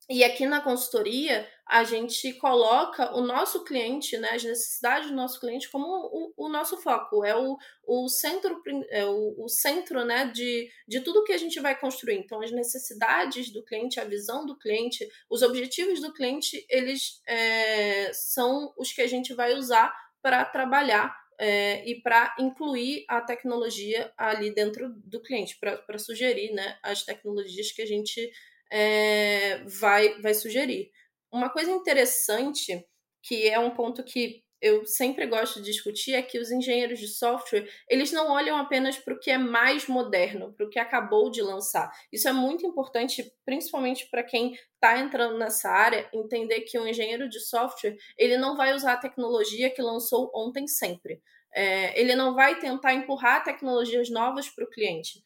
E 0.09 0.23
aqui 0.23 0.45
na 0.45 0.61
consultoria, 0.61 1.45
a 1.65 1.83
gente 1.83 2.31
coloca 2.33 3.13
o 3.13 3.19
nosso 3.19 3.65
cliente, 3.65 4.17
né, 4.17 4.29
as 4.31 4.43
necessidades 4.43 5.09
do 5.09 5.15
nosso 5.15 5.37
cliente 5.37 5.69
como 5.69 5.85
o, 5.85 6.33
o 6.45 6.47
nosso 6.47 6.77
foco, 6.77 7.25
é 7.25 7.35
o, 7.35 7.57
o 7.85 8.07
centro, 8.07 8.61
é 8.89 9.05
o, 9.05 9.35
o, 9.37 9.49
centro 9.49 10.05
né, 10.05 10.31
de, 10.33 10.69
de 10.87 11.01
tudo 11.01 11.25
que 11.25 11.33
a 11.33 11.37
gente 11.37 11.59
vai 11.59 11.77
construir. 11.77 12.15
Então, 12.15 12.41
as 12.41 12.51
necessidades 12.51 13.51
do 13.51 13.61
cliente, 13.65 13.99
a 13.99 14.05
visão 14.05 14.45
do 14.45 14.57
cliente, 14.57 15.05
os 15.29 15.41
objetivos 15.41 15.99
do 15.99 16.13
cliente, 16.13 16.65
eles 16.69 17.21
é, 17.27 18.09
são 18.13 18.73
os 18.77 18.93
que 18.93 19.01
a 19.01 19.07
gente 19.07 19.33
vai 19.33 19.55
usar 19.55 19.93
para 20.21 20.45
trabalhar 20.45 21.13
é, 21.37 21.85
e 21.85 22.01
para 22.01 22.33
incluir 22.39 23.03
a 23.09 23.19
tecnologia 23.19 24.11
ali 24.17 24.51
dentro 24.51 24.89
do 24.89 25.21
cliente, 25.21 25.59
para 25.59 25.99
sugerir 25.99 26.53
né, 26.53 26.79
as 26.81 27.03
tecnologias 27.03 27.73
que 27.73 27.81
a 27.81 27.85
gente 27.85 28.31
é, 28.71 29.63
vai, 29.65 30.19
vai 30.21 30.33
sugerir. 30.33 30.91
Uma 31.31 31.49
coisa 31.49 31.71
interessante, 31.71 32.85
que 33.21 33.47
é 33.47 33.59
um 33.59 33.71
ponto 33.71 34.03
que 34.03 34.43
eu 34.61 34.85
sempre 34.85 35.25
gosto 35.27 35.59
de 35.61 35.65
discutir, 35.65 36.13
é 36.13 36.21
que 36.21 36.39
os 36.39 36.51
engenheiros 36.51 36.99
de 36.99 37.07
software, 37.07 37.69
eles 37.87 38.11
não 38.11 38.31
olham 38.31 38.57
apenas 38.57 38.97
para 38.97 39.13
o 39.13 39.19
que 39.19 39.29
é 39.29 39.37
mais 39.37 39.87
moderno, 39.87 40.53
para 40.53 40.65
o 40.65 40.69
que 40.69 40.79
acabou 40.79 41.29
de 41.29 41.41
lançar. 41.41 41.91
Isso 42.11 42.27
é 42.27 42.33
muito 42.33 42.65
importante, 42.65 43.31
principalmente 43.45 44.07
para 44.09 44.23
quem 44.23 44.57
está 44.73 44.99
entrando 44.99 45.37
nessa 45.37 45.69
área, 45.69 46.09
entender 46.11 46.61
que 46.61 46.77
o 46.79 46.87
engenheiro 46.87 47.29
de 47.29 47.39
software, 47.39 47.95
ele 48.17 48.37
não 48.37 48.55
vai 48.55 48.73
usar 48.73 48.93
a 48.93 48.97
tecnologia 48.97 49.69
que 49.69 49.81
lançou 49.81 50.31
ontem 50.33 50.67
sempre. 50.67 51.21
É, 51.53 51.99
ele 51.99 52.15
não 52.15 52.33
vai 52.33 52.59
tentar 52.59 52.93
empurrar 52.93 53.43
tecnologias 53.43 54.09
novas 54.09 54.49
para 54.49 54.65
o 54.65 54.69
cliente. 54.69 55.21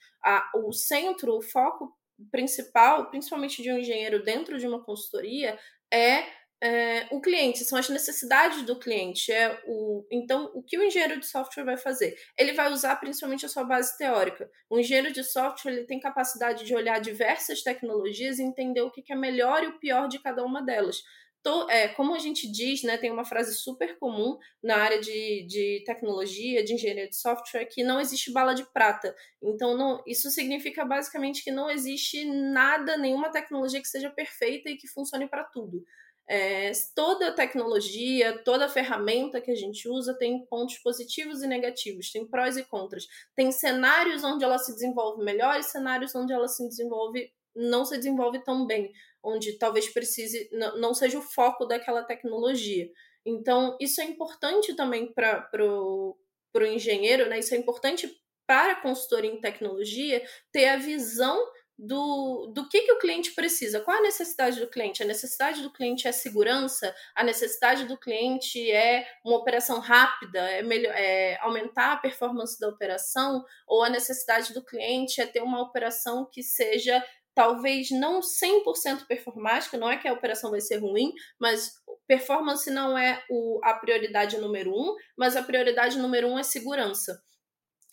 o 0.55 0.71
centro, 0.71 1.37
o 1.37 1.41
foco 1.41 1.93
principal, 2.31 3.09
principalmente 3.09 3.61
de 3.61 3.71
um 3.71 3.77
engenheiro 3.77 4.23
dentro 4.23 4.57
de 4.57 4.67
uma 4.67 4.83
consultoria, 4.83 5.57
é, 5.91 6.23
é, 6.63 7.07
o 7.09 7.19
cliente, 7.19 7.63
são 7.63 7.77
as 7.77 7.89
necessidades 7.89 8.61
do 8.63 8.77
cliente. 8.77 9.31
É 9.31 9.59
o, 9.65 10.05
então, 10.11 10.51
o 10.53 10.61
que 10.61 10.77
o 10.77 10.83
engenheiro 10.83 11.19
de 11.19 11.25
software 11.25 11.63
vai 11.63 11.77
fazer? 11.77 12.15
Ele 12.37 12.53
vai 12.53 12.71
usar 12.71 12.95
principalmente 12.97 13.45
a 13.45 13.49
sua 13.49 13.63
base 13.63 13.97
teórica. 13.97 14.49
O 14.69 14.79
engenheiro 14.79 15.11
de 15.11 15.23
software 15.23 15.71
ele 15.71 15.85
tem 15.85 15.99
capacidade 15.99 16.63
de 16.63 16.75
olhar 16.75 16.99
diversas 16.99 17.63
tecnologias 17.63 18.37
e 18.37 18.43
entender 18.43 18.81
o 18.81 18.91
que 18.91 19.11
é 19.11 19.15
melhor 19.15 19.63
e 19.63 19.67
o 19.67 19.79
pior 19.79 20.07
de 20.07 20.19
cada 20.19 20.43
uma 20.43 20.61
delas 20.61 21.01
to, 21.43 21.69
é, 21.69 21.87
como 21.89 22.13
a 22.13 22.19
gente 22.19 22.49
diz, 22.51 22.83
né, 22.83 22.97
tem 22.97 23.11
uma 23.11 23.25
frase 23.25 23.55
super 23.55 23.97
comum 23.97 24.37
na 24.61 24.77
área 24.77 24.99
de, 24.99 25.43
de 25.47 25.83
tecnologia, 25.85 26.63
de 26.63 26.73
engenharia 26.73 27.09
de 27.09 27.15
software, 27.15 27.65
que 27.65 27.83
não 27.83 27.99
existe 27.99 28.31
bala 28.31 28.53
de 28.53 28.63
prata. 28.71 29.15
Então, 29.41 29.75
não, 29.75 30.03
isso 30.05 30.29
significa 30.29 30.85
basicamente 30.85 31.43
que 31.43 31.51
não 31.51 31.69
existe 31.69 32.25
nada, 32.25 32.97
nenhuma 32.97 33.31
tecnologia 33.31 33.81
que 33.81 33.87
seja 33.87 34.09
perfeita 34.09 34.69
e 34.69 34.77
que 34.77 34.87
funcione 34.87 35.27
para 35.27 35.43
tudo. 35.43 35.83
É, 36.27 36.71
toda 36.95 37.33
tecnologia, 37.33 38.41
toda 38.43 38.69
ferramenta 38.69 39.41
que 39.41 39.51
a 39.51 39.55
gente 39.55 39.89
usa 39.89 40.17
tem 40.17 40.45
pontos 40.45 40.77
positivos 40.77 41.41
e 41.41 41.47
negativos, 41.47 42.11
tem 42.11 42.25
prós 42.25 42.55
e 42.55 42.63
contras. 42.63 43.05
Tem 43.35 43.51
cenários 43.51 44.23
onde 44.23 44.43
ela 44.43 44.57
se 44.57 44.71
desenvolve 44.71 45.23
melhor 45.23 45.59
e 45.59 45.63
cenários 45.63 46.15
onde 46.15 46.31
ela 46.31 46.47
se 46.47 46.65
desenvolve 46.67 47.31
não 47.55 47.85
se 47.85 47.97
desenvolve 47.97 48.43
tão 48.43 48.65
bem, 48.65 48.91
onde 49.23 49.57
talvez 49.57 49.91
precise 49.91 50.49
não 50.77 50.93
seja 50.93 51.17
o 51.17 51.21
foco 51.21 51.65
daquela 51.65 52.03
tecnologia. 52.03 52.89
Então, 53.25 53.77
isso 53.79 54.01
é 54.01 54.05
importante 54.05 54.75
também 54.75 55.13
para 55.13 55.63
o 55.63 56.17
engenheiro, 56.65 57.29
né? 57.29 57.39
Isso 57.39 57.53
é 57.53 57.57
importante 57.57 58.11
para 58.47 58.73
a 58.73 58.81
consultoria 58.81 59.31
em 59.31 59.39
tecnologia 59.39 60.23
ter 60.51 60.67
a 60.67 60.77
visão 60.77 61.39
do, 61.81 62.51
do 62.53 62.69
que, 62.69 62.81
que 62.81 62.91
o 62.91 62.99
cliente 62.99 63.31
precisa, 63.33 63.79
qual 63.79 63.97
a 63.97 64.01
necessidade 64.01 64.59
do 64.59 64.67
cliente? 64.67 65.01
A 65.01 65.05
necessidade 65.05 65.63
do 65.63 65.73
cliente 65.73 66.07
é 66.07 66.11
segurança, 66.11 66.93
a 67.15 67.23
necessidade 67.23 67.85
do 67.85 67.97
cliente 67.97 68.69
é 68.69 69.07
uma 69.25 69.37
operação 69.37 69.79
rápida, 69.79 70.39
é, 70.39 70.61
melhor, 70.61 70.93
é 70.95 71.39
aumentar 71.41 71.93
a 71.93 71.97
performance 71.97 72.59
da 72.59 72.67
operação, 72.67 73.43
ou 73.65 73.83
a 73.83 73.89
necessidade 73.89 74.53
do 74.53 74.63
cliente 74.63 75.19
é 75.21 75.25
ter 75.25 75.41
uma 75.41 75.59
operação 75.59 76.29
que 76.31 76.43
seja 76.43 77.03
talvez 77.33 77.89
não 77.91 78.19
100% 78.19 79.07
performática, 79.07 79.77
não 79.77 79.89
é 79.89 79.97
que 79.97 80.07
a 80.07 80.13
operação 80.13 80.51
vai 80.51 80.61
ser 80.61 80.77
ruim, 80.77 81.13
mas 81.39 81.73
performance 82.07 82.69
não 82.69 82.97
é 82.97 83.23
o, 83.29 83.59
a 83.63 83.73
prioridade 83.73 84.37
número 84.37 84.71
um, 84.71 84.95
mas 85.17 85.35
a 85.35 85.43
prioridade 85.43 85.97
número 85.97 86.27
um 86.27 86.37
é 86.37 86.43
segurança. 86.43 87.21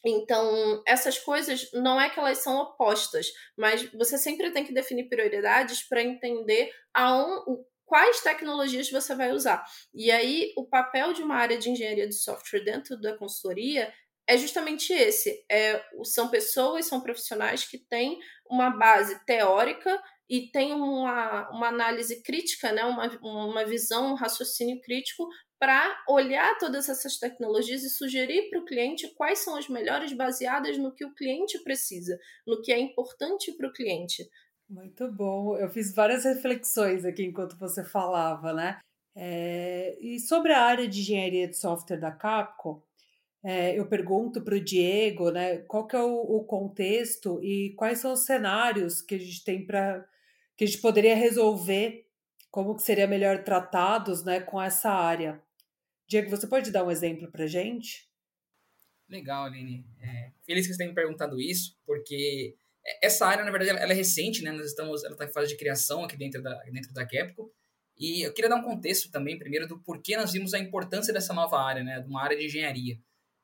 Então, 0.04 0.82
essas 0.86 1.18
coisas 1.18 1.70
não 1.72 2.00
é 2.00 2.08
que 2.08 2.18
elas 2.18 2.38
são 2.38 2.56
opostas, 2.56 3.26
mas 3.56 3.84
você 3.92 4.16
sempre 4.16 4.50
tem 4.52 4.64
que 4.64 4.72
definir 4.72 5.08
prioridades 5.08 5.82
para 5.88 6.02
entender 6.02 6.70
quais 7.84 8.20
tecnologias 8.20 8.90
você 8.90 9.14
vai 9.14 9.32
usar. 9.32 9.64
E 9.92 10.10
aí, 10.10 10.52
o 10.56 10.66
papel 10.66 11.12
de 11.12 11.22
uma 11.22 11.36
área 11.36 11.58
de 11.58 11.70
engenharia 11.70 12.06
de 12.06 12.14
software 12.14 12.64
dentro 12.64 13.00
da 13.00 13.16
consultoria 13.16 13.92
é 14.28 14.36
justamente 14.36 14.92
esse. 14.92 15.42
É, 15.50 15.82
são 16.04 16.28
pessoas, 16.28 16.86
são 16.86 17.00
profissionais 17.00 17.64
que 17.64 17.78
têm 17.78 18.18
uma 18.48 18.68
base 18.68 19.18
teórica 19.24 20.00
e 20.28 20.50
têm 20.52 20.74
uma, 20.74 21.48
uma 21.50 21.68
análise 21.68 22.22
crítica, 22.22 22.70
né? 22.70 22.84
uma, 22.84 23.08
uma 23.22 23.64
visão, 23.64 24.12
um 24.12 24.14
raciocínio 24.14 24.80
crítico 24.82 25.26
para 25.58 26.04
olhar 26.06 26.56
todas 26.58 26.88
essas 26.88 27.16
tecnologias 27.16 27.82
e 27.82 27.90
sugerir 27.90 28.50
para 28.50 28.60
o 28.60 28.64
cliente 28.64 29.12
quais 29.16 29.38
são 29.38 29.56
as 29.56 29.66
melhores 29.68 30.12
baseadas 30.12 30.76
no 30.76 30.94
que 30.94 31.04
o 31.04 31.14
cliente 31.14 31.58
precisa, 31.64 32.16
no 32.46 32.60
que 32.60 32.70
é 32.70 32.78
importante 32.78 33.50
para 33.52 33.66
o 33.66 33.72
cliente. 33.72 34.28
Muito 34.68 35.10
bom. 35.10 35.56
Eu 35.56 35.70
fiz 35.70 35.94
várias 35.94 36.24
reflexões 36.24 37.04
aqui 37.04 37.24
enquanto 37.24 37.58
você 37.58 37.82
falava, 37.82 38.52
né? 38.52 38.78
É, 39.16 39.98
e 40.00 40.20
sobre 40.20 40.52
a 40.52 40.60
área 40.60 40.86
de 40.86 41.00
engenharia 41.00 41.48
de 41.48 41.56
software 41.56 41.96
da 41.96 42.12
Capcom, 42.12 42.80
é, 43.44 43.78
eu 43.78 43.86
pergunto 43.86 44.42
para 44.42 44.56
o 44.56 44.60
Diego, 44.60 45.30
né, 45.30 45.58
qual 45.58 45.86
que 45.86 45.94
é 45.94 46.00
o, 46.00 46.12
o, 46.12 46.44
contexto 46.44 47.42
e 47.42 47.74
quais 47.76 47.98
são 48.00 48.12
os 48.12 48.24
cenários 48.24 49.00
que 49.00 49.14
a 49.14 49.18
gente 49.18 49.44
tem 49.44 49.64
para 49.64 50.06
que 50.56 50.64
a 50.64 50.66
gente 50.66 50.80
poderia 50.80 51.14
resolver, 51.14 52.04
como 52.50 52.74
que 52.74 52.82
seria 52.82 53.06
melhor 53.06 53.44
tratados, 53.44 54.24
né, 54.24 54.40
com 54.40 54.60
essa 54.60 54.90
área. 54.90 55.40
Diego, 56.08 56.28
você 56.28 56.48
pode 56.48 56.72
dar 56.72 56.84
um 56.84 56.90
exemplo 56.90 57.30
para 57.30 57.46
gente? 57.46 58.08
Legal, 59.08 59.44
Aline. 59.44 59.86
É, 60.00 60.32
feliz 60.44 60.66
que 60.66 60.72
você 60.72 60.78
tenha 60.78 60.88
me 60.88 60.94
perguntado 60.94 61.40
isso, 61.40 61.78
porque 61.86 62.56
essa 63.00 63.26
área, 63.26 63.44
na 63.44 63.50
verdade, 63.50 63.78
ela 63.78 63.92
é 63.92 63.94
recente, 63.94 64.42
né? 64.42 64.50
Nós 64.50 64.66
estamos, 64.66 65.04
ela 65.04 65.12
está 65.12 65.24
em 65.26 65.32
fase 65.32 65.48
de 65.48 65.56
criação 65.56 66.04
aqui 66.04 66.16
dentro 66.16 66.42
da, 66.42 66.58
dentro 66.64 66.92
da 66.92 67.06
Capcom. 67.06 67.48
E 67.96 68.22
eu 68.22 68.32
queria 68.32 68.48
dar 68.48 68.56
um 68.56 68.62
contexto 68.62 69.10
também, 69.10 69.38
primeiro, 69.38 69.66
do 69.66 69.78
porquê 69.78 70.16
nós 70.16 70.32
vimos 70.32 70.54
a 70.54 70.58
importância 70.58 71.12
dessa 71.12 71.32
nova 71.32 71.60
área, 71.60 71.84
né? 71.84 72.00
De 72.00 72.08
uma 72.08 72.22
área 72.22 72.36
de 72.36 72.46
engenharia. 72.46 72.98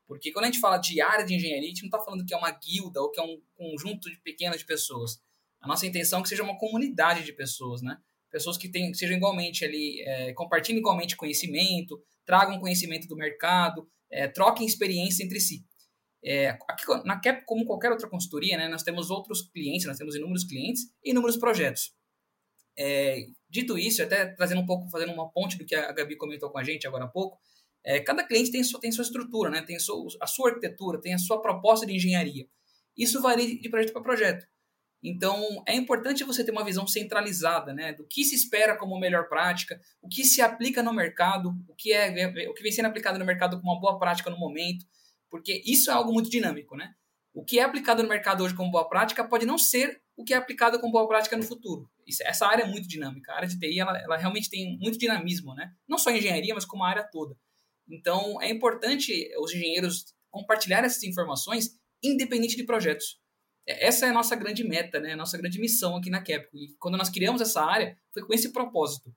Porque 0.06 0.32
quando 0.32 0.44
a 0.44 0.48
gente 0.48 0.60
fala 0.60 0.76
de 0.78 1.00
área 1.00 1.24
de 1.24 1.34
engenharia, 1.34 1.64
a 1.64 1.68
gente 1.68 1.82
não 1.82 1.88
está 1.88 1.98
falando 1.98 2.24
que 2.24 2.34
é 2.34 2.36
uma 2.36 2.50
guilda 2.50 3.00
ou 3.00 3.10
que 3.10 3.20
é 3.20 3.22
um 3.22 3.40
conjunto 3.54 4.10
de 4.10 4.18
pequenas 4.20 4.62
pessoas. 4.62 5.18
A 5.60 5.66
nossa 5.66 5.86
intenção 5.86 6.20
é 6.20 6.22
que 6.22 6.28
seja 6.28 6.42
uma 6.42 6.58
comunidade 6.58 7.24
de 7.24 7.32
pessoas, 7.32 7.80
né? 7.80 7.96
Pessoas 8.30 8.58
que 8.58 8.68
tenham, 8.68 8.92
sejam 8.92 9.16
igualmente 9.16 9.64
ali, 9.64 10.02
é, 10.02 10.32
compartilhem 10.34 10.80
igualmente 10.80 11.16
conhecimento, 11.16 12.02
tragam 12.26 12.58
conhecimento 12.58 13.06
do 13.06 13.16
mercado, 13.16 13.88
é, 14.10 14.28
troquem 14.28 14.66
experiência 14.66 15.24
entre 15.24 15.40
si. 15.40 15.64
É, 16.22 16.48
aqui 16.68 16.84
na 17.04 17.20
CAP, 17.20 17.44
como 17.44 17.66
qualquer 17.66 17.90
outra 17.90 18.08
consultoria, 18.08 18.56
né, 18.56 18.68
nós 18.68 18.82
temos 18.82 19.10
outros 19.10 19.42
clientes, 19.42 19.86
nós 19.86 19.98
temos 19.98 20.14
inúmeros 20.14 20.44
clientes 20.44 20.84
e 21.02 21.10
inúmeros 21.10 21.36
projetos. 21.36 21.94
É, 22.76 23.26
dito 23.48 23.78
isso, 23.78 24.02
até 24.02 24.26
trazendo 24.26 24.60
um 24.62 24.66
pouco, 24.66 24.90
fazendo 24.90 25.12
uma 25.12 25.30
ponte 25.30 25.56
do 25.56 25.64
que 25.64 25.74
a 25.74 25.92
Gabi 25.92 26.16
comentou 26.16 26.50
com 26.50 26.58
a 26.58 26.64
gente 26.64 26.86
agora 26.86 27.04
há 27.04 27.08
pouco, 27.08 27.38
é, 27.84 28.00
cada 28.00 28.24
cliente 28.24 28.50
tem 28.50 28.64
sua, 28.64 28.80
tem 28.80 28.90
sua 28.90 29.02
estrutura, 29.02 29.50
né, 29.50 29.62
tem 29.62 29.76
a 29.76 29.80
sua, 29.80 30.06
a 30.20 30.26
sua 30.26 30.50
arquitetura, 30.50 31.00
tem 31.00 31.14
a 31.14 31.18
sua 31.18 31.40
proposta 31.40 31.84
de 31.84 31.94
engenharia. 31.94 32.46
Isso 32.96 33.20
varia 33.20 33.58
de 33.58 33.68
projeto 33.68 33.92
para 33.92 34.02
projeto. 34.02 34.46
Então, 35.02 35.62
é 35.68 35.74
importante 35.74 36.24
você 36.24 36.42
ter 36.42 36.50
uma 36.50 36.64
visão 36.64 36.86
centralizada, 36.86 37.74
né, 37.74 37.92
do 37.92 38.06
que 38.06 38.24
se 38.24 38.34
espera 38.34 38.74
como 38.74 38.98
melhor 38.98 39.28
prática, 39.28 39.78
o 40.00 40.08
que 40.08 40.24
se 40.24 40.40
aplica 40.40 40.82
no 40.82 40.94
mercado, 40.94 41.54
o 41.68 41.74
que 41.74 41.92
é 41.92 42.48
o 42.48 42.54
que 42.54 42.62
vem 42.62 42.72
sendo 42.72 42.86
aplicado 42.86 43.18
no 43.18 43.24
mercado 43.24 43.58
como 43.58 43.70
uma 43.70 43.80
boa 43.80 43.98
prática 43.98 44.30
no 44.30 44.38
momento, 44.38 44.86
porque 45.30 45.62
isso 45.66 45.90
é 45.90 45.92
algo 45.94 46.10
muito 46.10 46.30
dinâmico, 46.30 46.74
né? 46.74 46.94
O 47.34 47.44
que 47.44 47.58
é 47.58 47.64
aplicado 47.64 48.02
no 48.02 48.08
mercado 48.08 48.44
hoje 48.44 48.54
como 48.54 48.70
boa 48.70 48.88
prática 48.88 49.24
pode 49.24 49.44
não 49.44 49.58
ser 49.58 50.00
o 50.16 50.24
que 50.24 50.32
é 50.32 50.36
aplicado 50.36 50.78
como 50.78 50.92
boa 50.92 51.06
prática 51.06 51.36
no 51.36 51.42
futuro. 51.42 51.90
Isso, 52.06 52.22
essa 52.24 52.46
área 52.46 52.62
é 52.62 52.66
muito 52.66 52.88
dinâmica. 52.88 53.32
A 53.32 53.36
área 53.36 53.48
de 53.48 53.58
TI, 53.58 53.80
ela, 53.80 53.98
ela 53.98 54.16
realmente 54.16 54.48
tem 54.48 54.78
muito 54.78 54.96
dinamismo, 54.96 55.54
né? 55.54 55.72
Não 55.86 55.98
só 55.98 56.10
a 56.10 56.16
engenharia, 56.16 56.54
mas 56.54 56.64
como 56.64 56.84
a 56.84 56.88
área 56.88 57.02
toda. 57.02 57.36
Então, 57.88 58.40
é 58.40 58.50
importante 58.50 59.30
os 59.38 59.52
engenheiros 59.52 60.14
compartilhar 60.30 60.84
essas 60.84 61.02
informações 61.04 61.78
independente 62.02 62.56
de 62.56 62.64
projetos. 62.64 63.18
É, 63.66 63.86
essa 63.86 64.06
é 64.06 64.10
a 64.10 64.12
nossa 64.12 64.36
grande 64.36 64.64
meta, 64.64 65.00
né? 65.00 65.12
a 65.12 65.16
nossa 65.16 65.38
grande 65.38 65.60
missão 65.60 65.96
aqui 65.96 66.10
na 66.10 66.22
Capcom. 66.22 66.56
E 66.58 66.74
quando 66.78 66.98
nós 66.98 67.08
criamos 67.08 67.40
essa 67.40 67.62
área, 67.62 67.96
foi 68.12 68.22
com 68.26 68.34
esse 68.34 68.52
propósito. 68.52 69.14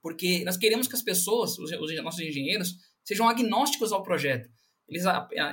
Porque 0.00 0.44
nós 0.44 0.56
queremos 0.56 0.88
que 0.88 0.96
as 0.96 1.02
pessoas, 1.02 1.58
os, 1.58 1.70
os 1.70 2.02
nossos 2.02 2.20
engenheiros, 2.20 2.74
sejam 3.04 3.28
agnósticos 3.28 3.92
ao 3.92 4.02
projeto. 4.02 4.48
Eles, 4.88 5.04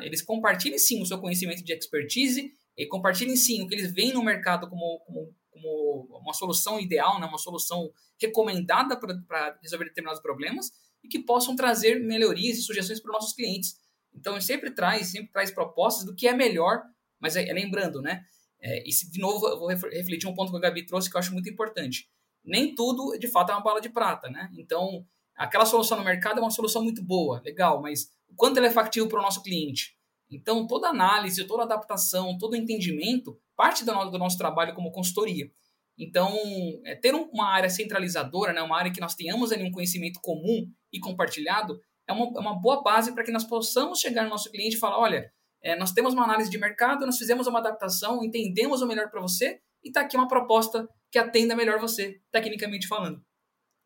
eles 0.01 0.21
compartilhem 0.21 0.77
sim 0.77 1.01
o 1.01 1.05
seu 1.05 1.19
conhecimento 1.19 1.63
de 1.63 1.71
expertise 1.71 2.51
e 2.75 2.87
compartilhem 2.87 3.35
sim 3.35 3.61
o 3.61 3.67
que 3.67 3.75
eles 3.75 3.93
veem 3.93 4.11
no 4.11 4.23
mercado 4.23 4.67
como, 4.67 4.99
como, 5.05 5.33
como 5.51 6.19
uma 6.19 6.33
solução 6.33 6.79
ideal, 6.79 7.19
né? 7.19 7.27
uma 7.27 7.37
solução 7.37 7.91
recomendada 8.19 8.99
para 8.99 9.57
resolver 9.61 9.85
determinados 9.85 10.21
problemas 10.21 10.71
e 11.03 11.07
que 11.07 11.19
possam 11.19 11.55
trazer 11.55 11.99
melhorias 11.99 12.57
e 12.57 12.61
sugestões 12.61 12.99
para 12.99 13.09
os 13.09 13.13
nossos 13.13 13.33
clientes. 13.33 13.75
Então, 14.13 14.39
sempre 14.41 14.71
traz, 14.71 15.07
sempre 15.07 15.31
traz 15.31 15.51
propostas 15.51 16.05
do 16.05 16.15
que 16.15 16.27
é 16.27 16.33
melhor 16.33 16.83
mas 17.19 17.35
é, 17.35 17.47
é 17.47 17.53
lembrando, 17.53 18.01
né? 18.01 18.23
É, 18.61 18.87
e 18.87 18.91
se, 18.91 19.11
de 19.11 19.19
novo, 19.19 19.47
eu 19.47 19.59
vou 19.59 19.69
refletir 19.69 20.27
um 20.27 20.33
ponto 20.33 20.51
que 20.51 20.57
a 20.57 20.61
Gabi 20.61 20.85
trouxe 20.85 21.09
que 21.09 21.15
eu 21.15 21.19
acho 21.19 21.33
muito 21.33 21.49
importante. 21.49 22.09
Nem 22.43 22.73
tudo, 22.73 23.17
de 23.17 23.27
fato, 23.27 23.51
é 23.51 23.55
uma 23.55 23.63
bala 23.63 23.81
de 23.81 23.89
prata, 23.89 24.29
né? 24.29 24.49
Então, 24.57 25.05
aquela 25.35 25.65
solução 25.65 25.97
no 25.97 26.03
mercado 26.03 26.39
é 26.39 26.41
uma 26.41 26.51
solução 26.51 26.83
muito 26.83 27.03
boa, 27.03 27.41
legal, 27.43 27.81
mas 27.81 28.09
o 28.27 28.35
quanto 28.35 28.57
ela 28.57 28.67
é 28.67 28.71
factível 28.71 29.07
para 29.07 29.19
o 29.19 29.21
nosso 29.21 29.41
cliente? 29.43 29.97
Então, 30.29 30.67
toda 30.67 30.89
análise, 30.89 31.43
toda 31.45 31.63
adaptação, 31.63 32.37
todo 32.37 32.55
entendimento 32.55 33.39
parte 33.55 33.83
do 33.83 34.17
nosso 34.17 34.37
trabalho 34.37 34.73
como 34.73 34.91
consultoria. 34.91 35.51
Então, 35.99 36.33
é, 36.85 36.95
ter 36.95 37.13
uma 37.13 37.49
área 37.49 37.69
centralizadora, 37.69 38.53
né, 38.53 38.61
uma 38.61 38.77
área 38.77 38.91
que 38.91 39.01
nós 39.01 39.15
tenhamos 39.15 39.51
ali 39.51 39.63
um 39.63 39.71
conhecimento 39.71 40.21
comum 40.21 40.65
e 40.93 40.99
compartilhado, 40.99 41.77
é 42.07 42.13
uma, 42.13 42.25
é 42.37 42.39
uma 42.39 42.59
boa 42.59 42.81
base 42.81 43.13
para 43.13 43.23
que 43.23 43.31
nós 43.31 43.43
possamos 43.43 43.99
chegar 43.99 44.23
no 44.23 44.29
nosso 44.29 44.49
cliente 44.49 44.77
e 44.77 44.79
falar: 44.79 44.97
olha, 44.97 45.29
é, 45.61 45.75
nós 45.75 45.91
temos 45.91 46.13
uma 46.13 46.23
análise 46.23 46.49
de 46.49 46.57
mercado, 46.57 47.05
nós 47.05 47.17
fizemos 47.17 47.47
uma 47.47 47.59
adaptação, 47.59 48.23
entendemos 48.23 48.81
o 48.81 48.87
melhor 48.87 49.11
para 49.11 49.19
você 49.19 49.59
e 49.83 49.89
está 49.89 50.01
aqui 50.01 50.15
uma 50.15 50.27
proposta 50.27 50.87
que 51.11 51.19
atenda 51.19 51.55
melhor 51.55 51.79
você, 51.79 52.21
tecnicamente 52.31 52.87
falando. 52.87 53.21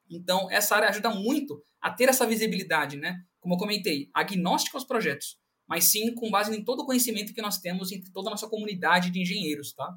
Então, 0.09 0.51
essa 0.51 0.75
área 0.75 0.89
ajuda 0.89 1.09
muito 1.09 1.63
a 1.81 1.89
ter 1.91 2.09
essa 2.09 2.27
visibilidade, 2.27 2.97
né? 2.97 3.17
Como 3.39 3.55
eu 3.55 3.59
comentei, 3.59 4.09
agnóstico 4.13 4.77
aos 4.77 4.85
projetos, 4.85 5.37
mas 5.67 5.85
sim 5.85 6.13
com 6.13 6.29
base 6.29 6.55
em 6.55 6.63
todo 6.63 6.81
o 6.81 6.85
conhecimento 6.85 7.33
que 7.33 7.41
nós 7.41 7.59
temos 7.59 7.91
entre 7.91 8.11
toda 8.11 8.29
a 8.29 8.31
nossa 8.31 8.47
comunidade 8.47 9.09
de 9.09 9.19
engenheiros, 9.19 9.73
tá? 9.73 9.91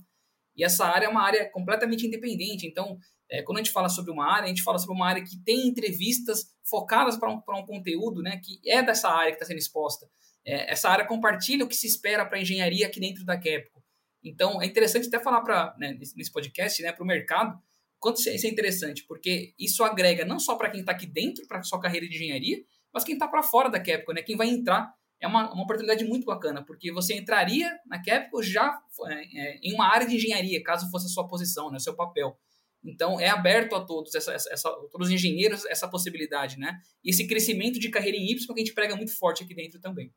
E 0.57 0.65
essa 0.65 0.87
área 0.87 1.07
é 1.07 1.09
uma 1.09 1.23
área 1.23 1.51
completamente 1.51 2.07
independente. 2.07 2.67
Então, 2.67 2.99
é, 3.31 3.43
quando 3.43 3.59
a 3.59 3.63
gente 3.63 3.73
fala 3.73 3.89
sobre 3.89 4.11
uma 4.11 4.27
área, 4.27 4.45
a 4.45 4.49
gente 4.49 4.63
fala 4.63 4.79
sobre 4.79 4.95
uma 4.95 5.07
área 5.07 5.23
que 5.23 5.37
tem 5.45 5.69
entrevistas 5.69 6.47
focadas 6.65 7.17
para 7.17 7.31
um, 7.31 7.37
um 7.37 7.67
conteúdo, 7.67 8.23
né? 8.23 8.41
Que 8.43 8.61
é 8.69 8.83
dessa 8.83 9.09
área 9.09 9.31
que 9.31 9.37
está 9.37 9.47
sendo 9.47 9.59
exposta 9.59 10.07
é, 10.47 10.73
essa 10.73 10.89
área 10.89 11.05
compartilha 11.05 11.65
o 11.65 11.69
que 11.69 11.75
se 11.75 11.89
espera 11.89 12.25
para 12.25 12.39
a 12.39 12.41
engenharia 12.41 12.87
aqui 12.87 13.01
dentro 13.01 13.25
da 13.25 13.37
Capcom. 13.37 13.83
Então, 14.23 14.63
é 14.63 14.67
interessante 14.67 15.09
até 15.09 15.19
falar 15.19 15.41
para 15.41 15.75
né, 15.79 15.99
nesse 15.99 16.33
podcast 16.33 16.81
né, 16.83 16.93
para 16.93 17.03
o 17.03 17.07
mercado 17.07 17.61
quanto 17.99 18.21
isso 18.21 18.47
é 18.47 18.51
interessante, 18.51 19.05
porque 19.05 19.55
isso 19.59 19.83
agrega 19.83 20.25
não 20.25 20.39
só 20.39 20.55
para 20.55 20.71
quem 20.71 20.81
está 20.81 20.93
aqui 20.93 21.07
dentro, 21.07 21.45
para 21.49 21.63
sua 21.63 21.81
carreira 21.81 22.07
de 22.07 22.15
engenharia, 22.15 22.63
mas 22.93 23.03
quem 23.03 23.15
está 23.15 23.27
para 23.27 23.43
fora 23.43 23.69
da 23.69 23.81
Capcom, 23.81 24.13
né, 24.13 24.23
quem 24.23 24.37
vai 24.37 24.49
entrar. 24.49 24.95
É 25.21 25.27
uma, 25.27 25.53
uma 25.53 25.65
oportunidade 25.65 26.05
muito 26.05 26.27
bacana, 26.27 26.65
porque 26.65 26.93
você 26.93 27.17
entraria 27.17 27.71
na 27.87 28.03
Capcom 28.03 28.43
já 28.43 28.79
é, 29.07 29.15
é, 29.15 29.59
em 29.63 29.75
uma 29.75 29.87
área 29.87 30.07
de 30.07 30.17
engenharia, 30.17 30.63
caso 30.63 30.91
fosse 30.91 31.07
a 31.07 31.09
sua 31.09 31.27
posição, 31.27 31.71
né, 31.71 31.79
o 31.79 31.81
seu 31.81 31.97
papel. 31.97 32.39
Então, 32.85 33.19
é 33.19 33.29
aberto 33.29 33.75
a 33.75 33.85
todos, 33.85 34.15
essa, 34.15 34.33
essa, 34.33 34.71
todos 34.93 35.09
os 35.09 35.13
engenheiros, 35.13 35.65
essa 35.67 35.89
possibilidade, 35.89 36.59
né? 36.59 36.79
E 37.03 37.11
esse 37.11 37.27
crescimento 37.27 37.81
de 37.81 37.91
carreira 37.91 38.17
em 38.17 38.31
Y 38.31 38.47
que 38.47 38.53
a 38.53 38.65
gente 38.65 38.75
prega 38.75 38.95
muito 38.95 39.17
forte 39.17 39.43
aqui 39.43 39.55
dentro 39.55 39.81
também. 39.81 40.13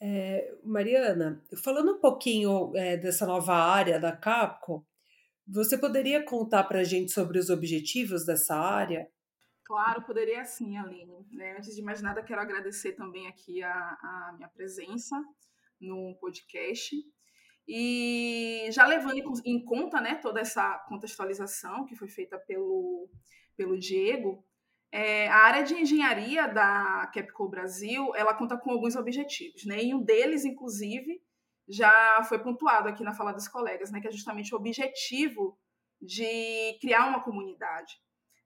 É, 0.00 0.52
Mariana, 0.64 1.42
falando 1.62 1.92
um 1.92 2.00
pouquinho 2.00 2.72
é, 2.74 2.96
dessa 2.96 3.26
nova 3.26 3.54
área 3.54 4.00
da 4.00 4.12
Capco, 4.12 4.86
você 5.46 5.76
poderia 5.76 6.24
contar 6.24 6.64
para 6.64 6.80
a 6.80 6.84
gente 6.84 7.12
sobre 7.12 7.38
os 7.38 7.50
objetivos 7.50 8.24
dessa 8.24 8.56
área? 8.56 9.06
Claro, 9.64 10.02
poderia 10.02 10.44
sim, 10.44 10.76
Aline. 10.76 11.26
Né? 11.32 11.56
Antes 11.56 11.74
de 11.74 11.82
mais 11.82 12.02
nada, 12.02 12.22
quero 12.22 12.40
agradecer 12.40 12.92
também 12.92 13.26
aqui 13.26 13.62
a, 13.62 13.72
a 13.72 14.32
minha 14.36 14.48
presença 14.48 15.16
no 15.80 16.14
podcast. 16.20 16.94
E 17.66 18.68
já 18.70 18.86
levando 18.86 19.40
em 19.44 19.64
conta 19.64 20.00
né, 20.00 20.16
toda 20.16 20.40
essa 20.40 20.78
contextualização 20.88 21.86
que 21.86 21.96
foi 21.96 22.08
feita 22.08 22.38
pelo, 22.38 23.08
pelo 23.56 23.78
Diego, 23.78 24.44
é, 24.92 25.28
a 25.28 25.38
área 25.38 25.64
de 25.64 25.74
engenharia 25.74 26.46
da 26.46 27.10
Capco 27.12 27.48
Brasil, 27.48 28.14
ela 28.14 28.34
conta 28.34 28.56
com 28.56 28.70
alguns 28.70 28.94
objetivos, 28.94 29.64
né? 29.64 29.82
E 29.82 29.92
um 29.92 30.00
deles, 30.00 30.44
inclusive, 30.44 31.20
já 31.68 32.22
foi 32.28 32.38
pontuado 32.38 32.88
aqui 32.88 33.02
na 33.02 33.12
fala 33.12 33.32
dos 33.32 33.48
colegas, 33.48 33.90
né? 33.90 34.00
Que 34.00 34.06
é 34.06 34.12
justamente 34.12 34.54
o 34.54 34.58
objetivo 34.58 35.58
de 36.00 36.78
criar 36.80 37.08
uma 37.08 37.24
comunidade, 37.24 37.98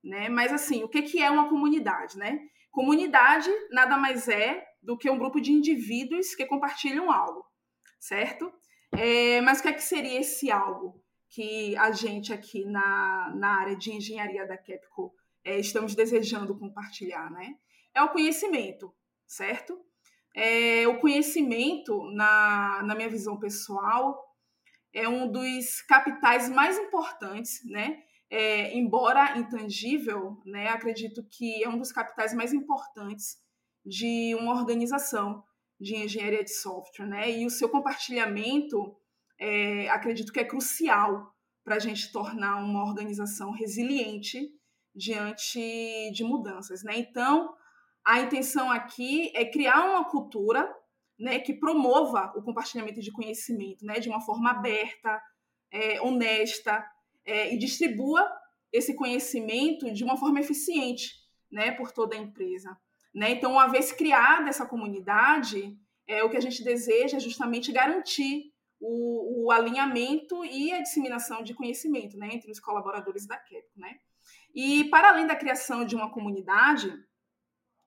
né? 0.09 0.29
Mas 0.29 0.53
assim, 0.53 0.83
o 0.83 0.89
que 0.89 1.03
que 1.03 1.23
é 1.23 1.31
uma 1.31 1.49
comunidade, 1.49 2.17
né? 2.17 2.41
Comunidade 2.71 3.51
nada 3.71 3.97
mais 3.97 4.29
é 4.29 4.67
do 4.83 4.97
que 4.97 5.11
um 5.11 5.19
grupo 5.19 5.41
de 5.41 5.53
indivíduos 5.53 6.35
que 6.35 6.47
compartilham 6.47 7.11
algo, 7.11 7.45
certo? 8.01 8.53
É, 8.93 9.41
mas 9.43 9.59
o 9.59 9.63
que, 9.63 9.69
é 9.69 9.73
que 9.73 9.83
seria 9.83 10.21
esse 10.21 10.51
algo 10.51 11.03
que 11.29 11.77
a 11.77 11.93
gente 11.93 12.33
aqui 12.33 12.65
na, 12.65 13.35
na 13.37 13.61
área 13.61 13.77
de 13.77 13.93
engenharia 13.93 14.47
da 14.47 14.57
Capco 14.57 15.15
é, 15.45 15.59
estamos 15.59 15.95
desejando 15.95 16.59
compartilhar, 16.59 17.31
né? 17.31 17.55
É 17.95 18.03
o 18.03 18.09
conhecimento, 18.09 18.95
certo? 19.27 19.79
É, 20.35 20.87
o 20.89 20.99
conhecimento, 20.99 22.11
na, 22.13 22.83
na 22.83 22.95
minha 22.95 23.09
visão 23.09 23.39
pessoal, 23.39 24.25
é 24.93 25.07
um 25.09 25.31
dos 25.31 25.83
capitais 25.83 26.49
mais 26.49 26.79
importantes, 26.79 27.61
né? 27.65 28.03
É, 28.31 28.77
embora 28.77 29.39
intangível, 29.39 30.41
né, 30.45 30.69
acredito 30.69 31.25
que 31.31 31.65
é 31.65 31.69
um 31.69 31.79
dos 31.79 31.91
capitais 31.91 32.35
mais 32.35 32.53
importantes 32.53 33.39
de 33.85 34.35
uma 34.35 34.53
organização 34.53 35.43
de 35.81 35.97
engenharia 35.97 36.45
de 36.45 36.53
software, 36.53 37.07
né? 37.07 37.31
E 37.31 37.47
o 37.47 37.51
seu 37.51 37.69
compartilhamento, 37.69 38.97
é, 39.39 39.89
acredito 39.89 40.33
que 40.33 40.41
é 40.41 40.45
crucial 40.45 41.33
para 41.65 41.77
a 41.77 41.79
gente 41.79 42.11
tornar 42.13 42.57
uma 42.57 42.85
organização 42.85 43.53
resiliente 43.53 44.51
diante 44.95 46.11
de 46.13 46.25
mudanças, 46.25 46.83
né? 46.83 46.99
Então, 46.99 47.55
a 48.05 48.21
intenção 48.21 48.71
aqui 48.71 49.31
é 49.35 49.45
criar 49.45 49.85
uma 49.85 50.05
cultura, 50.05 50.69
né, 51.19 51.39
que 51.39 51.53
promova 51.53 52.33
o 52.37 52.43
compartilhamento 52.43 53.01
de 53.01 53.13
conhecimento, 53.13 53.85
né, 53.85 54.01
de 54.01 54.09
uma 54.09 54.21
forma 54.21 54.51
aberta, 54.51 55.21
é, 55.71 56.01
honesta 56.01 56.85
é, 57.29 57.53
e 57.55 57.59
distribua 57.59 58.27
esse 58.73 58.95
conhecimento 58.95 59.93
de 59.93 60.03
uma 60.03 60.17
forma 60.17 60.41
eficiente, 60.41 61.15
né, 61.53 61.71
por 61.73 61.93
toda 61.93 62.17
a 62.17 62.19
empresa. 62.19 62.75
Né? 63.15 63.33
Então, 63.33 63.53
uma 63.53 63.67
vez 63.67 63.93
criada 63.93 64.49
essa 64.49 64.67
comunidade, 64.67 65.79
é, 66.07 66.25
o 66.25 66.31
que 66.31 66.39
a 66.39 66.41
gente 66.41 66.65
deseja 66.65 67.19
é 67.19 67.21
justamente 67.21 67.71
garantir 67.71 68.51
o, 68.81 69.45
o 69.45 69.51
alinhamento 69.51 70.43
e 70.45 70.73
a 70.73 70.81
disseminação 70.81 71.43
de 71.43 71.53
conhecimento 71.53 72.17
né, 72.17 72.31
entre 72.33 72.51
os 72.51 72.59
colaboradores 72.59 73.27
da 73.27 73.37
CAP. 73.37 73.67
Né? 73.77 73.99
E, 74.55 74.85
para 74.85 75.11
além 75.11 75.27
da 75.27 75.37
criação 75.37 75.85
de 75.85 75.95
uma 75.95 76.11
comunidade, 76.11 76.93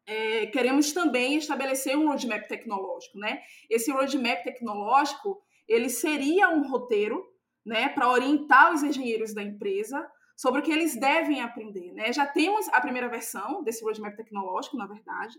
é, 0.05 0.45
queremos 0.47 0.91
também 0.91 1.37
estabelecer 1.37 1.97
um 1.97 2.07
roadmap 2.07 2.47
tecnológico. 2.47 3.17
Né? 3.17 3.41
Esse 3.69 3.91
roadmap 3.91 4.43
tecnológico 4.43 5.41
ele 5.67 5.89
seria 5.89 6.49
um 6.49 6.67
roteiro 6.67 7.30
né, 7.65 7.89
para 7.89 8.09
orientar 8.09 8.73
os 8.73 8.83
engenheiros 8.83 9.33
da 9.33 9.43
empresa 9.43 10.07
sobre 10.35 10.61
o 10.61 10.63
que 10.63 10.71
eles 10.71 10.99
devem 10.99 11.41
aprender. 11.41 11.91
Né? 11.93 12.11
Já 12.11 12.25
temos 12.25 12.67
a 12.69 12.81
primeira 12.81 13.07
versão 13.07 13.63
desse 13.63 13.83
roadmap 13.83 14.15
tecnológico, 14.15 14.77
na 14.77 14.87
verdade, 14.87 15.37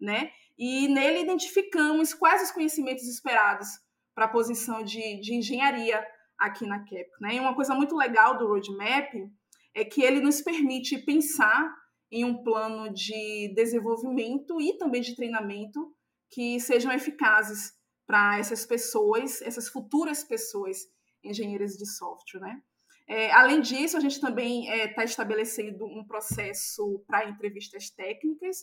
né? 0.00 0.32
e 0.58 0.88
nele 0.88 1.20
identificamos 1.20 2.12
quais 2.12 2.42
os 2.42 2.50
conhecimentos 2.50 3.06
esperados 3.06 3.68
para 4.14 4.24
a 4.24 4.28
posição 4.28 4.82
de, 4.82 5.20
de 5.20 5.34
engenharia 5.34 6.04
aqui 6.38 6.66
na 6.66 6.80
CAP. 6.80 7.08
Né? 7.20 7.36
E 7.36 7.40
uma 7.40 7.54
coisa 7.54 7.74
muito 7.74 7.94
legal 7.96 8.36
do 8.36 8.46
roadmap 8.46 9.14
é 9.74 9.84
que 9.84 10.02
ele 10.02 10.20
nos 10.20 10.40
permite 10.40 10.98
pensar 10.98 11.72
em 12.10 12.24
um 12.24 12.42
plano 12.42 12.92
de 12.92 13.52
desenvolvimento 13.54 14.60
e 14.60 14.76
também 14.76 15.00
de 15.00 15.14
treinamento 15.14 15.94
que 16.28 16.58
sejam 16.58 16.92
eficazes 16.92 17.72
para 18.06 18.38
essas 18.38 18.66
pessoas, 18.66 19.40
essas 19.42 19.68
futuras 19.68 20.24
pessoas 20.24 20.78
engenheiras 21.22 21.76
de 21.76 21.86
software, 21.86 22.40
né? 22.40 22.62
É, 23.06 23.32
além 23.32 23.60
disso, 23.60 23.96
a 23.96 24.00
gente 24.00 24.20
também 24.20 24.68
está 24.68 24.76
é, 24.76 24.88
tá 24.88 25.04
estabelecendo 25.04 25.84
um 25.84 26.04
processo 26.04 27.02
para 27.08 27.28
entrevistas 27.28 27.90
técnicas, 27.90 28.58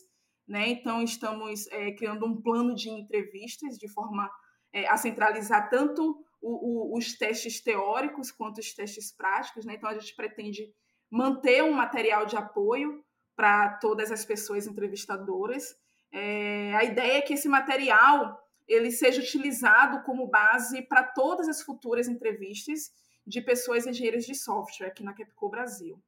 né? 0.46 0.68
Então, 0.68 1.02
estamos 1.02 1.66
é, 1.66 1.92
criando 1.92 2.24
um 2.24 2.40
plano 2.40 2.74
de 2.74 2.88
entrevistas 2.88 3.76
de 3.76 3.86
forma 3.88 4.30
é, 4.72 4.88
a 4.88 4.96
centralizar 4.96 5.68
tanto 5.68 6.24
o, 6.40 6.94
o, 6.94 6.96
os 6.96 7.12
testes 7.18 7.60
teóricos 7.60 8.30
quanto 8.30 8.58
os 8.58 8.72
testes 8.72 9.12
práticos, 9.14 9.66
né? 9.66 9.74
Então, 9.74 9.90
a 9.90 9.98
gente 9.98 10.16
pretende 10.16 10.72
manter 11.10 11.62
um 11.62 11.72
material 11.72 12.24
de 12.24 12.36
apoio 12.36 13.04
para 13.36 13.74
todas 13.74 14.10
as 14.10 14.24
pessoas 14.24 14.66
entrevistadoras. 14.66 15.76
É, 16.10 16.74
a 16.74 16.84
ideia 16.84 17.18
é 17.18 17.22
que 17.22 17.34
esse 17.34 17.48
material 17.48 18.38
ele 18.68 18.90
seja 18.90 19.20
utilizado 19.22 20.02
como 20.02 20.28
base 20.28 20.82
para 20.82 21.02
todas 21.02 21.48
as 21.48 21.62
futuras 21.62 22.06
entrevistas 22.06 22.92
de 23.26 23.40
pessoas 23.40 23.86
engenheiras 23.86 24.24
de 24.24 24.34
software 24.34 24.88
aqui 24.88 25.02
na 25.02 25.14
Capco 25.14 25.48
Brasil. 25.48 26.02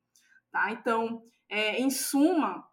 Tá? 0.50 0.70
Então, 0.70 1.22
é, 1.48 1.80
em 1.80 1.90
suma, 1.90 2.68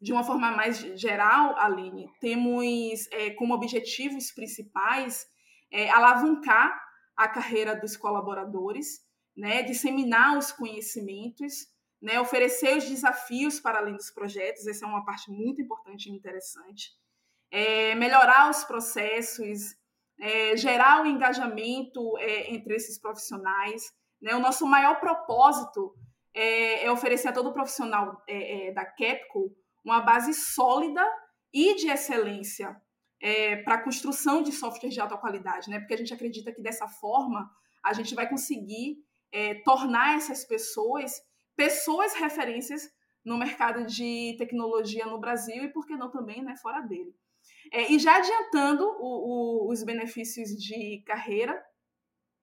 de 0.00 0.12
uma 0.12 0.22
forma 0.22 0.50
mais 0.52 0.78
geral, 0.78 1.58
Aline, 1.58 2.10
temos 2.20 3.08
é, 3.10 3.30
como 3.30 3.54
objetivos 3.54 4.30
principais 4.30 5.26
é, 5.70 5.90
alavancar 5.90 6.80
a 7.16 7.28
carreira 7.28 7.74
dos 7.74 7.96
colaboradores, 7.96 9.00
né, 9.36 9.62
disseminar 9.62 10.38
os 10.38 10.52
conhecimentos, 10.52 11.66
né, 12.00 12.20
oferecer 12.20 12.76
os 12.76 12.88
desafios 12.88 13.58
para 13.58 13.78
além 13.78 13.96
dos 13.96 14.10
projetos, 14.10 14.66
essa 14.66 14.84
é 14.84 14.88
uma 14.88 15.04
parte 15.04 15.30
muito 15.30 15.60
importante 15.60 16.08
e 16.08 16.12
interessante, 16.12 16.92
é, 17.50 17.94
melhorar 17.94 18.50
os 18.50 18.64
processos, 18.64 19.76
é, 20.20 20.56
gerar 20.56 21.02
o 21.02 21.06
engajamento 21.06 22.16
é, 22.18 22.52
entre 22.52 22.74
esses 22.74 22.98
profissionais. 23.00 23.92
Né? 24.20 24.34
O 24.34 24.40
nosso 24.40 24.66
maior 24.66 25.00
propósito 25.00 25.94
é, 26.34 26.84
é 26.84 26.90
oferecer 26.90 27.28
a 27.28 27.32
todo 27.32 27.52
profissional 27.52 28.22
é, 28.28 28.68
é, 28.68 28.72
da 28.72 28.84
Capco 28.84 29.54
uma 29.84 30.00
base 30.00 30.34
sólida 30.34 31.02
e 31.52 31.74
de 31.76 31.88
excelência 31.88 32.76
para 33.64 33.76
a 33.76 33.82
construção 33.82 34.42
de 34.42 34.52
softwares 34.52 34.94
de 34.94 35.00
alta 35.00 35.16
qualidade, 35.16 35.68
né? 35.70 35.80
porque 35.80 35.94
a 35.94 35.96
gente 35.96 36.12
acredita 36.14 36.52
que 36.52 36.62
dessa 36.62 36.86
forma 36.86 37.50
a 37.82 37.92
gente 37.92 38.14
vai 38.14 38.28
conseguir 38.28 38.98
tornar 39.64 40.16
essas 40.16 40.44
pessoas 40.44 41.12
pessoas 41.56 42.14
referências 42.14 42.88
no 43.24 43.36
mercado 43.36 43.84
de 43.84 44.36
tecnologia 44.38 45.04
no 45.04 45.18
Brasil 45.18 45.64
e, 45.64 45.72
por 45.72 45.84
que 45.84 45.96
não, 45.96 46.08
também 46.08 46.40
né, 46.40 46.54
fora 46.56 46.80
dele. 46.80 47.12
É, 47.72 47.92
e 47.92 47.98
já 47.98 48.16
adiantando 48.16 48.84
o, 48.84 49.66
o, 49.66 49.70
os 49.70 49.82
benefícios 49.82 50.50
de 50.50 51.02
carreira, 51.06 51.62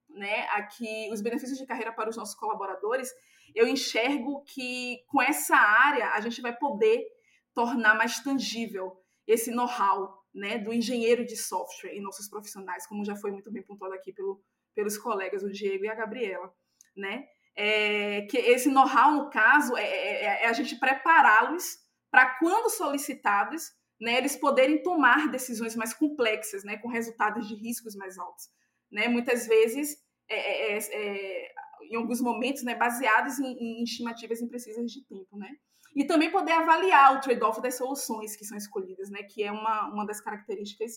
né, 0.10 0.48
aqui 0.52 1.10
os 1.12 1.22
benefícios 1.22 1.58
de 1.58 1.66
carreira 1.66 1.92
para 1.92 2.10
os 2.10 2.18
nossos 2.18 2.36
colaboradores, 2.36 3.10
eu 3.54 3.68
enxergo 3.68 4.44
que 4.44 5.04
com 5.08 5.22
essa 5.22 5.56
área 5.56 6.12
a 6.12 6.20
gente 6.22 6.42
vai 6.42 6.56
poder 6.56 7.06
tornar 7.54 7.96
mais 7.96 8.20
tangível 8.20 8.98
esse 9.28 9.52
know-how 9.52 10.24
né, 10.34 10.58
do 10.58 10.74
engenheiro 10.74 11.26
de 11.26 11.38
software 11.38 11.94
em 11.94 12.02
nossos 12.02 12.28
profissionais, 12.28 12.86
como 12.86 13.06
já 13.06 13.16
foi 13.16 13.32
muito 13.32 13.52
bem 13.52 13.64
pontuado 13.64 13.94
aqui 13.94 14.12
pelo, 14.12 14.44
pelos 14.76 14.98
colegas, 14.98 15.42
o 15.44 15.52
Diego 15.52 15.86
e 15.86 15.88
a 15.88 15.96
Gabriela. 15.96 16.54
Né? 16.96 17.26
É, 17.56 18.24
que 18.24 18.38
esse 18.38 18.70
know-how, 18.70 19.14
no 19.14 19.30
caso, 19.30 19.78
é, 19.78 19.84
é, 19.84 20.44
é 20.44 20.48
a 20.48 20.54
gente 20.54 20.78
prepará-los 20.78 21.78
para, 22.12 22.38
quando 22.38 22.70
solicitados, 22.70 23.72
né, 24.00 24.18
eles 24.18 24.36
poderem 24.36 24.82
tomar 24.82 25.30
decisões 25.30 25.76
mais 25.76 25.94
complexas, 25.94 26.64
né, 26.64 26.78
com 26.78 26.88
resultados 26.88 27.48
de 27.48 27.56
riscos 27.56 27.96
mais 27.96 28.18
altos. 28.18 28.50
Né? 28.92 29.08
Muitas 29.08 29.48
vezes, 29.48 29.98
é, 30.30 30.36
é, 30.36 30.78
é, 30.78 30.80
é 30.94 31.52
em 31.90 31.96
alguns 31.96 32.22
momentos, 32.22 32.64
né, 32.64 32.76
baseados 32.76 33.40
em, 33.40 33.46
em, 33.46 33.84
estimativas 33.84 34.42
imprecisas 34.42 34.92
de 34.92 35.04
tempo. 35.06 35.38
Né? 35.38 35.50
E 35.96 36.06
também 36.06 36.32
poder 36.32 36.52
avaliar 36.52 37.16
o 37.16 37.22
trade-off 37.22 37.62
das 37.62 37.76
soluções 37.76 38.36
que 38.36 38.46
são 38.46 38.58
escolhidas, 38.58 39.10
né, 39.10 39.24
que 39.24 39.44
é 39.44 39.52
uma, 39.52 39.88
uma 39.90 40.06
das 40.06 40.20
características 40.20 40.94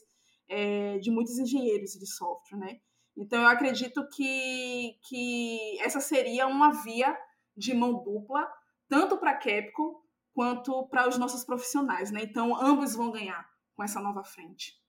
é, 0.49 0.99
de 0.99 1.11
muitos 1.11 1.39
engenheiros 1.39 1.93
de 1.93 2.07
software. 2.07 2.59
Né? 2.59 2.81
Então, 3.17 3.43
eu 3.43 3.49
acredito 3.49 4.09
que, 4.09 4.99
que 5.09 5.79
essa 5.81 6.01
seria 6.01 6.47
uma 6.47 6.73
via 6.83 7.17
de 7.57 7.75
mão 7.75 8.03
dupla, 8.03 8.49
tanto 8.89 9.19
para 9.19 9.33
a 9.33 9.37
Capcom 9.37 10.01
quanto 10.39 10.87
para 10.87 11.09
os 11.09 11.19
nossos 11.19 11.43
profissionais. 11.43 12.13
Né? 12.13 12.21
Então, 12.23 12.55
ambos 12.57 12.95
vão 12.95 13.11
ganhar 13.11 13.45
com 13.75 13.83
essa 13.83 14.01
nova 14.01 14.23
frente. 14.23 14.81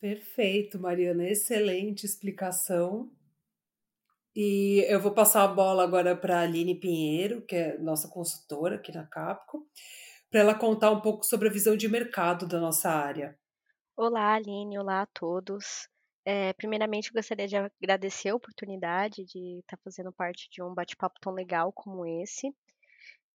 Perfeito, 0.00 0.78
Mariana. 0.78 1.28
Excelente 1.28 2.06
explicação. 2.06 3.10
E 4.36 4.86
eu 4.88 5.00
vou 5.00 5.12
passar 5.12 5.42
a 5.42 5.48
bola 5.48 5.82
agora 5.82 6.16
para 6.16 6.38
a 6.38 6.42
Aline 6.42 6.76
Pinheiro, 6.76 7.42
que 7.42 7.56
é 7.56 7.78
nossa 7.78 8.08
consultora 8.08 8.76
aqui 8.76 8.92
na 8.92 9.04
Capcom, 9.04 9.66
para 10.30 10.38
ela 10.38 10.54
contar 10.54 10.92
um 10.92 11.00
pouco 11.00 11.24
sobre 11.24 11.48
a 11.48 11.52
visão 11.52 11.76
de 11.76 11.88
mercado 11.88 12.46
da 12.46 12.60
nossa 12.60 12.88
área. 12.88 13.36
Olá, 13.96 14.34
Aline. 14.34 14.78
Olá 14.78 15.02
a 15.02 15.06
todos. 15.06 15.88
É, 16.24 16.52
primeiramente, 16.52 17.12
gostaria 17.12 17.48
de 17.48 17.56
agradecer 17.56 18.28
a 18.28 18.36
oportunidade 18.36 19.24
de 19.24 19.58
estar 19.58 19.76
fazendo 19.82 20.12
parte 20.12 20.48
de 20.52 20.62
um 20.62 20.72
bate-papo 20.72 21.18
tão 21.20 21.32
legal 21.32 21.72
como 21.72 22.06
esse. 22.06 22.54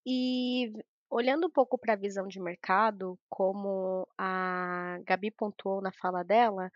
E 0.06 0.72
olhando 1.10 1.48
um 1.48 1.50
pouco 1.50 1.78
para 1.78 1.94
a 1.94 1.98
visão 1.98 2.28
de 2.28 2.40
mercado, 2.40 3.18
como 3.30 4.08
a 4.18 5.00
Gabi 5.06 5.32
pontuou 5.32 5.82
na 5.82 5.92
fala 5.92 6.24
dela, 6.24 6.72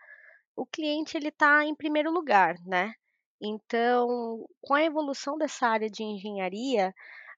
o 0.56 0.66
cliente 0.66 1.16
ele 1.16 1.28
está 1.28 1.64
em 1.64 1.74
primeiro 1.74 2.10
lugar, 2.10 2.56
né? 2.64 2.94
Então, 3.40 4.46
com 4.60 4.74
a 4.74 4.84
evolução 4.84 5.36
dessa 5.36 5.66
área 5.66 5.90
de 5.90 6.02
engenharia, 6.02 6.94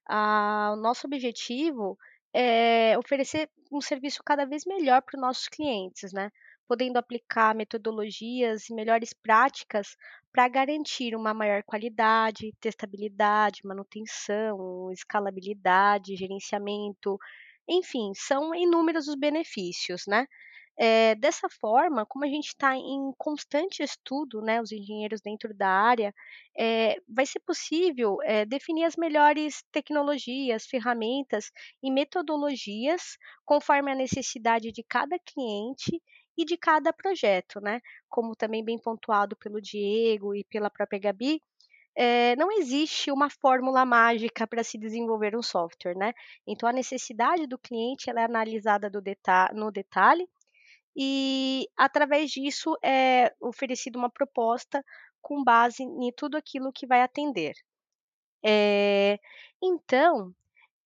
a, 0.07 0.71
o 0.73 0.75
nosso 0.75 1.07
objetivo 1.07 1.97
é 2.33 2.97
oferecer 2.97 3.49
um 3.71 3.81
serviço 3.81 4.21
cada 4.23 4.45
vez 4.45 4.65
melhor 4.65 5.01
para 5.01 5.17
os 5.17 5.21
nossos 5.21 5.47
clientes, 5.47 6.13
né? 6.13 6.31
Podendo 6.67 6.97
aplicar 6.97 7.55
metodologias 7.55 8.69
e 8.69 8.73
melhores 8.73 9.13
práticas 9.13 9.95
para 10.35 10.49
garantir 10.49 11.15
uma 11.15 11.33
maior 11.33 11.63
qualidade, 11.63 12.53
testabilidade, 12.59 13.61
manutenção, 13.63 14.91
escalabilidade, 14.91 16.17
gerenciamento, 16.17 17.17
enfim, 17.69 18.11
são 18.13 18.53
inúmeros 18.53 19.07
os 19.07 19.15
benefícios, 19.15 20.03
né? 20.05 20.27
É, 20.77 21.15
dessa 21.15 21.47
forma, 21.49 22.05
como 22.05 22.25
a 22.25 22.27
gente 22.27 22.47
está 22.47 22.75
em 22.75 23.13
constante 23.17 23.81
estudo, 23.81 24.41
né, 24.41 24.61
os 24.61 24.73
engenheiros 24.73 25.21
dentro 25.21 25.53
da 25.53 25.69
área, 25.69 26.13
é, 26.57 26.97
vai 27.07 27.25
ser 27.25 27.39
possível 27.39 28.17
é, 28.23 28.43
definir 28.45 28.83
as 28.83 28.97
melhores 28.97 29.63
tecnologias, 29.71 30.65
ferramentas 30.65 31.49
e 31.81 31.89
metodologias 31.89 33.17
conforme 33.45 33.89
a 33.89 33.95
necessidade 33.95 34.73
de 34.73 34.83
cada 34.83 35.17
cliente 35.19 36.01
e 36.37 36.45
de 36.45 36.57
cada 36.57 36.91
projeto, 36.93 37.59
né? 37.61 37.81
Como 38.09 38.35
também 38.35 38.63
bem 38.63 38.77
pontuado 38.77 39.35
pelo 39.35 39.61
Diego 39.61 40.35
e 40.35 40.43
pela 40.43 40.69
própria 40.69 40.99
Gabi, 40.99 41.41
é, 41.95 42.35
não 42.35 42.51
existe 42.51 43.09
uma 43.09 43.29
fórmula 43.29 43.85
mágica 43.85 44.45
para 44.45 44.63
se 44.63 44.77
desenvolver 44.77 45.35
um 45.35 45.41
software, 45.41 45.95
né? 45.95 46.13
Então 46.45 46.67
a 46.67 46.73
necessidade 46.73 47.47
do 47.47 47.57
cliente 47.57 48.09
é 48.09 48.23
analisada 48.23 48.89
deta 48.89 49.49
no 49.53 49.71
detalhe 49.71 50.27
e 50.95 51.67
através 51.77 52.31
disso 52.31 52.77
é 52.83 53.33
oferecida 53.39 53.97
uma 53.97 54.09
proposta 54.09 54.83
com 55.21 55.43
base 55.43 55.83
em 55.83 56.11
tudo 56.15 56.37
aquilo 56.37 56.71
que 56.71 56.85
vai 56.85 57.01
atender. 57.01 57.53
É, 58.43 59.17
então, 59.61 60.33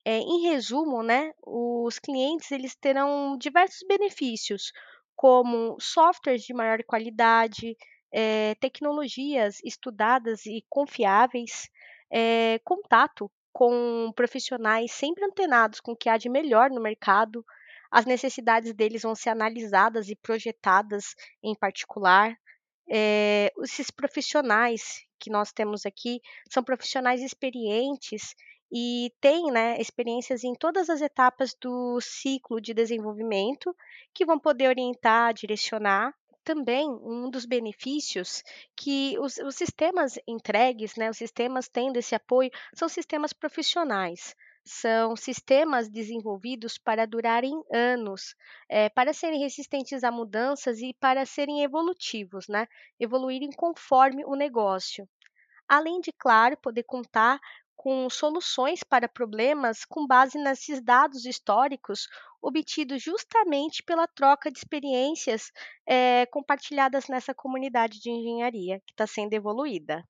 é, 0.05 0.17
em 0.19 0.43
resumo, 0.43 1.03
né, 1.03 1.33
os 1.45 1.99
clientes 1.99 2.51
eles 2.51 2.75
terão 2.75 3.37
diversos 3.37 3.85
benefícios, 3.87 4.71
como 5.19 5.75
softwares 5.81 6.43
de 6.43 6.53
maior 6.53 6.81
qualidade, 6.85 7.75
é, 8.09 8.55
tecnologias 8.55 9.57
estudadas 9.65 10.45
e 10.45 10.63
confiáveis, 10.69 11.69
é, 12.09 12.57
contato 12.63 13.29
com 13.51 14.13
profissionais 14.15 14.93
sempre 14.93 15.25
antenados 15.25 15.81
com 15.81 15.91
o 15.91 15.95
que 15.97 16.07
há 16.07 16.15
de 16.15 16.29
melhor 16.29 16.69
no 16.69 16.79
mercado, 16.79 17.45
as 17.91 18.05
necessidades 18.05 18.73
deles 18.73 19.01
vão 19.01 19.13
ser 19.13 19.31
analisadas 19.31 20.07
e 20.07 20.15
projetadas 20.15 21.13
em 21.43 21.53
particular. 21.53 22.33
É, 22.89 23.51
esses 23.61 23.91
profissionais 23.91 25.01
que 25.19 25.29
nós 25.29 25.51
temos 25.51 25.85
aqui 25.85 26.21
são 26.49 26.63
profissionais 26.63 27.21
experientes 27.21 28.33
e 28.71 29.11
têm 29.19 29.51
né, 29.51 29.79
experiências 29.79 30.43
em 30.43 30.53
todas 30.53 30.89
as 30.89 31.01
etapas 31.01 31.55
do 31.59 31.99
ciclo 32.01 32.61
de 32.61 32.73
desenvolvimento 32.73 33.75
que 34.13 34.25
vão 34.25 34.39
poder 34.39 34.67
orientar, 34.67 35.33
direcionar. 35.33 36.13
Também 36.43 36.89
um 36.89 37.29
dos 37.29 37.45
benefícios 37.45 38.43
que 38.75 39.17
os, 39.19 39.37
os 39.37 39.55
sistemas 39.55 40.17
entregues, 40.27 40.95
né, 40.95 41.09
os 41.09 41.17
sistemas 41.17 41.67
tendo 41.67 41.97
esse 41.97 42.15
apoio, 42.15 42.49
são 42.73 42.89
sistemas 42.89 43.33
profissionais 43.33 44.35
são 44.63 45.15
sistemas 45.15 45.89
desenvolvidos 45.89 46.77
para 46.77 47.07
durarem 47.07 47.63
anos, 47.73 48.35
é, 48.69 48.87
para 48.87 49.13
serem 49.13 49.39
resistentes 49.39 50.03
a 50.03 50.11
mudanças 50.11 50.79
e 50.79 50.93
para 50.93 51.25
serem 51.25 51.63
evolutivos, 51.63 52.47
né? 52.47 52.67
Evoluírem 52.99 53.49
conforme 53.51 54.23
o 54.25 54.35
negócio. 54.35 55.09
Além 55.67 55.99
de, 56.01 56.11
claro, 56.11 56.57
poder 56.57 56.83
contar 56.83 57.39
com 57.79 58.09
soluções 58.09 58.83
para 58.83 59.07
problemas 59.07 59.85
com 59.85 60.05
base 60.05 60.37
nesses 60.37 60.83
dados 60.83 61.23
históricos 61.23 62.09
obtidos 62.41 63.01
justamente 63.01 63.81
pela 63.81 64.05
troca 64.05 64.51
de 64.51 64.57
experiências 64.57 65.49
é, 65.87 66.25
compartilhadas 66.25 67.07
nessa 67.07 67.33
comunidade 67.33 68.01
de 68.01 68.11
engenharia 68.11 68.81
que 68.85 68.91
está 68.91 69.07
sendo 69.07 69.33
evoluída. 69.33 70.03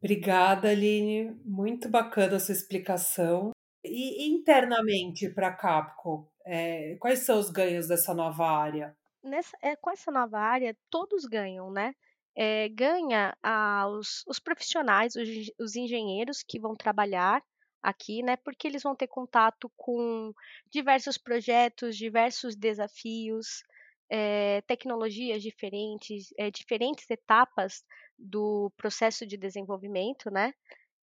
Obrigada, 0.00 0.70
Aline. 0.70 1.36
Muito 1.44 1.88
bacana 1.88 2.36
a 2.36 2.40
sua 2.40 2.54
explicação. 2.54 3.50
E 3.84 4.28
internamente 4.32 5.28
para 5.28 5.48
a 5.48 5.56
Capco, 5.56 6.30
é, 6.46 6.96
quais 7.00 7.20
são 7.20 7.40
os 7.40 7.50
ganhos 7.50 7.88
dessa 7.88 8.14
nova 8.14 8.48
área? 8.48 8.96
Nessa, 9.24 9.56
é, 9.60 9.74
com 9.74 9.90
essa 9.90 10.12
nova 10.12 10.38
área, 10.38 10.76
todos 10.88 11.24
ganham, 11.24 11.68
né? 11.68 11.96
É, 12.40 12.68
ganha 12.68 13.36
ah, 13.42 13.88
os, 13.88 14.38
profissionais, 14.38 15.16
os, 15.16 15.28
os 15.58 15.74
engenheiros 15.74 16.44
que 16.46 16.60
vão 16.60 16.76
trabalhar 16.76 17.42
aqui, 17.82 18.22
né? 18.22 18.36
Porque 18.36 18.68
eles 18.68 18.84
vão 18.84 18.94
ter 18.94 19.08
contato 19.08 19.68
com 19.76 20.32
diversos 20.70 21.18
projetos, 21.18 21.96
diversos 21.96 22.54
desafios, 22.54 23.64
é, 24.08 24.60
tecnologias 24.68 25.42
diferentes, 25.42 26.32
é, 26.38 26.48
diferentes 26.48 27.10
etapas 27.10 27.84
do 28.16 28.70
processo 28.76 29.26
de 29.26 29.36
desenvolvimento, 29.36 30.30
né? 30.30 30.54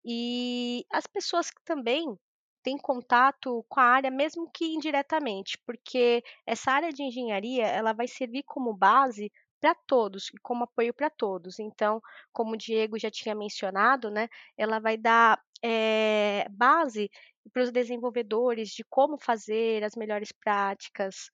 E 0.04 0.84
as 0.92 1.06
pessoas 1.06 1.50
que 1.50 1.62
também 1.64 2.16
tem 2.62 2.78
contato 2.78 3.64
com 3.68 3.80
a 3.80 3.84
área, 3.84 4.10
mesmo 4.10 4.50
que 4.50 4.66
indiretamente, 4.66 5.58
porque 5.66 6.22
essa 6.46 6.70
área 6.70 6.92
de 6.92 7.02
engenharia 7.02 7.66
ela 7.66 7.92
vai 7.92 8.08
servir 8.08 8.42
como 8.44 8.72
base 8.72 9.30
para 9.64 9.74
todos 9.86 10.30
como 10.42 10.64
apoio 10.64 10.92
para 10.92 11.08
todos. 11.08 11.58
Então, 11.58 12.02
como 12.30 12.52
o 12.52 12.56
Diego 12.56 12.98
já 12.98 13.10
tinha 13.10 13.34
mencionado, 13.34 14.10
né, 14.10 14.28
ela 14.58 14.78
vai 14.78 14.98
dar 14.98 15.40
é, 15.62 16.46
base 16.50 17.10
para 17.50 17.62
os 17.62 17.72
desenvolvedores 17.72 18.68
de 18.68 18.84
como 18.84 19.16
fazer 19.16 19.82
as 19.82 19.96
melhores 19.96 20.30
práticas. 20.32 21.30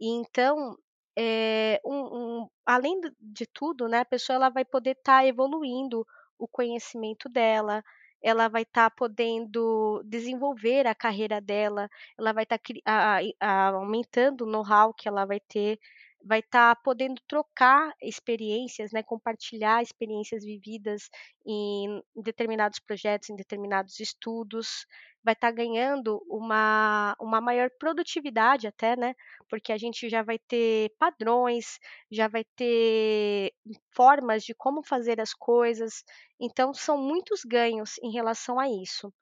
E 0.00 0.08
então, 0.08 0.78
é, 1.14 1.78
um, 1.84 2.40
um, 2.40 2.48
além 2.64 2.98
de 3.20 3.46
tudo, 3.46 3.86
né, 3.86 3.98
a 4.00 4.04
pessoa 4.06 4.36
ela 4.36 4.48
vai 4.48 4.64
poder 4.64 4.92
estar 4.92 5.20
tá 5.20 5.26
evoluindo 5.26 6.06
o 6.38 6.48
conhecimento 6.48 7.28
dela, 7.28 7.84
ela 8.22 8.48
vai 8.48 8.62
estar 8.62 8.88
tá 8.88 8.96
podendo 8.96 10.02
desenvolver 10.06 10.86
a 10.86 10.94
carreira 10.94 11.38
dela, 11.38 11.90
ela 12.18 12.32
vai 12.32 12.44
estar 12.44 12.58
tá 12.58 13.68
aumentando 13.74 14.46
o 14.46 14.50
know-how 14.50 14.94
que 14.94 15.06
ela 15.06 15.26
vai 15.26 15.40
ter, 15.40 15.78
vai 16.24 16.40
estar 16.40 16.74
tá 16.74 16.80
podendo 16.82 17.20
trocar 17.28 17.92
experiências, 18.02 18.92
né, 18.92 19.02
compartilhar 19.02 19.82
experiências 19.82 20.44
vividas 20.44 21.10
em 21.46 22.02
determinados 22.16 22.78
projetos, 22.80 23.28
em 23.30 23.36
determinados 23.36 24.00
estudos, 24.00 24.86
vai 25.22 25.34
estar 25.34 25.50
ganhando 25.50 26.22
uma, 26.28 27.14
uma 27.20 27.40
maior 27.40 27.70
produtividade 27.78 28.66
até, 28.66 28.96
né, 28.96 29.14
porque 29.48 29.72
a 29.72 29.78
gente 29.78 30.08
já 30.08 30.22
vai 30.22 30.38
ter 30.38 30.90
padrões, 30.98 31.78
já 32.10 32.26
vai 32.28 32.44
ter 32.56 33.52
formas 33.94 34.44
de 34.44 34.54
como 34.54 34.82
fazer 34.82 35.20
as 35.20 35.34
coisas, 35.34 36.04
então 36.40 36.72
são 36.74 36.98
muitos 36.98 37.42
ganhos 37.44 37.98
em 38.02 38.10
relação 38.12 38.58
a 38.58 38.68
isso. 38.68 39.12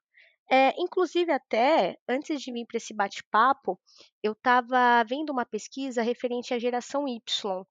É, 0.49 0.73
inclusive, 0.79 1.31
até 1.31 1.97
antes 2.07 2.41
de 2.41 2.51
vir 2.51 2.65
para 2.65 2.77
esse 2.77 2.93
bate-papo, 2.93 3.79
eu 4.21 4.33
estava 4.33 5.03
vendo 5.03 5.31
uma 5.31 5.45
pesquisa 5.45 6.01
referente 6.01 6.53
à 6.53 6.59
geração 6.59 7.07
Y. 7.07 7.65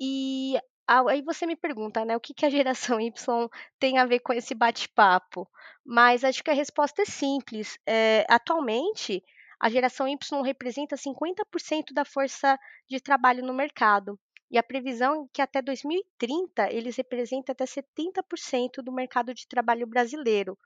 E 0.00 0.58
aí 0.88 1.22
você 1.22 1.46
me 1.46 1.56
pergunta, 1.56 2.04
né, 2.04 2.16
o 2.16 2.20
que, 2.20 2.34
que 2.34 2.46
a 2.46 2.50
geração 2.50 3.00
Y 3.00 3.12
tem 3.78 3.98
a 3.98 4.06
ver 4.06 4.20
com 4.20 4.32
esse 4.32 4.54
bate-papo? 4.54 5.48
Mas 5.84 6.24
acho 6.24 6.42
que 6.44 6.50
a 6.50 6.54
resposta 6.54 7.02
é 7.02 7.04
simples. 7.04 7.78
É, 7.86 8.24
atualmente, 8.28 9.22
a 9.60 9.70
geração 9.70 10.08
Y 10.08 10.42
representa 10.42 10.96
50% 10.96 11.92
da 11.92 12.04
força 12.04 12.58
de 12.88 13.00
trabalho 13.00 13.44
no 13.44 13.54
mercado. 13.54 14.18
E 14.50 14.56
a 14.58 14.62
previsão 14.62 15.24
é 15.24 15.28
que 15.32 15.42
até 15.42 15.60
2030 15.60 16.72
eles 16.72 16.96
representam 16.96 17.52
até 17.52 17.66
70% 17.66 18.82
do 18.82 18.92
mercado 18.92 19.34
de 19.34 19.46
trabalho 19.46 19.86
brasileiro. 19.86 20.58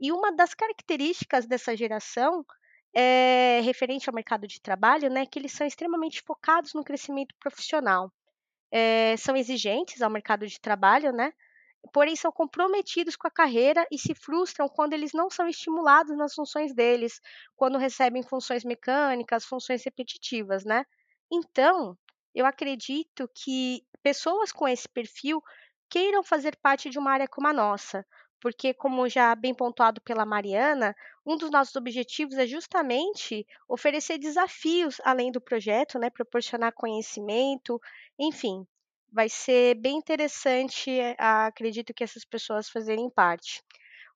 E 0.00 0.12
uma 0.12 0.32
das 0.32 0.54
características 0.54 1.46
dessa 1.46 1.76
geração 1.76 2.44
é 2.94 3.60
referente 3.62 4.08
ao 4.08 4.14
mercado 4.14 4.46
de 4.46 4.60
trabalho, 4.60 5.10
né, 5.10 5.26
que 5.26 5.38
eles 5.38 5.52
são 5.52 5.66
extremamente 5.66 6.22
focados 6.22 6.74
no 6.74 6.84
crescimento 6.84 7.34
profissional. 7.38 8.12
É, 8.70 9.16
são 9.16 9.36
exigentes 9.36 10.02
ao 10.02 10.10
mercado 10.10 10.46
de 10.46 10.60
trabalho, 10.60 11.12
né? 11.12 11.32
porém 11.92 12.16
são 12.16 12.32
comprometidos 12.32 13.16
com 13.16 13.26
a 13.26 13.30
carreira 13.30 13.86
e 13.90 13.98
se 13.98 14.14
frustram 14.14 14.68
quando 14.68 14.92
eles 14.92 15.12
não 15.12 15.30
são 15.30 15.48
estimulados 15.48 16.16
nas 16.16 16.34
funções 16.34 16.74
deles, 16.74 17.20
quando 17.54 17.78
recebem 17.78 18.22
funções 18.22 18.64
mecânicas, 18.64 19.44
funções 19.44 19.84
repetitivas, 19.84 20.64
né? 20.64 20.84
Então, 21.30 21.96
eu 22.34 22.46
acredito 22.46 23.28
que 23.34 23.84
pessoas 24.02 24.52
com 24.52 24.68
esse 24.68 24.88
perfil 24.88 25.42
queiram 25.88 26.22
fazer 26.22 26.56
parte 26.56 26.90
de 26.90 26.98
uma 26.98 27.12
área 27.12 27.28
como 27.28 27.48
a 27.48 27.52
nossa, 27.52 28.04
porque, 28.46 28.72
como 28.72 29.08
já 29.08 29.34
bem 29.34 29.52
pontuado 29.52 30.00
pela 30.00 30.24
Mariana, 30.24 30.94
um 31.26 31.36
dos 31.36 31.50
nossos 31.50 31.74
objetivos 31.74 32.38
é 32.38 32.46
justamente 32.46 33.44
oferecer 33.68 34.18
desafios 34.18 35.00
além 35.04 35.32
do 35.32 35.40
projeto, 35.40 35.98
né? 35.98 36.10
Proporcionar 36.10 36.72
conhecimento, 36.72 37.80
enfim, 38.16 38.64
vai 39.12 39.28
ser 39.28 39.74
bem 39.74 39.96
interessante, 39.96 40.92
eh, 40.92 41.16
acredito 41.18 41.92
que 41.92 42.04
essas 42.04 42.24
pessoas 42.24 42.68
fazerem 42.68 43.10
parte. 43.10 43.64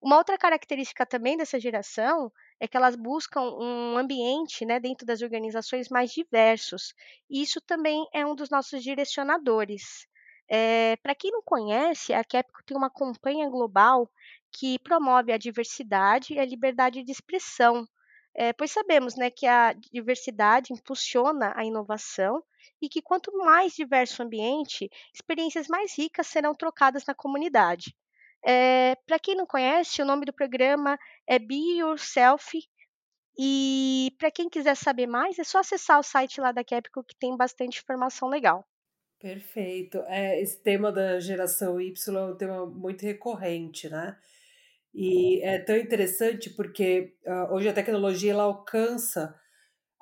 Uma 0.01 0.17
outra 0.17 0.39
característica 0.39 1.05
também 1.05 1.37
dessa 1.37 1.59
geração 1.59 2.31
é 2.61 2.69
que 2.69 2.77
elas 2.77 2.95
buscam 2.95 3.41
um 3.43 3.99
ambiente, 3.99 4.65
né, 4.65 4.79
dentro 4.79 5.05
das 5.05 5.23
organizações 5.23 5.89
mais 5.89 6.13
diversos. 6.13 6.95
E 7.29 7.43
isso 7.43 7.61
também 7.61 8.07
é 8.15 8.25
um 8.25 8.37
dos 8.37 8.49
nossos 8.49 8.81
direcionadores. 8.81 10.07
É, 10.51 10.97
Para 10.97 11.15
quem 11.15 11.31
não 11.31 11.43
conhece, 11.43 12.13
a 12.13 12.25
Capco 12.25 12.63
tem 12.65 12.77
uma 12.77 12.91
campanha 12.91 13.49
global 13.49 14.11
que 14.53 14.79
promove 14.81 15.33
a 15.33 15.39
diversidade 15.39 16.35
e 16.35 16.39
a 16.41 16.45
liberdade 16.45 17.05
de 17.05 17.13
expressão, 17.13 17.87
é, 18.35 18.53
pois 18.53 18.71
sabemos 18.73 19.17
né, 19.17 19.31
que 19.31 19.47
a 19.47 19.73
diversidade 19.73 20.73
impulsiona 20.73 21.53
a 21.57 21.65
inovação 21.65 22.43
e 22.83 22.89
que 22.89 23.01
quanto 23.03 23.37
mais 23.39 23.75
diverso 23.75 24.23
o 24.23 24.27
ambiente, 24.27 24.91
experiências 25.15 25.69
mais 25.69 25.97
ricas 25.97 26.27
serão 26.27 26.55
trocadas 26.55 27.05
na 27.07 27.15
comunidade. 27.15 27.95
É, 28.45 28.97
Para 29.07 29.19
quem 29.19 29.37
não 29.37 29.47
conhece, 29.47 30.03
o 30.03 30.07
nome 30.07 30.25
do 30.27 30.33
programa 30.33 30.99
é 31.27 31.39
Be 31.39 31.79
Yourself. 31.79 32.59
E 33.39 34.15
para 34.19 34.31
quem 34.31 34.49
quiser 34.49 34.77
saber 34.77 35.07
mais, 35.07 35.39
é 35.39 35.45
só 35.45 35.59
acessar 35.61 35.99
o 35.99 36.03
site 36.03 36.41
lá 36.41 36.53
da 36.53 36.65
Capco 36.65 37.05
que 37.05 37.17
tem 37.17 37.37
bastante 37.37 37.81
informação 37.81 38.29
legal. 38.29 38.67
Perfeito. 39.21 39.99
É, 40.09 40.41
esse 40.41 40.63
tema 40.63 40.91
da 40.91 41.21
geração 41.21 41.79
Y 41.79 42.17
é 42.17 42.23
um 42.25 42.37
tema 42.37 42.65
muito 42.67 43.03
recorrente, 43.05 43.89
né? 43.89 44.17
E 44.95 45.43
é 45.43 45.59
tão 45.59 45.77
interessante 45.77 46.51
porque 46.51 47.15
uh, 47.27 47.55
hoje 47.55 47.69
a 47.69 47.73
tecnologia 47.73 48.33
ela 48.33 48.45
alcança 48.45 49.35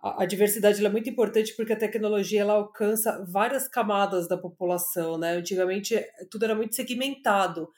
a, 0.02 0.22
a 0.22 0.26
diversidade 0.26 0.84
é 0.84 0.88
muito 0.88 1.10
importante 1.10 1.54
porque 1.56 1.72
a 1.72 1.78
tecnologia 1.78 2.42
ela 2.42 2.54
alcança 2.54 3.24
várias 3.30 3.68
camadas 3.68 4.28
da 4.28 4.38
população, 4.38 5.18
né? 5.18 5.32
Antigamente 5.32 5.96
tudo 6.30 6.44
era 6.44 6.54
muito 6.54 6.76
segmentado 6.76 7.68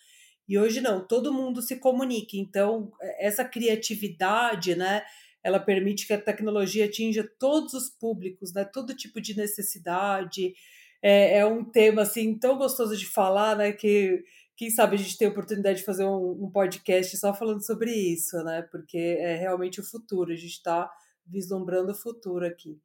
e 0.49 0.59
hoje 0.59 0.81
não, 0.81 1.07
todo 1.07 1.33
mundo 1.33 1.63
se 1.63 1.77
comunica. 1.77 2.37
Então 2.37 2.93
essa 3.19 3.45
criatividade, 3.45 4.75
né? 4.77 5.03
Ela 5.43 5.59
permite 5.59 6.07
que 6.07 6.13
a 6.13 6.21
tecnologia 6.21 6.85
atinja 6.85 7.29
todos 7.39 7.73
os 7.75 7.89
públicos, 7.89 8.53
né? 8.53 8.65
Todo 8.65 8.95
tipo 8.97 9.21
de 9.21 9.37
necessidade. 9.37 10.55
É, 11.03 11.39
é 11.39 11.47
um 11.47 11.65
tema 11.65 12.03
assim 12.03 12.39
tão 12.39 12.59
gostoso 12.59 12.97
de 12.97 13.07
falar, 13.07 13.57
né? 13.57 13.73
Que 13.73 14.23
quem 14.57 14.71
sabe 14.71 14.97
a 14.97 14.99
gente 14.99 15.17
tem 15.17 15.29
a 15.29 15.31
oportunidade 15.31 15.79
de 15.79 15.85
fazer 15.85 16.05
um, 16.05 16.45
um, 16.45 16.51
podcast 16.51 17.17
só 17.17 17.33
falando 17.33 17.65
sobre 17.65 17.93
isso, 17.93 18.37
né? 18.45 18.63
Porque 18.71 18.99
é 18.99 19.37
realmente 19.37 19.81
o 19.81 19.85
futuro, 19.85 20.33
a 20.33 20.37
gente 20.37 20.53
está 20.53 20.91
vislumbrando 21.27 21.93
o 21.93 21.95
futuro 21.95 22.45
aqui. 22.45 22.79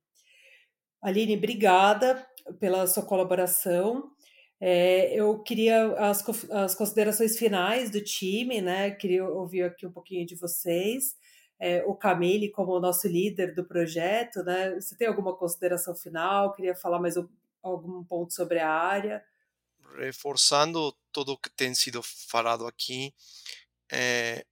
Aline, 1.01 1.35
obrigada 1.35 2.25
pela 2.59 2.87
sua 2.87 3.03
colaboração. 3.03 4.09
É, 4.59 5.13
eu 5.13 5.39
queria 5.43 5.87
as, 5.97 6.23
as 6.49 6.75
considerações 6.75 7.37
finais 7.37 7.89
do 7.89 8.01
time, 8.01 8.61
né? 8.61 8.91
Queria 8.91 9.25
ouvir 9.25 9.63
aqui 9.63 9.85
um 9.85 9.91
pouquinho 9.91 10.25
de 10.25 10.35
vocês. 10.35 11.15
É, 11.59 11.83
o 11.85 11.95
Camille, 11.95 12.51
como 12.51 12.79
nosso 12.79 13.07
líder 13.07 13.53
do 13.53 13.65
projeto, 13.65 14.43
né? 14.43 14.75
Você 14.75 14.95
tem 14.95 15.07
alguma 15.07 15.35
consideração 15.35 15.95
final? 15.95 16.53
Queria 16.53 16.75
falar 16.75 16.99
mais 16.99 17.17
um, 17.17 17.27
algum 17.69 18.03
ponto 18.03 18.33
sobre 18.33 18.59
a 18.59 18.69
área? 18.69 19.25
reforçando 19.95 20.95
tudo 21.11 21.33
o 21.33 21.37
que 21.37 21.49
tem 21.49 21.73
sido 21.73 22.01
falado 22.03 22.67
aqui, 22.67 23.13
é, 23.91 24.45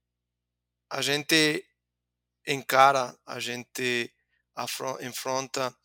a 0.90 1.02
gente 1.02 1.66
encara, 2.48 3.18
a 3.26 3.40
gente 3.40 4.14
enfrenta 5.02 5.76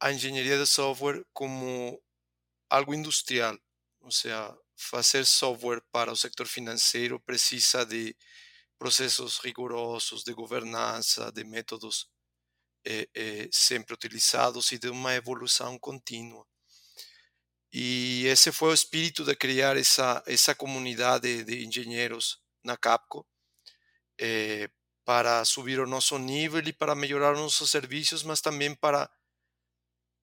a 0.00 0.12
engenharia 0.12 0.58
de 0.58 0.66
software 0.66 1.24
como 1.32 2.00
algo 2.68 2.94
industrial, 2.94 3.58
ou 4.00 4.10
seja, 4.10 4.56
fazer 4.76 5.24
software 5.24 5.82
para 5.90 6.12
o 6.12 6.16
sector 6.16 6.46
financeiro 6.46 7.18
precisa 7.20 7.84
de 7.86 8.14
processos 8.78 9.38
rigorosos 9.38 10.22
de 10.22 10.34
governança, 10.34 11.32
de 11.32 11.44
métodos 11.44 12.10
eh, 12.88 13.08
eh, 13.16 13.48
sempre 13.50 13.92
utilizados 13.94 14.70
e 14.70 14.78
de 14.78 14.88
uma 14.88 15.12
evolução 15.12 15.76
contínua. 15.76 16.46
E 17.72 18.24
esse 18.26 18.52
foi 18.52 18.70
o 18.70 18.74
espírito 18.74 19.24
de 19.24 19.34
criar 19.34 19.76
essa, 19.76 20.22
essa 20.24 20.54
comunidade 20.54 21.42
de 21.42 21.66
engenheiros 21.66 22.38
na 22.62 22.76
Capco 22.76 23.26
eh, 24.20 24.70
para 25.04 25.44
subir 25.44 25.80
o 25.80 25.86
nosso 25.86 26.16
nível 26.16 26.62
e 26.64 26.72
para 26.72 26.94
melhorar 26.94 27.32
os 27.32 27.40
nossos 27.40 27.72
serviços, 27.72 28.22
mas 28.22 28.40
também 28.40 28.72
para, 28.72 29.10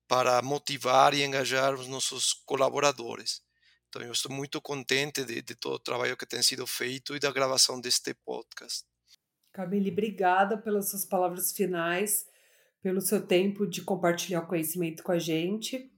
para 0.08 0.40
motivar 0.40 1.12
e 1.12 1.22
engajar 1.22 1.74
os 1.74 1.86
nossos 1.86 2.32
colaboradores. 2.46 3.42
Então, 3.88 4.00
eu 4.00 4.12
estou 4.12 4.32
muito 4.32 4.58
contente 4.62 5.22
de, 5.22 5.42
de 5.42 5.54
todo 5.54 5.74
o 5.74 5.78
trabalho 5.78 6.16
que 6.16 6.26
tem 6.26 6.42
sido 6.42 6.66
feito 6.66 7.14
e 7.14 7.20
da 7.20 7.30
gravação 7.30 7.78
deste 7.78 8.14
podcast. 8.14 8.84
Camille, 9.52 9.90
obrigada 9.90 10.56
pelas 10.56 10.88
suas 10.90 11.04
palavras 11.04 11.52
finais, 11.52 12.26
pelo 12.84 13.00
seu 13.00 13.26
tempo 13.26 13.66
de 13.66 13.80
compartilhar 13.80 14.42
o 14.42 14.46
conhecimento 14.46 15.02
com 15.02 15.10
a 15.10 15.18
gente. 15.18 15.90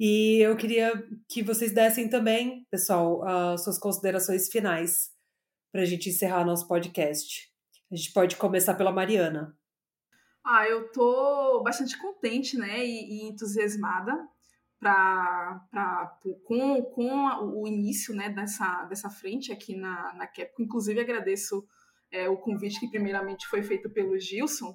E 0.00 0.38
eu 0.40 0.56
queria 0.56 0.90
que 1.28 1.42
vocês 1.42 1.70
dessem 1.70 2.08
também, 2.08 2.66
pessoal, 2.70 3.22
as 3.52 3.62
suas 3.62 3.78
considerações 3.78 4.48
finais 4.48 5.10
para 5.70 5.82
a 5.82 5.84
gente 5.84 6.08
encerrar 6.08 6.46
nosso 6.46 6.66
podcast. 6.66 7.52
A 7.92 7.94
gente 7.94 8.10
pode 8.14 8.36
começar 8.36 8.72
pela 8.72 8.90
Mariana. 8.90 9.54
Ah, 10.42 10.66
eu 10.66 10.90
tô 10.90 11.62
bastante 11.62 11.98
contente, 11.98 12.56
né, 12.56 12.82
e, 12.86 13.26
e 13.26 13.28
entusiasmada 13.28 14.16
pra, 14.78 15.66
pra, 15.70 16.18
com, 16.46 16.82
com 16.82 17.60
o 17.60 17.68
início, 17.68 18.14
né, 18.14 18.30
dessa, 18.30 18.86
dessa 18.86 19.10
frente 19.10 19.52
aqui 19.52 19.76
na, 19.76 20.14
na 20.14 20.26
Capcom. 20.26 20.62
Inclusive, 20.62 21.00
agradeço 21.00 21.68
é, 22.10 22.30
o 22.30 22.38
convite 22.38 22.80
que 22.80 22.88
primeiramente 22.88 23.46
foi 23.46 23.62
feito 23.62 23.90
pelo 23.90 24.18
Gilson, 24.18 24.74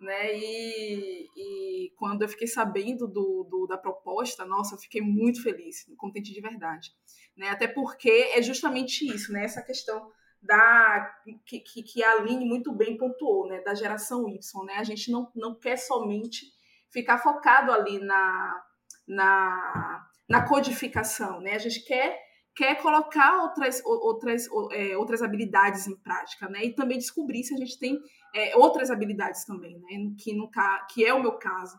né? 0.00 0.34
E, 0.34 1.28
e 1.36 1.92
quando 1.96 2.22
eu 2.22 2.28
fiquei 2.28 2.46
sabendo 2.46 3.06
do, 3.06 3.44
do, 3.44 3.66
da 3.66 3.76
proposta, 3.76 4.44
nossa, 4.44 4.74
eu 4.74 4.78
fiquei 4.78 5.02
muito 5.02 5.42
feliz, 5.42 5.84
contente 5.96 6.32
de 6.32 6.40
verdade, 6.40 6.90
né? 7.36 7.50
Até 7.50 7.68
porque 7.68 8.10
é 8.34 8.42
justamente 8.42 9.06
isso, 9.06 9.32
né? 9.32 9.44
Essa 9.44 9.62
questão 9.62 10.10
da 10.42 11.14
que, 11.44 11.60
que, 11.60 11.82
que 11.82 12.02
a 12.02 12.12
Aline 12.12 12.46
muito 12.46 12.72
bem 12.72 12.96
pontuou, 12.96 13.46
né? 13.46 13.60
Da 13.60 13.74
geração 13.74 14.26
Y, 14.28 14.64
né? 14.64 14.76
A 14.76 14.84
gente 14.84 15.10
não, 15.12 15.30
não 15.34 15.54
quer 15.54 15.76
somente 15.76 16.46
ficar 16.88 17.18
focado 17.18 17.70
ali 17.70 17.98
na, 17.98 18.62
na, 19.06 20.06
na 20.28 20.48
codificação, 20.48 21.40
né? 21.40 21.54
A 21.54 21.58
gente 21.58 21.84
quer 21.84 22.29
quer 22.54 22.80
colocar 22.82 23.42
outras, 23.42 23.82
outras, 23.84 24.48
é, 24.72 24.96
outras 24.96 25.22
habilidades 25.22 25.86
em 25.86 25.96
prática, 25.96 26.48
né? 26.48 26.64
E 26.64 26.74
também 26.74 26.98
descobrir 26.98 27.44
se 27.44 27.54
a 27.54 27.56
gente 27.56 27.78
tem 27.78 27.98
é, 28.34 28.56
outras 28.56 28.90
habilidades 28.90 29.44
também, 29.44 29.78
né? 29.78 30.14
Que, 30.18 30.34
no, 30.34 30.50
que 30.92 31.04
é 31.04 31.14
o 31.14 31.22
meu 31.22 31.32
caso. 31.32 31.78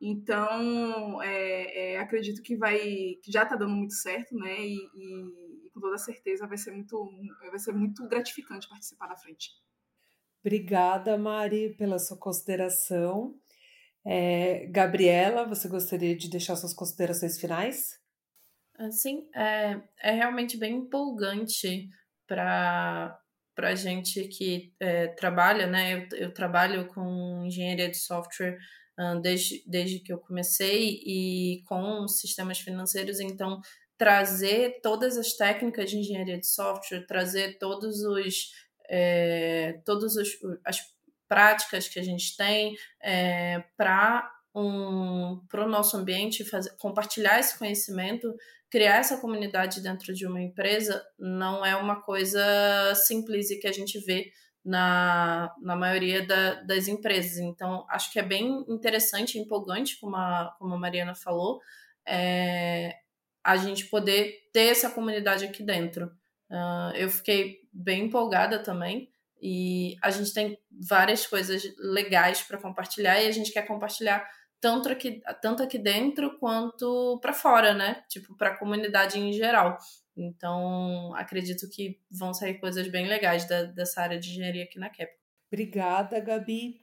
Então, 0.00 1.20
é, 1.22 1.94
é, 1.94 1.98
acredito 1.98 2.40
que 2.42 2.56
vai, 2.56 2.78
que 3.22 3.32
já 3.32 3.42
está 3.42 3.56
dando 3.56 3.74
muito 3.74 3.94
certo, 3.94 4.34
né? 4.36 4.60
E, 4.60 4.76
e, 4.94 5.66
e, 5.66 5.70
com 5.70 5.80
toda 5.80 5.98
certeza 5.98 6.46
vai 6.46 6.56
ser 6.56 6.70
muito, 6.70 7.10
vai 7.50 7.58
ser 7.58 7.72
muito 7.72 8.06
gratificante 8.06 8.68
participar 8.68 9.08
da 9.08 9.16
frente. 9.16 9.50
Obrigada, 10.40 11.18
Mari, 11.18 11.74
pela 11.74 11.98
sua 11.98 12.16
consideração. 12.16 13.34
É, 14.06 14.66
Gabriela, 14.66 15.44
você 15.44 15.68
gostaria 15.68 16.16
de 16.16 16.30
deixar 16.30 16.54
suas 16.54 16.72
considerações 16.72 17.38
finais? 17.40 17.97
Sim, 18.90 19.28
é, 19.34 19.80
é 20.00 20.12
realmente 20.12 20.56
bem 20.56 20.76
empolgante 20.76 21.88
para 22.26 23.18
para 23.54 23.74
gente 23.74 24.22
que 24.28 24.72
é, 24.78 25.08
trabalha, 25.08 25.66
né? 25.66 25.94
Eu, 26.12 26.18
eu, 26.18 26.32
trabalho 26.32 26.86
com 26.86 27.44
engenharia 27.44 27.90
de 27.90 27.96
software 27.96 28.56
desde, 29.20 29.64
desde 29.66 29.98
que 29.98 30.12
eu 30.12 30.18
comecei 30.18 31.00
e 31.04 31.62
com 31.66 32.06
sistemas 32.06 32.60
financeiros, 32.60 33.18
então 33.18 33.60
trazer 33.96 34.80
todas 34.80 35.16
as 35.16 35.32
técnicas 35.32 35.90
de 35.90 35.98
engenharia 35.98 36.38
de 36.38 36.46
software, 36.46 37.04
trazer 37.06 37.58
todos 37.58 38.02
os 38.04 38.52
é, 38.88 39.80
todas 39.84 40.16
as, 40.16 40.28
as, 40.64 40.80
práticas 41.28 41.88
que 41.88 41.98
a 41.98 42.02
gente 42.02 42.34
tem 42.38 42.74
é, 43.02 43.62
para 43.76 44.30
um, 44.54 45.42
o 45.52 45.68
nosso 45.68 45.96
ambiente, 45.96 46.42
fazer, 46.42 46.74
compartilhar 46.78 47.38
esse 47.38 47.58
conhecimento, 47.58 48.34
criar 48.70 48.96
essa 48.96 49.16
comunidade 49.16 49.82
dentro 49.82 50.12
de 50.12 50.26
uma 50.26 50.40
empresa, 50.40 51.02
não 51.18 51.64
é 51.64 51.74
uma 51.76 52.02
coisa 52.02 52.40
simples 52.94 53.50
e 53.50 53.58
que 53.58 53.66
a 53.66 53.72
gente 53.72 53.98
vê 54.00 54.30
na, 54.64 55.54
na 55.62 55.74
maioria 55.74 56.26
da, 56.26 56.54
das 56.62 56.88
empresas. 56.88 57.38
Então, 57.38 57.86
acho 57.88 58.12
que 58.12 58.18
é 58.18 58.22
bem 58.22 58.64
interessante 58.68 59.38
empolgante, 59.38 59.98
como 59.98 60.16
a, 60.16 60.54
como 60.58 60.74
a 60.74 60.78
Mariana 60.78 61.14
falou, 61.14 61.60
é, 62.06 62.94
a 63.42 63.56
gente 63.56 63.86
poder 63.86 64.34
ter 64.52 64.66
essa 64.66 64.90
comunidade 64.90 65.44
aqui 65.44 65.62
dentro. 65.62 66.06
Uh, 66.50 66.94
eu 66.96 67.08
fiquei 67.08 67.60
bem 67.72 68.04
empolgada 68.04 68.58
também 68.58 69.08
e 69.40 69.96
a 70.02 70.10
gente 70.10 70.34
tem 70.34 70.58
várias 70.86 71.26
coisas 71.26 71.62
legais 71.78 72.42
para 72.42 72.58
compartilhar 72.58 73.20
e 73.22 73.26
a 73.26 73.30
gente 73.30 73.52
quer 73.52 73.66
compartilhar 73.66 74.26
tanto 74.60 74.88
aqui, 74.88 75.22
tanto 75.40 75.62
aqui 75.62 75.78
dentro 75.78 76.38
quanto 76.38 77.18
para 77.20 77.32
fora, 77.32 77.74
né? 77.74 78.02
Tipo, 78.08 78.36
para 78.36 78.50
a 78.50 78.56
comunidade 78.56 79.18
em 79.18 79.32
geral. 79.32 79.78
Então, 80.16 81.14
acredito 81.14 81.68
que 81.70 81.98
vão 82.10 82.34
sair 82.34 82.54
coisas 82.58 82.88
bem 82.88 83.06
legais 83.06 83.46
da, 83.48 83.64
dessa 83.64 84.02
área 84.02 84.18
de 84.18 84.30
engenharia 84.30 84.64
aqui 84.64 84.78
na 84.78 84.90
CAP. 84.90 85.10
Obrigada, 85.50 86.20
Gabi. 86.20 86.80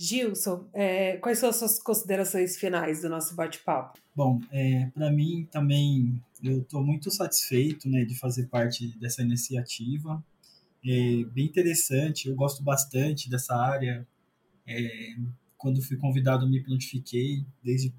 Gilson, 0.00 0.68
é, 0.72 1.16
quais 1.16 1.40
são 1.40 1.48
as 1.48 1.56
suas 1.56 1.82
considerações 1.82 2.56
finais 2.56 3.02
do 3.02 3.08
nosso 3.08 3.34
bate-papo? 3.34 3.98
Bom, 4.14 4.40
é, 4.52 4.86
para 4.94 5.10
mim 5.10 5.46
também 5.50 6.22
eu 6.42 6.60
estou 6.60 6.84
muito 6.84 7.10
satisfeito 7.10 7.88
né, 7.88 8.04
de 8.04 8.16
fazer 8.16 8.46
parte 8.46 8.96
dessa 8.98 9.22
iniciativa. 9.22 10.24
É 10.84 11.24
bem 11.24 11.46
interessante, 11.46 12.28
eu 12.28 12.36
gosto 12.36 12.62
bastante 12.62 13.28
dessa 13.28 13.56
área. 13.56 14.06
É, 14.64 15.16
quando 15.58 15.82
fui 15.82 15.96
convidado, 15.96 16.48
me 16.48 16.62
prontifiquei 16.62 17.44
desde 17.62 17.92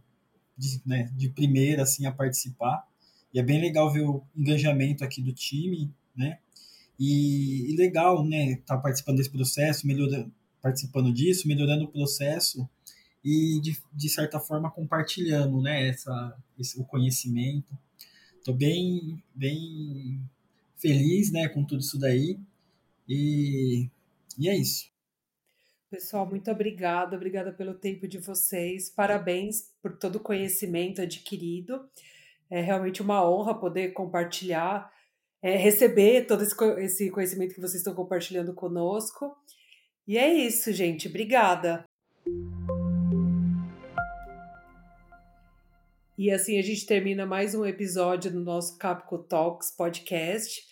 de, 0.57 0.81
né, 0.85 1.11
de 1.15 1.29
primeira 1.29 1.83
assim, 1.83 2.05
a 2.05 2.11
participar. 2.11 2.85
E 3.33 3.39
é 3.39 3.43
bem 3.43 3.61
legal 3.61 3.91
ver 3.91 4.01
o 4.01 4.23
engajamento 4.35 5.03
aqui 5.03 5.21
do 5.21 5.31
time, 5.31 5.93
né? 6.15 6.39
E, 6.99 7.71
e 7.71 7.75
legal, 7.77 8.25
né, 8.25 8.53
estar 8.53 8.75
tá 8.75 8.81
participando 8.81 9.17
desse 9.17 9.29
processo, 9.29 9.87
melhorando, 9.87 10.31
participando 10.61 11.13
disso, 11.13 11.47
melhorando 11.47 11.85
o 11.85 11.87
processo 11.87 12.67
e 13.23 13.59
de, 13.61 13.77
de 13.93 14.09
certa 14.09 14.39
forma 14.39 14.69
compartilhando, 14.69 15.61
né, 15.61 15.87
essa, 15.87 16.37
esse, 16.57 16.79
o 16.79 16.83
conhecimento. 16.83 17.77
Estou 18.37 18.53
bem, 18.53 19.23
bem 19.33 20.19
feliz, 20.75 21.31
né, 21.31 21.47
com 21.47 21.63
tudo 21.63 21.79
isso 21.79 21.97
daí 21.97 22.37
e, 23.07 23.87
e 24.37 24.49
é 24.49 24.57
isso. 24.57 24.89
Pessoal, 25.89 26.23
muito 26.23 26.51
obrigada, 26.51 27.15
obrigada 27.15 27.51
pelo 27.51 27.73
tempo 27.73 28.07
de 28.07 28.19
vocês, 28.19 28.91
parabéns 28.91 29.71
por 29.81 29.97
todo 29.97 30.17
o 30.17 30.19
conhecimento 30.19 31.01
adquirido. 31.01 31.89
É 32.47 32.61
realmente 32.61 33.01
uma 33.01 33.27
honra 33.27 33.59
poder 33.59 33.91
compartilhar, 33.91 34.93
é, 35.41 35.55
receber 35.55 36.27
todo 36.27 36.43
esse 36.43 37.09
conhecimento 37.09 37.55
que 37.55 37.59
vocês 37.59 37.77
estão 37.77 37.95
compartilhando 37.95 38.53
conosco. 38.53 39.35
E 40.07 40.15
é 40.15 40.31
isso, 40.31 40.71
gente. 40.71 41.07
Obrigada. 41.07 41.83
E 46.15 46.29
assim 46.29 46.59
a 46.59 46.61
gente 46.61 46.85
termina 46.85 47.25
mais 47.25 47.55
um 47.55 47.65
episódio 47.65 48.31
do 48.31 48.41
nosso 48.41 48.77
Capco 48.77 49.17
Talks 49.17 49.71
podcast. 49.71 50.68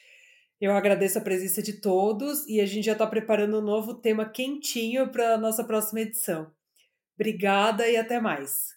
Eu 0.60 0.72
agradeço 0.72 1.20
a 1.20 1.22
presença 1.22 1.62
de 1.62 1.74
todos 1.74 2.47
e 2.47 2.60
a 2.60 2.66
gente 2.66 2.86
já 2.86 2.93
está 2.93 3.05
preparando 3.05 3.60
um 3.60 3.62
novo 3.62 3.93
tema 3.93 4.28
quentinho 4.28 5.12
para 5.12 5.36
a 5.36 5.38
nossa 5.38 5.64
próxima 5.64 6.01
edição. 6.01 6.51
Obrigada 7.16 7.88
e 7.88 7.95
até 7.95 8.20
mais. 8.20 8.77